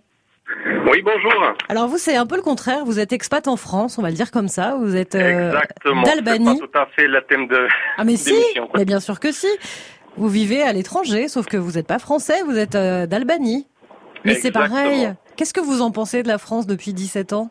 Oui, 0.91 1.01
bonjour. 1.01 1.53
Alors 1.69 1.87
vous, 1.87 1.97
c'est 1.97 2.17
un 2.17 2.27
peu 2.27 2.35
le 2.35 2.43
contraire. 2.43 2.85
Vous 2.85 2.99
êtes 2.99 3.13
expat 3.13 3.47
en 3.47 3.55
France, 3.55 3.97
on 3.97 4.01
va 4.01 4.09
le 4.09 4.15
dire 4.15 4.31
comme 4.31 4.49
ça. 4.49 4.75
Vous 4.75 4.95
êtes 4.95 5.15
euh, 5.15 5.53
d'Albanie. 6.05 6.59
Pas 6.59 6.67
tout 6.67 6.77
à 6.77 6.85
fait 6.95 7.07
le 7.07 7.21
thème 7.27 7.47
de. 7.47 7.67
Ah 7.97 8.03
mais 8.03 8.17
si, 8.17 8.35
mais 8.75 8.85
bien 8.85 8.99
sûr 8.99 9.19
que 9.19 9.31
si. 9.31 9.47
Vous 10.17 10.29
vivez 10.29 10.61
à 10.61 10.71
l'étranger, 10.71 11.27
sauf 11.27 11.45
que 11.45 11.57
vous 11.57 11.73
n'êtes 11.73 11.87
pas 11.87 11.99
français, 11.99 12.41
vous 12.43 12.57
êtes 12.57 12.75
euh, 12.75 13.05
d'Albanie. 13.05 13.67
Mais 14.25 14.35
c'est 14.35 14.51
pareil. 14.51 15.13
Qu'est-ce 15.37 15.53
que 15.53 15.61
vous 15.61 15.81
en 15.81 15.91
pensez 15.91 16.23
de 16.23 16.27
la 16.27 16.37
France 16.37 16.65
depuis 16.67 16.93
17 16.93 17.33
ans? 17.33 17.49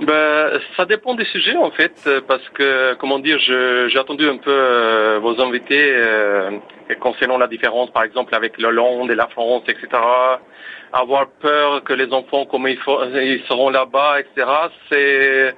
Ben, 0.00 0.60
ça 0.76 0.84
dépend 0.84 1.14
des 1.14 1.24
sujets 1.24 1.56
en 1.56 1.72
fait, 1.72 2.08
parce 2.28 2.48
que 2.50 2.94
comment 2.94 3.18
dire, 3.18 3.38
j'ai 3.40 3.98
attendu 3.98 4.28
un 4.28 4.36
peu 4.36 4.50
euh, 4.50 5.18
vos 5.20 5.40
invités 5.40 5.90
euh, 5.92 6.52
concernant 7.00 7.36
la 7.36 7.48
différence, 7.48 7.90
par 7.90 8.04
exemple 8.04 8.32
avec 8.36 8.58
l'Hollande 8.58 9.10
et 9.10 9.16
la 9.16 9.26
France, 9.26 9.64
etc. 9.66 9.88
Avoir 10.92 11.28
peur 11.40 11.82
que 11.82 11.92
les 11.94 12.12
enfants, 12.12 12.46
comment 12.46 12.68
ils, 12.68 12.78
ils 13.16 13.42
seront 13.48 13.70
là-bas, 13.70 14.20
etc. 14.20 14.46
C'est 14.88 15.54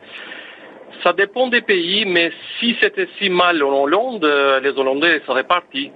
ça 1.02 1.12
dépend 1.12 1.48
des 1.48 1.60
pays, 1.60 2.04
mais 2.06 2.32
si 2.58 2.76
c'était 2.80 3.08
si 3.18 3.28
mal 3.28 3.62
en 3.62 3.82
Hollande, 3.82 4.24
euh, 4.24 4.60
les 4.60 4.70
Hollandais 4.70 5.20
seraient 5.26 5.44
partis 5.44 5.92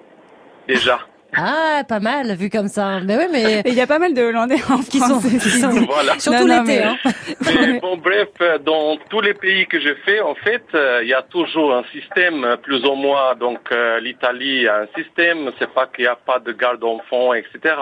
déjà. 0.68 1.00
Ah, 1.36 1.82
pas 1.88 2.00
mal, 2.00 2.34
vu 2.36 2.48
comme 2.50 2.68
ça. 2.68 3.00
Mais 3.04 3.16
oui, 3.16 3.24
mais. 3.32 3.62
Il 3.66 3.74
y 3.74 3.80
a 3.80 3.86
pas 3.86 3.98
mal 3.98 4.14
de 4.14 4.22
Hollandais 4.22 4.56
en 4.70 4.78
qui 4.78 4.98
France. 4.98 5.22
sont, 5.22 5.28
qui 5.28 5.50
sont... 5.50 5.70
Voilà. 5.70 6.18
surtout 6.18 6.46
l'été. 6.46 6.62
mais- 6.66 6.82
Hein. 6.84 6.96
Mais 7.44 7.80
bon, 7.80 7.96
bref, 7.96 8.28
dans 8.64 8.96
tous 9.10 9.20
les 9.20 9.34
pays 9.34 9.66
que 9.66 9.80
je 9.80 9.94
fais, 10.04 10.20
en 10.20 10.34
fait, 10.34 10.62
euh, 10.74 11.00
il 11.02 11.08
y 11.08 11.14
a 11.14 11.22
toujours 11.22 11.74
un 11.74 11.84
système, 11.92 12.44
euh, 12.44 12.56
plus 12.56 12.84
ou 12.84 12.94
moins. 12.94 13.34
Donc, 13.34 13.60
euh, 13.72 14.00
l'Italie 14.00 14.66
a 14.68 14.80
un 14.82 14.86
système. 15.02 15.50
C'est 15.58 15.70
pas 15.72 15.86
qu'il 15.86 16.04
n'y 16.04 16.08
a 16.08 16.16
pas 16.16 16.38
de 16.38 16.52
garde 16.52 16.80
d'enfants, 16.80 17.34
etc. 17.34 17.74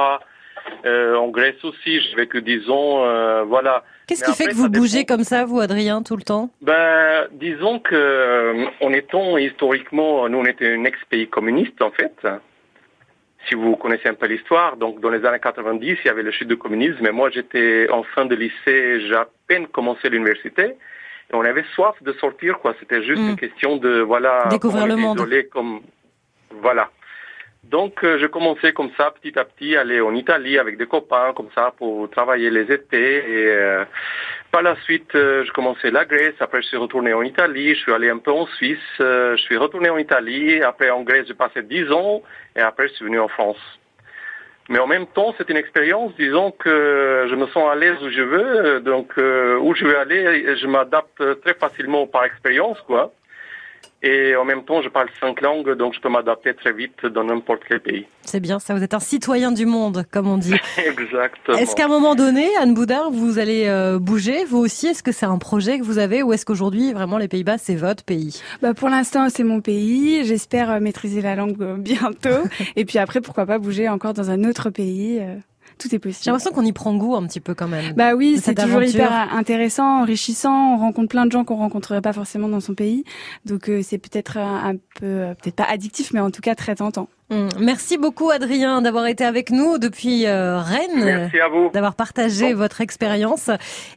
Euh, 0.86 1.16
en 1.16 1.28
Grèce 1.28 1.62
aussi, 1.64 2.00
j'ai 2.00 2.14
vécu 2.16 2.40
10 2.42 2.70
ans. 2.70 3.04
euh, 3.04 3.42
voilà. 3.44 3.82
Qu'est-ce 4.06 4.24
qui 4.24 4.32
fait 4.32 4.48
que 4.48 4.54
vous 4.54 4.68
dépend. 4.68 4.80
bougez 4.82 5.04
comme 5.04 5.24
ça, 5.24 5.44
vous, 5.44 5.60
Adrien, 5.60 6.02
tout 6.02 6.16
le 6.16 6.22
temps? 6.22 6.50
Ben, 6.60 7.26
disons 7.32 7.78
que, 7.78 7.94
euh, 7.94 8.64
en 8.80 8.92
étant 8.92 9.38
historiquement, 9.38 10.28
nous 10.28 10.38
on 10.38 10.44
était 10.44 10.74
un 10.74 10.84
ex-pays 10.84 11.28
communiste 11.28 11.80
en 11.82 11.90
fait. 11.92 12.14
Si 13.48 13.54
vous 13.54 13.76
connaissez 13.76 14.08
un 14.08 14.14
peu 14.14 14.26
l'histoire, 14.26 14.76
donc 14.76 15.00
dans 15.00 15.10
les 15.10 15.24
années 15.24 15.40
90, 15.40 15.98
il 16.04 16.06
y 16.06 16.08
avait 16.08 16.22
le 16.22 16.30
chute 16.30 16.48
du 16.48 16.56
communisme, 16.56 16.98
mais 17.00 17.10
moi 17.12 17.28
j'étais 17.30 17.88
en 17.90 18.02
fin 18.04 18.24
de 18.24 18.34
lycée, 18.36 19.00
j'ai 19.06 19.14
à 19.16 19.26
peine 19.48 19.66
commencé 19.66 20.08
l'université, 20.08 20.62
et 20.64 21.34
on 21.34 21.40
avait 21.42 21.64
soif 21.74 21.96
de 22.02 22.12
sortir, 22.14 22.58
quoi. 22.60 22.74
C'était 22.78 23.02
juste 23.02 23.20
Mm. 23.20 23.30
une 23.30 23.36
question 23.36 23.76
de, 23.76 24.00
voilà, 24.00 24.46
Découvrir 24.50 24.86
le 24.86 24.92
était 24.94 25.02
monde. 25.02 25.18
isolé 25.18 25.46
comme, 25.48 25.80
voilà. 26.60 26.90
Donc, 27.64 28.02
euh, 28.02 28.18
je 28.18 28.26
commençais 28.26 28.72
comme 28.72 28.90
ça, 28.96 29.12
petit 29.12 29.38
à 29.38 29.44
petit, 29.44 29.76
aller 29.76 30.00
en 30.00 30.14
Italie 30.14 30.58
avec 30.58 30.76
des 30.76 30.86
copains, 30.86 31.32
comme 31.34 31.48
ça, 31.54 31.72
pour 31.78 32.10
travailler 32.10 32.50
les 32.50 32.70
étés. 32.72 33.16
Et 33.18 33.46
euh, 33.48 33.84
par 34.50 34.62
la 34.62 34.74
suite, 34.82 35.14
euh, 35.14 35.44
je 35.44 35.52
commençais 35.52 35.90
la 35.92 36.04
Grèce. 36.04 36.34
Après, 36.40 36.60
je 36.60 36.66
suis 36.66 36.76
retourné 36.76 37.14
en 37.14 37.22
Italie. 37.22 37.74
Je 37.74 37.80
suis 37.80 37.92
allé 37.92 38.10
un 38.10 38.18
peu 38.18 38.32
en 38.32 38.46
Suisse. 38.46 38.78
euh, 39.00 39.36
je 39.36 39.42
suis 39.42 39.56
retourné 39.56 39.90
en 39.90 39.96
Italie. 39.96 40.60
Après, 40.62 40.90
en 40.90 41.02
Grèce, 41.02 41.26
j'ai 41.28 41.34
passé 41.34 41.62
10 41.62 41.90
ans. 41.92 42.22
Et 42.56 42.60
après, 42.60 42.88
je 42.88 42.94
suis 42.94 43.04
venu 43.04 43.20
en 43.20 43.28
France. 43.28 43.60
Mais 44.68 44.78
en 44.80 44.86
même 44.88 45.06
temps, 45.06 45.34
c'est 45.38 45.48
une 45.50 45.56
expérience, 45.56 46.14
disons 46.16 46.50
que 46.52 47.26
je 47.28 47.34
me 47.34 47.46
sens 47.48 47.70
à 47.70 47.74
l'aise 47.76 47.96
où 48.02 48.10
je 48.10 48.22
veux. 48.22 48.66
euh, 48.66 48.80
Donc, 48.80 49.12
euh, 49.18 49.56
où 49.58 49.74
je 49.74 49.84
veux 49.84 49.96
aller, 49.98 50.56
je 50.56 50.66
m'adapte 50.66 51.40
très 51.42 51.54
facilement 51.54 52.06
par 52.08 52.24
expérience, 52.24 52.80
quoi. 52.82 53.12
Et 54.02 54.34
en 54.34 54.44
même 54.44 54.64
temps, 54.64 54.82
je 54.82 54.88
parle 54.88 55.08
cinq 55.20 55.40
langues, 55.40 55.76
donc 55.76 55.94
je 55.94 56.00
peux 56.00 56.08
m'adapter 56.08 56.54
très 56.54 56.72
vite 56.72 57.06
dans 57.06 57.22
n'importe 57.22 57.60
quel 57.68 57.80
pays. 57.80 58.06
C'est 58.22 58.40
bien 58.40 58.58
ça, 58.58 58.74
vous 58.74 58.82
êtes 58.82 58.94
un 58.94 59.00
citoyen 59.00 59.52
du 59.52 59.64
monde, 59.64 60.04
comme 60.10 60.28
on 60.28 60.38
dit. 60.38 60.54
Exactement. 60.84 61.56
Est-ce 61.56 61.76
qu'à 61.76 61.84
un 61.84 61.88
moment 61.88 62.16
donné, 62.16 62.48
Anne 62.60 62.74
Boudard, 62.74 63.10
vous 63.12 63.38
allez 63.38 63.66
euh, 63.68 64.00
bouger, 64.00 64.44
vous 64.44 64.58
aussi? 64.58 64.88
Est-ce 64.88 65.04
que 65.04 65.12
c'est 65.12 65.26
un 65.26 65.38
projet 65.38 65.78
que 65.78 65.84
vous 65.84 65.98
avez 65.98 66.22
ou 66.24 66.32
est-ce 66.32 66.44
qu'aujourd'hui, 66.44 66.92
vraiment, 66.92 67.18
les 67.18 67.28
Pays-Bas, 67.28 67.58
c'est 67.58 67.76
votre 67.76 68.04
pays? 68.04 68.42
Bah 68.60 68.74
pour 68.74 68.88
l'instant, 68.88 69.28
c'est 69.28 69.44
mon 69.44 69.60
pays. 69.60 70.24
J'espère 70.24 70.70
euh, 70.70 70.80
maîtriser 70.80 71.20
la 71.20 71.36
langue 71.36 71.62
euh, 71.62 71.76
bientôt. 71.78 72.48
Et 72.76 72.84
puis 72.84 72.98
après, 72.98 73.20
pourquoi 73.20 73.46
pas 73.46 73.58
bouger 73.58 73.88
encore 73.88 74.14
dans 74.14 74.30
un 74.30 74.42
autre 74.44 74.70
pays. 74.70 75.20
Euh, 75.84 75.88
Tout 75.88 75.88
est 75.88 75.90
J'ai 75.92 75.98
possible. 75.98 76.30
l'impression 76.32 76.52
qu'on 76.52 76.64
y 76.64 76.72
prend 76.72 76.94
goût 76.96 77.14
un 77.16 77.26
petit 77.26 77.40
peu 77.40 77.54
quand 77.54 77.68
même. 77.68 77.94
Bah 77.94 78.14
oui, 78.14 78.40
c'est 78.42 78.54
toujours 78.54 78.78
aventure. 78.78 78.94
hyper 78.94 79.34
intéressant, 79.34 80.00
enrichissant. 80.02 80.74
On 80.74 80.78
rencontre 80.78 81.08
plein 81.08 81.26
de 81.26 81.32
gens 81.32 81.44
qu'on 81.44 81.56
rencontrerait 81.56 82.02
pas 82.02 82.12
forcément 82.12 82.48
dans 82.48 82.60
son 82.60 82.74
pays. 82.74 83.04
Donc 83.44 83.68
euh, 83.68 83.80
c'est 83.82 83.98
peut-être 83.98 84.38
un, 84.38 84.70
un 84.70 84.76
peu, 84.76 85.06
euh, 85.06 85.34
peut-être 85.34 85.56
pas 85.56 85.64
addictif, 85.68 86.12
mais 86.12 86.20
en 86.20 86.30
tout 86.30 86.40
cas 86.40 86.54
très 86.54 86.74
tentant. 86.74 87.08
Hum, 87.30 87.48
Merci 87.58 87.96
beaucoup, 87.96 88.30
Adrien, 88.30 88.82
d'avoir 88.82 89.06
été 89.06 89.24
avec 89.24 89.50
nous 89.50 89.78
depuis 89.78 90.26
euh, 90.26 90.58
Rennes. 90.60 91.02
Merci 91.02 91.40
à 91.40 91.48
vous. 91.48 91.70
d'avoir 91.72 91.94
partagé 91.94 92.52
votre 92.52 92.82
expérience. 92.82 93.48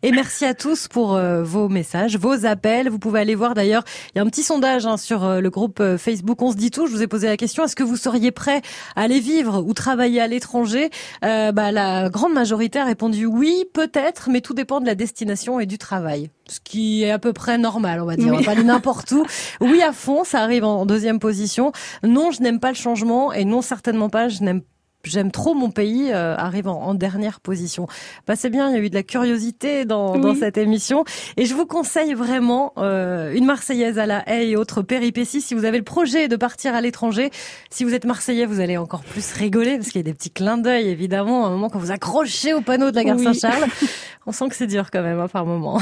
Et 0.03 0.11
merci 0.11 0.45
à 0.45 0.53
tous 0.53 0.87
pour 0.87 1.15
euh, 1.15 1.43
vos 1.43 1.67
messages, 1.67 2.17
vos 2.17 2.45
appels. 2.45 2.87
Vous 2.89 2.99
pouvez 2.99 3.19
aller 3.19 3.35
voir 3.35 3.53
d'ailleurs, 3.53 3.83
il 4.13 4.17
y 4.17 4.19
a 4.19 4.21
un 4.21 4.27
petit 4.27 4.43
sondage 4.43 4.85
hein, 4.85 4.95
sur 4.95 5.25
euh, 5.25 5.41
le 5.41 5.49
groupe 5.49 5.83
Facebook 5.97 6.41
On 6.41 6.51
se 6.51 6.55
dit 6.55 6.71
tout. 6.71 6.87
Je 6.87 6.91
vous 6.93 7.03
ai 7.03 7.07
posé 7.07 7.27
la 7.27 7.35
question, 7.35 7.65
est-ce 7.65 7.75
que 7.75 7.83
vous 7.83 7.97
seriez 7.97 8.31
prêt 8.31 8.61
à 8.95 9.01
aller 9.01 9.19
vivre 9.19 9.61
ou 9.61 9.73
travailler 9.73 10.21
à 10.21 10.27
l'étranger? 10.27 10.89
Euh, 11.25 11.51
bah, 11.51 11.73
La 11.73 12.09
grande 12.09 12.33
majorité 12.33 12.79
a 12.79 12.85
répondu 12.85 13.25
oui, 13.25 13.65
peut-être, 13.73 14.29
mais 14.31 14.39
tout 14.39 14.53
dépend 14.53 14.79
de 14.79 14.85
la 14.85 14.95
destination 14.95 15.59
et 15.59 15.65
du 15.65 15.77
travail. 15.77 16.29
Ce 16.47 16.59
qui 16.63 17.03
est 17.03 17.09
à 17.11 17.17
peu 17.19 17.33
près 17.33 17.57
normal, 17.57 17.99
on 18.01 18.05
va 18.05 18.15
dire. 18.17 18.27
On 18.27 18.31
va 18.31 18.37
Oui. 18.37 18.45
pas 18.45 18.51
aller 18.51 18.63
n'importe 18.63 19.11
où. 19.11 19.25
Oui, 19.61 19.81
à 19.81 19.91
fond, 19.91 20.23
ça 20.23 20.41
arrive 20.41 20.63
en 20.63 20.85
deuxième 20.85 21.19
position. 21.19 21.71
Non, 22.03 22.29
je 22.31 22.41
n'aime 22.41 22.59
pas 22.59 22.69
le 22.69 22.75
changement 22.75 23.33
et 23.33 23.45
non, 23.45 23.61
certainement 23.61 24.09
pas, 24.09 24.29
je 24.29 24.43
n'aime 24.43 24.61
J'aime 25.05 25.31
trop 25.31 25.53
mon 25.53 25.69
pays 25.71 26.11
euh, 26.11 26.35
arrive 26.35 26.67
en, 26.67 26.81
en 26.81 26.93
dernière 26.93 27.39
position. 27.39 27.87
Bah, 28.27 28.35
c'est 28.35 28.49
bien, 28.49 28.69
il 28.69 28.75
y 28.75 28.79
a 28.79 28.81
eu 28.81 28.89
de 28.89 28.95
la 28.95 29.03
curiosité 29.03 29.85
dans, 29.85 30.17
dans 30.17 30.35
cette 30.35 30.57
émission 30.57 31.03
et 31.37 31.45
je 31.45 31.53
vous 31.53 31.65
conseille 31.65 32.13
vraiment 32.13 32.73
euh, 32.77 33.33
une 33.33 33.45
Marseillaise 33.45 33.99
à 33.99 34.05
la 34.05 34.23
haie 34.29 34.49
et 34.49 34.55
autres 34.55 34.81
péripéties. 34.81 35.41
Si 35.41 35.53
vous 35.53 35.65
avez 35.65 35.77
le 35.77 35.83
projet 35.83 36.27
de 36.27 36.35
partir 36.35 36.75
à 36.75 36.81
l'étranger, 36.81 37.29
si 37.69 37.83
vous 37.83 37.93
êtes 37.93 38.05
Marseillais, 38.05 38.45
vous 38.45 38.59
allez 38.59 38.77
encore 38.77 39.03
plus 39.03 39.31
rigoler 39.33 39.77
parce 39.77 39.89
qu'il 39.89 39.99
y 39.99 40.03
a 40.03 40.03
des 40.03 40.13
petits 40.13 40.31
clins 40.31 40.57
d'œil 40.57 40.87
évidemment. 40.87 41.45
À 41.45 41.47
un 41.47 41.51
moment 41.51 41.69
quand 41.69 41.79
vous 41.79 41.91
accrochez 41.91 42.53
au 42.53 42.61
panneau 42.61 42.91
de 42.91 42.95
la 42.95 43.03
gare 43.03 43.17
Oui. 43.17 43.23
Saint-Charles, 43.35 43.69
on 44.25 44.31
sent 44.31 44.49
que 44.49 44.55
c'est 44.55 44.67
dur 44.67 44.89
quand 44.91 45.01
même 45.03 45.19
hein, 45.19 45.27
par 45.27 45.45
moment. 45.45 45.79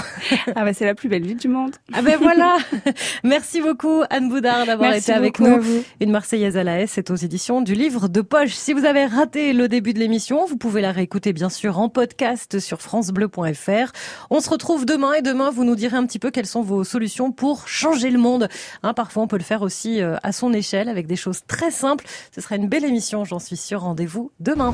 Ah 0.56 0.64
bah 0.66 0.74
c'est 0.74 0.86
la 0.86 0.96
plus 0.96 1.10
belle 1.10 1.26
ville 1.26 1.38
du 1.38 1.48
monde. 1.48 1.76
Ah 1.94 2.02
ben 2.02 2.18
voilà. 2.22 2.58
Merci 3.24 3.62
beaucoup 3.62 4.04
Anne 4.10 4.30
Boudard 4.30 4.66
d'avoir 4.66 4.94
été 4.94 5.12
avec 5.14 5.40
nous. 5.40 5.62
Une 6.02 6.12
Marseillaise 6.12 6.58
à 6.58 6.64
la 6.64 6.82
haie, 6.82 6.88
c'est 6.88 7.10
aux 7.12 7.16
éditions 7.16 7.62
du 7.62 7.74
livre 7.74 8.08
de 8.08 8.22
poche. 8.22 8.54
Si 8.54 8.74
vous 8.74 8.86
avez 8.86 9.06
raté 9.14 9.54
le 9.54 9.68
début 9.68 9.94
de 9.94 10.00
l'émission, 10.00 10.46
vous 10.46 10.58
pouvez 10.58 10.82
la 10.82 10.92
réécouter 10.92 11.34
bien 11.34 11.50
sûr 11.50 11.80
en 11.80 11.88
podcast 11.88 12.60
sur 12.60 12.82
francebleu.fr. 12.82 13.92
On 14.30 14.40
se 14.40 14.50
retrouve 14.50 14.86
demain 14.86 15.14
et 15.14 15.22
demain 15.22 15.52
vous 15.52 15.64
nous 15.64 15.76
direz 15.76 15.96
un 15.96 16.06
petit 16.06 16.20
peu 16.20 16.32
quelles 16.32 16.48
sont 16.48 16.62
vos 16.62 16.84
solutions 16.84 17.32
pour 17.32 17.68
changer 17.68 18.10
le 18.10 18.20
monde. 18.20 18.50
Hein, 18.82 18.94
parfois 18.94 19.24
on 19.24 19.28
peut 19.28 19.38
le 19.38 19.44
faire 19.44 19.62
aussi 19.62 20.02
euh, 20.02 20.18
à 20.24 20.32
son 20.32 20.52
échelle 20.52 20.90
avec 20.90 21.08
des 21.08 21.16
choses 21.16 21.42
très 21.48 21.72
simples. 21.72 22.06
Ce 22.34 22.42
sera 22.42 22.56
une 22.56 22.68
belle 22.68 22.86
émission, 22.86 23.24
j'en 23.24 23.40
suis 23.40 23.58
sûre. 23.58 23.82
Rendez-vous 23.82 24.32
demain. 24.40 24.74